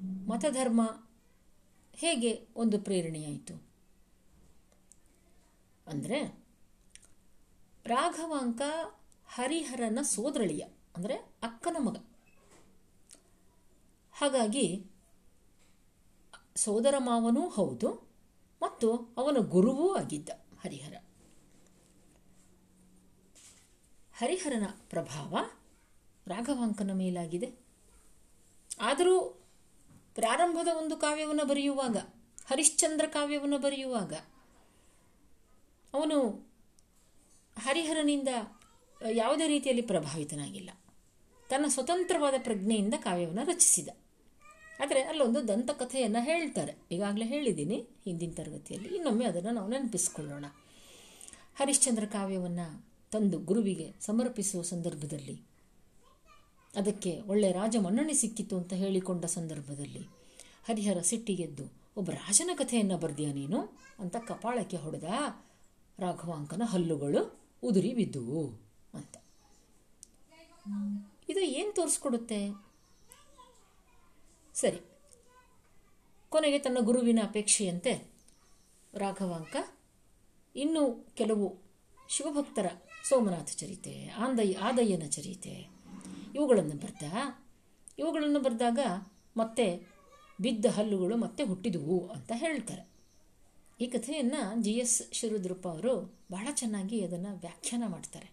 ಮತಧರ್ಮ 0.00 1.05
ಹೇಗೆ 1.98 2.32
ಒಂದು 2.62 2.76
ಪ್ರೇರಣೆಯಾಯಿತು? 2.86 3.54
ಅಂದರೆ 5.86 6.18
ರಾಘವಾಂಕ 7.86 8.62
ಹರಿಹರನ 9.28 10.00
ಸೋದರಳಿಯ, 10.14 10.64
ಅಂದರೆ 10.96 11.16
ಅಕ್ಕನ 11.48 11.76
ಮಗ. 11.86 11.96
ಹಾಗಾಗಿ 14.14 14.66
ಸೋದರ 16.64 16.96
ಮಾವನೂ 17.08 17.42
ಹೌದು, 17.56 17.88
ಮತ್ತು 18.62 18.88
ಅವನ 19.20 19.38
ಗುರುವೂ 19.54 19.86
ಆಗಿದ್ದ 20.00 20.30
ಹರಿಹರ. 20.62 20.94
ಹರಿಹರನ 24.14 24.66
ಪ್ರಭಾವ 24.92 25.36
ರಾಘವಾಂಕನ 26.26 26.92
ಮೇಲಾಗಿದೆ. 27.00 27.48
ಆದರೂ 28.90 29.16
ಪ್ರಾರಂಭದ 30.16 30.68
ಒಂದು 30.76 30.96
ಕಾವ್ಯವನ್ನು 30.96 31.44
ಬರೆಯುವಾಗ, 31.44 31.96
ಹರಿಶ್ಚಂದ್ರ 32.46 33.06
ಕಾವ್ಯವನ್ನು 33.06 33.58
ಬರೆಯುವಾಗ, 33.58 34.14
ಅವನು 35.94 36.18
ಹರಿಹರನಿಂದ 37.58 38.28
ಯಾವುದೇ 39.10 39.46
ರೀತಿಯಲ್ಲಿ 39.46 39.82
ಪ್ರಭಾವಿತನಾಗಿಲ್ಲ. 39.82 40.70
ತನ್ನ 41.48 41.64
ಸ್ವತಂತ್ರವಾದ 41.68 42.34
ಪ್ರಜ್ಞೆಯಿಂದ 42.38 42.94
ಕಾವ್ಯವನ್ನು 42.98 43.44
ರಚಿಸಿದ. 43.44 43.88
ಆದರೆ 44.80 45.02
ಅಲ್ಲೊಂದು 45.02 45.48
ದಂತಕಥೆಯನ್ನು 45.48 46.22
ಹೇಳ್ತಾರೆ. 46.24 46.74
ಈಗಾಗಲೇ 46.92 47.26
ಹೇಳಿದ್ದೀನಿ, 47.26 47.78
ಹಿಂದಿನ 48.04 48.32
ತರಗತಿಯಲ್ಲಿ. 48.36 48.88
ಇನ್ನೊಮ್ಮೆ 48.88 49.24
ಅದನ್ನು 49.24 49.50
ನಾವು 49.50 49.68
ನೆನಪಿಸ್ಕೊಳ್ಳೋಣ. 49.68 50.44
ಹರಿಶ್ಚಂದ್ರ 51.58 52.04
ಕಾವ್ಯವನ್ನು 52.06 52.66
ತಂದು 53.12 53.38
ಗುರುವಿಗೆ 53.38 53.92
ಸಮರ್ಪಿಸುವ 54.00 54.62
ಸಂದರ್ಭದಲ್ಲಿ 54.62 55.55
ಅದಕ್ಕೆ 56.76 57.20
ಒಳ್ಳೆಯ 57.20 57.52
ರಾಜ 57.52 57.76
ಮನ್ನಣೆ 57.76 58.12
ಸಿಕ್ಕಿತು 58.12 58.56
ಅಂತ 58.56 58.72
ಹೇಳಿಕೊಂಡ 58.72 59.24
ಸಂದರ್ಭದಲ್ಲಿ, 59.24 60.02
ಹರಿಹರ 60.64 61.00
ಸಿಟ್ಟಿಗೆದ್ದು, 61.00 61.72
ಒಬ್ಬ 61.96 62.10
ರಾಜನ 62.10 62.50
ಕಥೆಯನ್ನು 62.54 62.98
ಬರ್ದಿಯಾ 62.98 63.32
ನೀನು? 63.32 63.78
ಅಂತ 63.98 64.16
ಕಪಾಳಕ್ಕೆ 64.16 64.76
ಹೊಡೆದ 64.76 65.04
ರಾಘವಾಂಕನ 65.98 66.62
ಹಲ್ಲುಗಳು 66.64 67.40
ಉದುರಿ 67.62 67.94
ಬಿದ್ದುವು 67.94 68.46
ಅಂತ. 68.94 69.16
ಇದು 71.28 71.40
ಏನು 71.40 71.72
ತೋರಿಸ್ಕೊಡುತ್ತೆ? 71.72 72.66
ಸರಿ, 74.54 74.80
ಕೊನೆಗೆ 76.28 76.58
ತನ್ನ 76.58 76.78
ಗುರುವಿನ 76.80 77.18
ಅಪೇಕ್ಷೆಯಂತೆ 77.24 78.12
ರಾಘವಾಂಕ 78.94 79.56
ಇನ್ನೂ 80.56 80.92
ಕೆಲವು 81.14 81.46
ಶಿವಭಕ್ತರ 82.08 82.66
ಸೋಮನಾಥ 83.08 83.50
ಚರಿತೆ 83.50 84.08
ಆಂದಯ್ಯ 84.08 84.54
ಆದಯ್ಯನ 84.54 85.06
ಚರಿತೆ 85.08 85.75
ಇವುಗಳನ್ನು 86.36 86.76
ಬರೆದ 86.76 87.06
ಇವುಗಳನ್ನು 87.98 88.40
ಬರೆದಾಗ 88.40 88.78
ಮತ್ತೆ 89.36 89.66
ಬಿದ್ದ 90.40 90.66
ಹಲ್ಲುಗಳು 90.66 91.16
ಮತ್ತೆ 91.16 91.42
ಹುಟ್ಟಿದುವು 91.42 92.08
ಅಂತ 92.08 92.32
ಹೇಳ್ತಾರೆ. 92.34 92.84
ಈ 93.80 93.86
ಕಥೆಯನ್ನು 93.86 94.62
ಜಿ 94.62 94.72
ಎಸ್ 94.72 95.14
ಶಿರುದ್ರಪ್ಪ 95.14 95.68
ಅವರು 95.68 95.94
ಬಹಳ 96.32 96.48
ಚೆನ್ನಾಗಿ 96.52 97.04
ಅದನ್ನು 97.04 97.36
ವ್ಯಾಖ್ಯಾನ 97.36 97.82
ಮಾಡ್ತಾರೆ. 97.86 98.28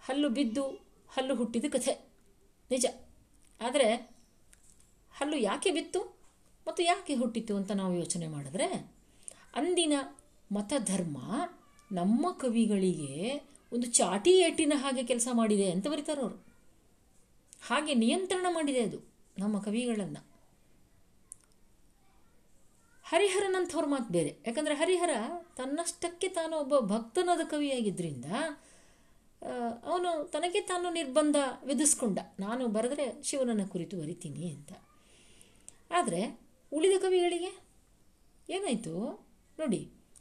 ಹಲ್ಲು 0.00 0.28
ಬಿದ್ದು 0.28 0.64
ಹಲ್ಲು 1.08 1.34
ಹುಟ್ಟಿದ 1.34 1.64
ಕಥೆ. 1.68 1.92
ನಿಜ. 2.70 2.86
ಆದರೆ 3.60 3.88
ಹಲ್ಲು 5.12 5.36
ಯಾಕೆ 5.36 5.70
ಬಿತ್ತು 5.70 6.00
ಮತ್ತು 6.68 6.82
ಯಾಕೆ 6.82 7.14
ಹುಟ್ಟಿತು 7.14 7.56
ಅಂತ 7.56 7.70
ನಾವು 7.70 7.94
ಯೋಚನೆ 7.94 8.26
ಮಾಡಿದ್ರೆ 8.26 8.66
ಅಂದಿನ 9.54 9.92
ಮತಧರ್ಮ 10.52 11.18
ನಮ್ಮ 11.92 12.32
ಕವಿಗಳಿಗೆ 12.32 13.12
ಒಂದು 13.72 13.86
ಚಾಟಿ 13.92 14.32
ಏಟಿನ 14.38 14.74
ಹಾಗೆ 14.76 15.02
ಕೆಲಸ 15.04 15.28
ಮಾಡಿದೆ 15.32 15.66
ಅಂತ 15.70 15.86
ಬರೀತಾರೆ 15.88 16.20
ಅವರು. 16.20 16.38
ಹಾಗೆ 17.68 17.94
ನಿಯಂತ್ರಣ 17.94 18.46
ಮಾಡಿದೆ 18.50 18.82
ಅದು, 18.82 18.98
ನಮ್ಮ 19.38 19.58
ಕವಿಗಳನ್ನು. 19.58 20.22
ಹರಿಹರನಂಥವ್ರ 23.04 23.84
ಮಾತು 23.86 24.08
ಬೇರೆ. 24.12 24.32
ಯಾಕಂದರೆ 24.46 24.74
ಹರಿಹರ 24.74 25.12
ತನ್ನಷ್ಟಕ್ಕೆ 25.56 26.28
ತಾನು 26.28 26.54
ಒಬ್ಬ 26.56 26.78
ಭಕ್ತನಾದ 26.94 27.42
ಕವಿಯಾಗಿದ್ದರಿಂದ 27.50 28.24
ಅವನು 29.84 30.10
ತನಗೆ 30.24 30.60
ತಾನು 30.60 30.86
ನಿರ್ಬಂಧ 30.90 31.36
ವಿಧಿಸ್ಕೊಂಡ. 31.64 32.18
ನಾನು 32.40 32.62
ಬರೆದ್ರೆ 32.68 33.06
ಶಿವನನ್ನು 33.22 33.66
ಕುರಿತು 33.68 33.94
ಬರಿತೀನಿ 33.96 34.44
ಅಂತ. 34.50 34.72
ಆದರೆ 35.90 36.22
ಉಳಿದ 36.72 36.96
ಕವಿಗಳಿಗೆ 37.00 37.52
ಏನಾಯಿತು? 38.48 38.94
ನೋಡಿ, 39.58 39.80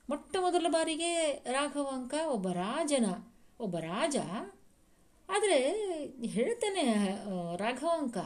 ಮೊಟ್ಟ 0.10 0.36
ಮೊದಲ 0.40 0.66
ಬಾರಿಗೆ 0.70 1.12
ರಾಘವಾಂಕ 1.52 2.14
ಒಬ್ಬ 2.28 2.48
ರಾಜನ 2.56 3.08
ಒಬ್ಬ 3.60 3.76
ರಾಜ, 3.78 4.18
ಆದರೆ 5.30 5.58
ಹೇಳ್ತಾನೆ 6.28 6.84
ರಾಘವಾಂಕ, 7.58 8.18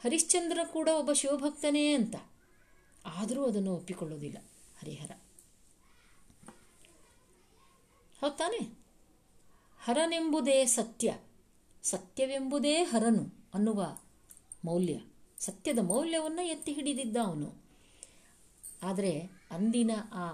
ಹರಿಶ್ಚಂದ್ರ 0.00 0.58
ಕೂಡ 0.72 0.88
ಒಬ್ಬ 0.98 1.12
ಶಿವಭಕ್ತನೇ 1.12 1.84
ಅಂತ. 1.92 2.16
ಆದರೂ 3.04 3.42
ಅದನ್ನು 3.46 3.72
ಒಪ್ಪಿಕೊಳ್ಳೋದಿಲ್ಲ, 3.74 4.38
ಹರಿಹರ. 4.80 5.12
ಹೌದಾನೆ 8.22 8.62
ಹರನೆಂಬುದೇ 9.80 10.58
ಸತ್ಯ. 10.66 11.08
ಸತ್ಯವೆಂಬುದೇ 11.82 12.76
ಹರನು 12.84 13.24
ಅನ್ನುವ 13.54 13.80
ಮೌಲ್ಯ. 14.64 14.96
ಸತ್ಯದ 15.38 15.80
ಮೌಲ್ಯವನ್ನು 15.82 16.44
ಎತ್ತಿ 16.46 16.72
ಹಿಡಿದಿದ್ದ 16.72 17.16
ಅವನು. 17.24 17.48
ಆದರೆ 18.82 19.12
ಅಂದಿನ 19.50 19.92
ಆ 20.12 20.24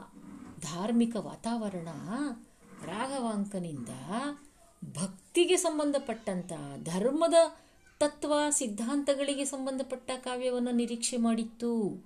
ಧಾರ್ಮಿಕ 0.60 1.14
ವಾತಾವರಣ 1.20 1.90
ರಾಘವಾಂಕನಿಂದ 2.86 3.88
ಭಕ್ತಿಗೆ 4.84 5.56
ಸಂಬಂಧಪಟ್ಟಂಥ 5.56 6.52
ಧರ್ಮದ 6.82 7.34
ತತ್ವ 8.00 8.34
ಸಿದ್ಧಾಂತಗಳಿಗೆ 8.50 9.44
ಸಂಬಂಧಪಟ್ಟ 9.44 10.10
ಕಾವ್ಯವನ್ನು 10.16 10.70
ನಿರೀಕ್ಷೆ 10.70 11.16
ಮಾಡಿತ್ತು. 11.16 12.04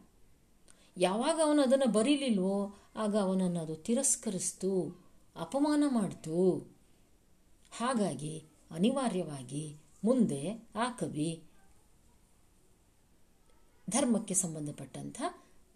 ಯಾವಾಗ 0.96 1.40
ಅವನು 1.44 1.62
ಅದನ್ನು 1.62 1.92
ಬರೀಲಿಲ್ವೋ 1.92 2.74
ಆಗ 2.96 3.16
ಅವನನ್ನು 3.16 3.60
ಅದು 3.60 3.76
ತಿರಸ್ಕರಿಸ್ತು, 3.76 4.72
ಅಪಮಾನ 5.36 5.84
ಮಾಡ್ತು. 5.88 6.36
ಹಾಗಾಗಿ 7.72 8.44
ಅನಿವಾರ್ಯವಾಗಿ 8.70 9.76
ಮುಂದೆ 10.04 10.68
ಆ 10.74 10.90
ಕವಿ 10.90 11.42
ಧರ್ಮಕ್ಕೆ 13.90 14.34
ಸಂಬಂಧಪಟ್ಟಂಥ 14.34 15.22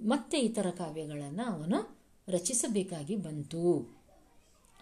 ಮತ್ತೆ 0.01 0.39
ಇತರ 0.39 0.71
ಕಾವ್ಯಗಳನ್ನು 0.71 1.45
ಅವನು 1.53 1.99
ರಚಿಸಬೇಕಾಗಿ 2.29 3.17
ಬಂತು. 3.17 3.63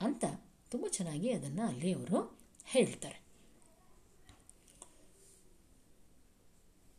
ಅಂತ 0.00 0.24
ತುಂಬ 0.70 0.86
ಚೆನ್ನಾಗಿ 0.88 1.32
ಅದನ್ನು 1.32 1.66
ಅಲ್ಲಿ 1.66 1.92
ಅವರು 1.92 2.38
ಹೇಳ್ತಾರೆ. 2.64 3.22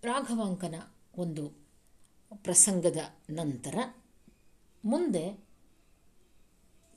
ರಾಘವಾಂಕನ 0.03 0.75
ಒಂದು 1.17 1.43
ಪ್ರಸಂಗದ 2.43 2.97
ನಂತರ 3.29 3.77
ಮುಂದೆ 4.85 5.25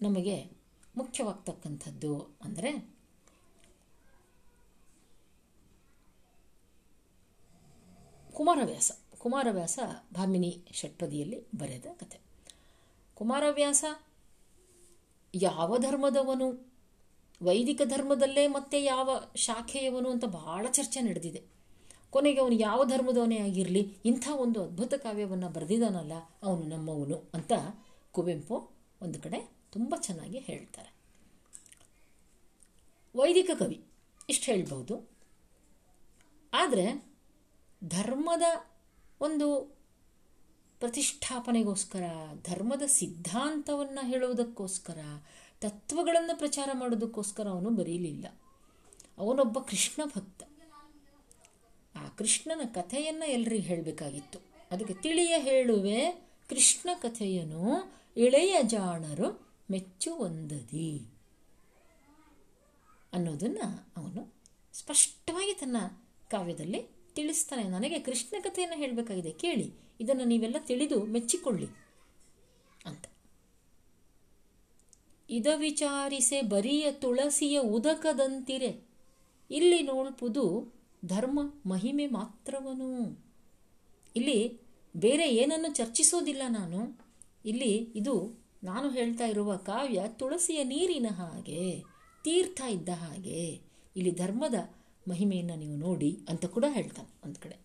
ನಮಗೆ 0.03 0.37
ಮುಖ್ಯವಾಗ್ತಕ್ಕಂಥದ್ದು 0.97 2.37
ಅಂದರೆ 2.45 2.71
ಕುಮಾರವ್ಯಾಸ. 8.35 8.93
ಕುಮಾರವ್ಯಾಸ 9.19 9.79
ಭಾಮಿನಿ 10.15 10.65
ಷಟ್ಪದಿಯಲ್ಲಿ 10.73 11.59
ಬರೆದ 11.59 11.87
ಕತೆ. 11.97 12.21
ಕುಮಾರವ್ಯಾಸ 13.15 13.85
ಯಾವ 15.35 15.79
ಧರ್ಮದವನು? 15.79 16.75
ವೈದಿಕ 17.43 17.81
ಧರ್ಮದಲ್ಲೇ 17.85 18.47
ಮತ್ತೆ 18.47 18.85
ಯಾವ 18.85 19.21
ಶಾಖೆಯವನು 19.37 20.11
ಅಂತ 20.11 20.25
ಬಹಳ 20.25 20.67
ಚರ್ಚೆ 20.71 21.01
ನಡೆದಿದೆ. 21.01 21.43
ಕೊನೆಗೆ 22.11 22.41
ಅವನು 22.41 22.55
ಯಾವ 22.55 22.85
ಧರ್ಮದವನೇ 22.85 23.39
ಆಗಿರಲಿ, 23.39 23.97
ಇಂಥ 24.05 24.29
ಒಂದು 24.33 24.65
ಅದ್ಭುತ 24.65 24.95
ಕಾವ್ಯವನ್ನು 24.95 25.49
ಬರೆದಿದ್ದಾನಲ್ಲ, 25.49 26.13
ಅವನು 26.43 26.63
ನಮ್ಮವನು 26.67 27.31
ಅಂತ 27.35 27.53
ಕುವೆಂಪು 28.13 28.71
ಒಂದು 29.03 29.19
ಕಡೆ 29.21 29.53
ತುಂಬ 29.73 29.95
ಚೆನ್ನಾಗಿ 30.01 30.39
ಹೇಳ್ತಾರೆ. 30.39 30.95
ವೈದಿಕ 33.17 33.51
ಕವಿ, 33.59 33.85
ಇಷ್ಟು 34.29 34.53
ಹೇಳ್ಬೋದು 34.53 35.11
ಆದರೆ 36.53 37.15
ಧರ್ಮದ 37.89 38.43
ಒಂದು 39.21 39.74
ಪ್ರತಿಷ್ಠಾಪನೆಗೋಸ್ಕರ, 40.81 42.03
ಧರ್ಮದ 42.49 42.83
ಸಿದ್ಧಾಂತವನ್ನು 42.87 44.07
ಹೇಳುವುದಕ್ಕೋಸ್ಕರ, 44.07 44.99
ತತ್ವಗಳನ್ನು 45.61 46.39
ಪ್ರಚಾರ 46.39 46.71
ಮಾಡೋದಕ್ಕೋಸ್ಕರ 46.73 47.49
ಅವನು 47.49 47.71
ಬರೀಲಿಲ್ಲ. 47.71 48.27
ಅವನೊಬ್ಬ 49.19 49.59
ಕೃಷ್ಣ 49.59 50.05
ಭಕ್ತ. 50.05 50.43
ಆ 51.97 52.09
ಕೃಷ್ಣನ 52.09 52.61
ಕಥೆಯನ್ನು 52.75 53.31
ಎಲ್ರಿಗೆ 53.31 53.63
ಹೇಳಬೇಕಾಗಿತ್ತು. 53.63 54.39
ಅದಕ್ಕೆ 54.71 54.95
ತಿಳಿಯ 54.95 55.35
ಹೇಳುವೆ, 55.39 56.11
ಕೃಷ್ಣ 56.49 56.91
ಕಥೆಯನ್ನು 57.03 57.93
ಇಳೆಯ 58.17 58.57
ಜಾಣರು 58.63 59.49
ಮೆಚ್ಚುವಂದದಿ 59.71 61.07
ಅನ್ನೋದನ್ನು 63.13 63.93
ಅವನು 63.97 64.35
ಸ್ಪಷ್ಟವಾಗಿ 64.73 65.55
ತನ್ನ 65.55 65.77
ಕಾವ್ಯದಲ್ಲಿ 66.31 66.87
ತಿಳಿಸ್ತಾನೆ. 67.15 67.63
ನನಗೆ 67.63 67.99
ಕೃಷ್ಣ 67.99 68.37
ಕಥೆಯನ್ನು 68.43 68.77
ಹೇಳಬೇಕಾಗಿದೆ, 68.77 69.31
ಕೇಳಿ. 69.31 69.84
ಇದನ್ನು 70.01 70.25
ನೀವೆಲ್ಲ 70.25 70.57
ತಿಳಿದು 70.59 71.05
ಮೆಚ್ಚಿಕೊಳ್ಳಿ 71.05 71.67
ಅಂತ. 72.87 73.05
ಇದ 75.31 75.47
ವಿಚಾರಿಸೆ 75.57 76.43
ಬರಿಯ 76.43 76.93
ತುಳಸಿಯ 76.93 77.59
ಉದಕದಂತಿರೆ. 77.59 78.89
ಇಲ್ಲಿ 79.51 79.83
ನೋಳ್ಪುದು 79.83 80.75
ಧರ್ಮ 81.05 81.41
ಮಹಿಮೆ 81.67 82.07
ಮಾತ್ರವನು. 82.07 83.25
ಇಲ್ಲಿ 84.17 84.61
ಬೇರೆ 84.97 85.37
ಏನನ್ನು 85.37 85.75
ಚರ್ಚಿಸೋದಿಲ್ಲ 85.75 86.43
ನಾನು. 86.49 87.01
ಇಲ್ಲಿ 87.45 87.93
ಇದು 87.95 88.45
ನಾನು 88.65 88.91
ಹೇಳ್ತಾ 88.91 89.27
ಇರುವ 89.27 89.57
ಕಾವ್ಯ 89.57 90.03
ತುಳಸಿಯ 90.09 90.65
ನೀರಿನ 90.65 91.07
ಹಾಗೆ, 91.11 91.83
ತೀರ್ಥ 92.25 92.61
ಇದ್ದ 92.61 92.89
ಹಾಗೆ. 92.89 93.61
ಇಲ್ಲಿ 93.97 94.11
ಧರ್ಮದ 94.11 94.55
ಮಹಿಮೆಯನ್ನು 95.09 95.57
ನೀವು 95.57 95.77
ನೋಡಿ 95.77 96.19
ಅಂತ 96.29 96.47
ಕೂಡ 96.47 96.65
ಹೇಳ್ತಾನೆ 96.69 97.09
ಒಂದು 97.25 97.41
ಕಡೆ. 97.41 97.64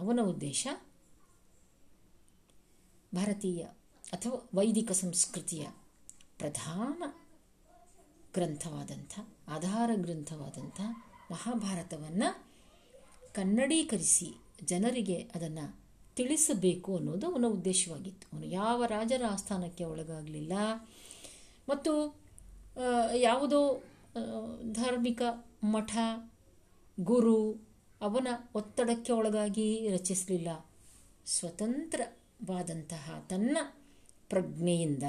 ಅವನ 0.00 0.20
ಉದ್ದೇಶ 0.22 0.66
ಭಾರತೀಯ 3.14 3.62
ಅಥವಾ 4.12 4.48
ವೈದಿಕ 4.54 4.92
ಸಂಸ್ಕೃತಿಯ 4.92 5.64
ಪ್ರಧಾನ 6.38 7.02
ಗ್ರಂಥವಾದಂಥ, 8.34 9.12
ಆಧಾರ 9.48 9.90
ಗ್ರಂಥವಾದಂಥ 9.94 10.80
ಮಹಾಭಾರತವನ್ನು 11.30 12.28
ಕನ್ನಡೀಕರಿಸಿ 13.34 14.28
ಜನರಿಗೆ 14.64 15.18
ಅದನ್ನು 15.34 15.66
ತಿಳಿಸಬೇಕು 16.16 16.96
ಅನ್ನೋದು 16.96 17.26
ಅವನ 17.26 17.44
ಉದ್ದೇಶವಾಗಿತ್ತು. 17.48 18.24
ಅವನು 18.32 18.46
ಯಾವ 18.46 18.84
ರಾಜರ 18.84 19.22
ಆಸ್ಥಾನಕ್ಕೆ 19.30 19.84
ಒಳಗಾಗಲಿಲ್ಲ. 19.84 20.52
ಮತ್ತು 21.68 21.92
ಯಾವುದೋ 23.14 23.60
ಧಾರ್ಮಿಕ 24.72 25.22
ಮಠ, 25.64 25.92
ಗುರು 27.00 27.38
ಅವನ 28.00 28.28
ಒತ್ತಡಕ್ಕೆ 28.54 29.12
ಒಳಗಾಗಿ 29.12 29.88
ರಚಿಸಲಿಲ್ಲ. 29.88 30.66
ಸ್ವತಂತ್ರವಾದಂತಹ 31.26 33.24
ತನ್ನ 33.28 33.58
ಪ್ರಜ್ಞೆಯಿಂದ 34.28 35.02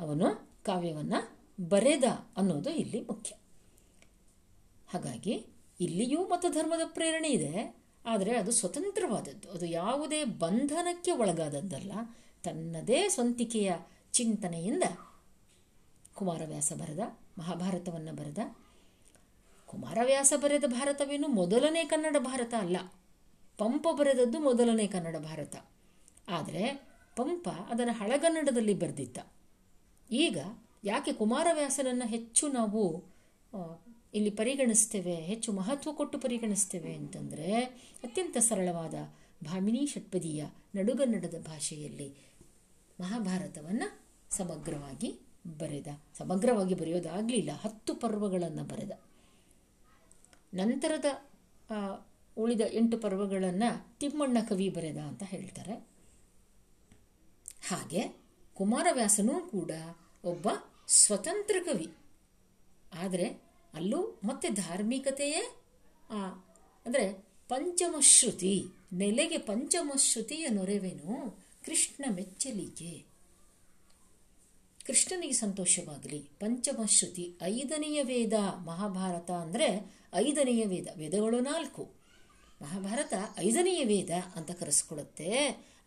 ಅವನು 0.00 0.56
ಕಾವ್ಯವನ್ನು 0.62 1.36
ಬರೆದ 1.68 2.04
ಅನ್ನೋದು 2.36 2.70
ಇಲ್ಲಿ 2.70 3.00
ಮುಖ್ಯ. 3.00 3.34
ಹಾಗಾಗಿ 4.88 5.46
ಇಲ್ಲಿಯೂ 5.80 6.28
ಮತಧರ್ಮದ 6.28 6.80
ಪ್ರೇರಣೆ 6.86 7.28
ಇದೆ, 7.28 7.76
ಆದರೆ 8.06 8.36
ಅದು 8.36 8.50
ಸ್ವತಂತ್ರವಾದದ್ದು. 8.50 9.50
ಅದು 9.50 9.66
ಯಾವುದೇ 9.66 10.24
ಬಂಧನಕ್ಕೆ 10.24 11.10
ಒಳಗಾದದ್ದಲ್ಲ, 11.10 11.92
ತನ್ನದೇ 12.42 13.08
ಸ್ವಂತಿಕೆಯ 13.08 13.72
ಚಿಂತನೆಯಿಂದ 14.12 14.82
ಕುಮಾರವ್ಯಾಸ 16.14 16.72
ಬರೆದ, 16.76 17.00
ಮಹಾಭಾರತವನ್ನು 17.38 18.16
ಬರೆದ 18.16 18.38
ಕುಮಾರವ್ಯಾಸ 19.66 20.32
ಬರೆದ 20.36 20.64
ಭಾರತವೇನು? 20.66 21.28
ಮೊದಲನೇ 21.28 21.84
ಕನ್ನಡ 21.84 22.16
ಭಾರತ 22.18 22.54
ಅಲ್ಲ. 22.58 22.76
ಪಂಪ 23.58 23.86
ಬರೆದದ್ದು 23.92 24.40
ಮೊದಲನೇ 24.40 24.86
ಕನ್ನಡ 24.86 25.16
ಭಾರತ. 25.16 25.56
ಆದರೆ 26.28 26.88
ಪಂಪ 27.16 27.48
ಅದನ್ನು 27.48 27.92
ಹಳಗನ್ನಡದಲ್ಲಿ 27.92 28.74
ಬರೆದಿದ್ದ. 28.74 29.18
ಈಗ 30.10 30.38
ಯಾಕೆ 30.84 31.12
ಕುಮಾರವ್ಯಾಸನನ್ನು 31.12 32.06
ಹೆಚ್ಚು 32.06 32.48
ನಾವು 32.48 32.82
ಇಲ್ಲಿ 34.14 34.30
ಪರಿಗಣಿಸ್ತೇವೆ, 34.30 35.14
ಹೆಚ್ಚು 35.14 35.52
ಮಹತ್ವ 35.52 35.92
ಕೊಟ್ಟು 35.92 36.18
ಪರಿಗಣಿಸ್ತೇವೆ 36.18 36.94
ಅಂತಂದರೆ 36.94 37.52
ಅತ್ಯಂತ 38.04 38.36
ಸರಳವಾದ 38.38 38.94
ಭಾಮಿನಿ 39.44 39.86
ಷಟ್ಪದಿಯ 39.86 40.44
ನಡುಗನ್ನಡದ 40.74 41.44
ಭಾಷೆಯಲ್ಲಿ 41.46 42.08
ಮಹಾಭಾರತವನ್ನು 43.00 43.88
ಸಮಗ್ರವಾಗಿ 44.30 45.10
ಬರೆದ. 45.58 45.86
ಸಮಗ್ರವಾಗಿ 46.18 46.74
ಬರೆಯೋದಾಗಲಿಲ್ಲ, 46.74 47.50
ಹತ್ತು 47.52 47.94
ಪರ್ವಗಳನ್ನು 47.94 48.64
ಬರೆದ. 48.64 48.92
ನಂತರದ 50.52 51.08
ಉಳಿದ 52.36 52.60
ಎಂಟು 52.72 52.96
ಪರ್ವಗಳನ್ನು 52.98 53.98
ತಿಮ್ಮಣ್ಣ 53.98 54.38
ಕವಿ 54.48 54.68
ಬರೆದ 54.68 54.96
ಅಂತ 54.96 55.22
ಹೇಳ್ತಾರೆ. 55.22 55.74
ಹಾಗೆ 57.68 58.02
ಕುಮಾರವ್ಯಾಸನೂ 58.56 59.34
ಕೂಡ 59.40 59.70
ಒಬ್ಬ 60.24 60.48
ಸ್ವತಂತ್ರ 60.88 61.56
ಕವಿ. 61.64 61.88
ಆದರೆ 62.94 63.26
ಅಲ್ಲೂ 63.74 64.00
ಮತ್ತೆ 64.24 64.48
ಧಾರ್ಮಿಕತೆಯೇ 64.48 65.42
ಅಂದರೆ 66.86 67.06
ಪಂಚಮಶ್ರುತಿ, 67.48 68.54
ನೆಲೆಗೆ 68.92 69.38
ಪಂಚಮಶ್ರುತಿಯ 69.38 70.46
ನೊರೆವೇನು 70.48 71.12
ಕೃಷ್ಣ 71.64 72.04
ಮೆಚ್ಚಲಿಗೆ. 72.08 72.92
ಕೃಷ್ಣನಿಗೆ 74.86 75.32
ಸಂತೋಷವಾಗಲಿ. 75.32 76.18
ಪಂಚಮಶ್ರುತಿ 76.18 77.36
ಐದನೆಯ 77.42 78.02
ವೇದ 78.02 78.32
ಮಹಾಭಾರತ 78.64 79.30
ಅಂದರೆ 79.30 79.96
ಐದನೆಯ 80.14 80.64
ವೇದ. 80.64 80.88
ವೇದಗಳು 80.96 81.40
ನಾಲ್ಕು. 81.40 81.90
ಮಹಾಭಾರತ 82.62 83.14
ಐದನೆಯ 83.38 83.84
ವೇದ 83.84 84.10
ಅಂತ 84.36 84.50
ಕರೆಸ್ಕೊಡುತ್ತೆ. 84.50 85.28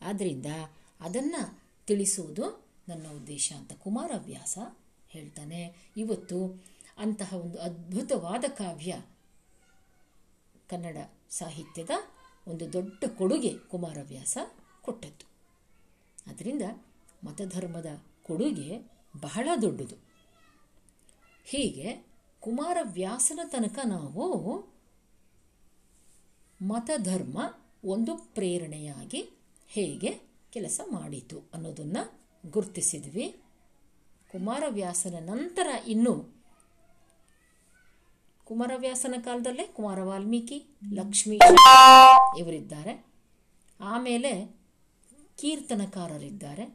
ಆದ್ದರಿಂದ 0.02 0.46
ಅದನ್ನು 1.00 1.60
ತಿಳಿಸುವುದು 1.88 2.66
ನನ್ನ 2.90 3.08
ಉದ್ದೇಶ 3.08 3.54
ಅಂತ 3.58 3.74
ಕುಮಾರವ್ಯಾಸ 3.74 4.58
ಹೇಳ್ತಾನೆ. 5.10 5.76
ಇವತ್ತು 5.98 6.66
ಅಂತಹ 6.98 7.34
ಒಂದು 7.34 7.58
ಅದ್ಭುತವಾದ 7.58 8.46
ಕಾವ್ಯ 8.50 9.02
ಕನ್ನಡ 10.70 10.98
ಸಾಹಿತ್ಯದ 11.30 11.90
ಒಂದು 12.48 12.74
ದೊಡ್ಡ 12.74 13.04
ಕೊಡುಗೆ 13.18 13.58
ಕುಮಾರವ್ಯಾಸ 13.58 14.38
ಕೊಟ್ಟದ್ದು. 14.82 15.26
ಅದರಿಂದ 16.32 16.62
ಮತಧರ್ಮದ 17.24 18.04
ಕೊಡುಗೆ 18.30 18.78
ಬಹಳ 19.22 19.50
ದೊಡ್ಡದು. 19.62 19.96
ಹೀಗೆ 21.46 22.06
ಕುಮಾರವ್ಯಾಸನ 22.40 23.40
ತನಕ 23.48 23.80
ನಾವು 23.86 24.26
ಮತಧರ್ಮ 26.62 27.38
ಒಂದು 27.84 28.16
ಪ್ರೇರಣೆಯಾಗಿ 28.16 29.30
ಹೇಗೆ 29.68 30.20
ಕೆಲಸ 30.54 30.82
ಮಾಡಿತು 30.92 31.40
ಅನ್ನೋದನ್ನು 31.54 32.04
ಗುರುತಿಸಿದ್ವಿ. 32.52 33.36
ಕುಮಾರವ್ಯಾಸನ 34.32 35.16
ನಂತರ 35.20 35.68
ಇನ್ನು 35.88 36.14
ಕುಮಾರವ್ಯಾಸನ 38.46 39.16
ಕಾಲದಲ್ಲೇ 39.26 39.68
ಕುಮಾರ 39.68 40.04
ವಾಲ್ಮೀಕಿ, 40.04 40.64
ಲಕ್ಷ್ಮೀ 40.94 41.40
ಇವರಿದ್ದಾರೆ. 42.38 43.06
ಆಮೇಲೆ 43.80 44.32
ಕೀರ್ತನಕಾರರಿದ್ದಾರೆ. 45.38 46.66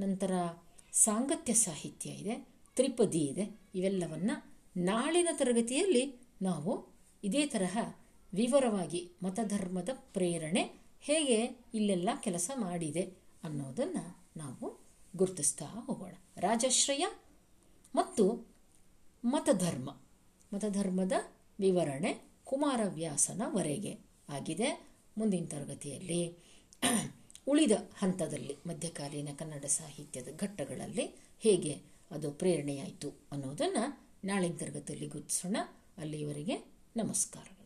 ನಂತರ 0.00 0.30
ಸಾಂಗತ್ಯ 0.92 1.52
ಸಾಹಿತ್ಯ 1.52 2.10
ಇದೆ, 2.10 2.48
ತ್ರಿಪದಿ 2.76 3.18
ಇದೆ. 3.18 3.60
ಇವೆಲ್ಲವನ್ನು 3.74 4.54
ನಾಳಿನ 4.76 5.28
ತರಗತಿಯಲ್ಲಿ 5.32 6.20
ನಾವು 6.42 6.72
ಇದೇ 7.24 7.46
ತರಹ 7.46 7.94
ವಿವರವಾಗಿ 8.34 9.10
ಮತಧರ್ಮದ 9.22 9.88
ಪ್ರೇರಣೆ 9.94 10.62
ಹೇಗೆ 11.00 11.66
ಇಲ್ಲೆಲ್ಲ 11.74 12.08
ಕೆಲಸ 12.20 12.50
ಮಾಡಿದೆ 12.54 13.02
ಅನ್ನೋದನ್ನು 13.44 14.30
ನಾವು 14.36 14.80
ಗುರುತಿಸ್ತಾ 15.16 15.64
ಹೋಗೋಣ. 15.64 16.14
ರಾಜಶ್ರಯ 16.36 17.06
ಮತ್ತು 17.94 18.46
ಮತಧರ್ಮ. 19.24 19.90
ಮತಧರ್ಮದ 20.54 21.12
ವಿವರಣೆ 21.60 22.32
ಕುಮಾರವ್ಯಾಸನವರೆಗೆ 22.44 23.98
ಆಗಿದೆ. 24.28 24.88
ಮುಂದಿನ 25.18 25.44
ತರಗತಿಯಲ್ಲಿ 25.44 26.38
ಉಳಿದ 27.46 27.72
ಹಂತದಲ್ಲಿ 27.98 28.56
ಮಧ್ಯಕಾಲೀನ 28.66 29.28
ಕನ್ನಡ 29.38 29.64
ಸಾಹಿತ್ಯದ 29.64 30.28
ಘಟ್ಟಗಳಲ್ಲಿ 30.40 31.06
ಹೇಗೆ 31.40 31.80
ಅದು 32.10 32.30
ಪ್ರೇರಣೆಯಾಯಿತು 32.30 33.08
ಅನ್ನೋದನ್ನು 33.32 33.84
ನಾಳಿನ 34.24 34.56
ತರಗತಿಯಲ್ಲಿ 34.56 35.08
ಗುರುತಿಸೋಣ. 35.08 35.56
ಅಲ್ಲಿಯವರೆಗೆ 35.98 36.56
ನಮಸ್ಕಾರ 36.96 37.61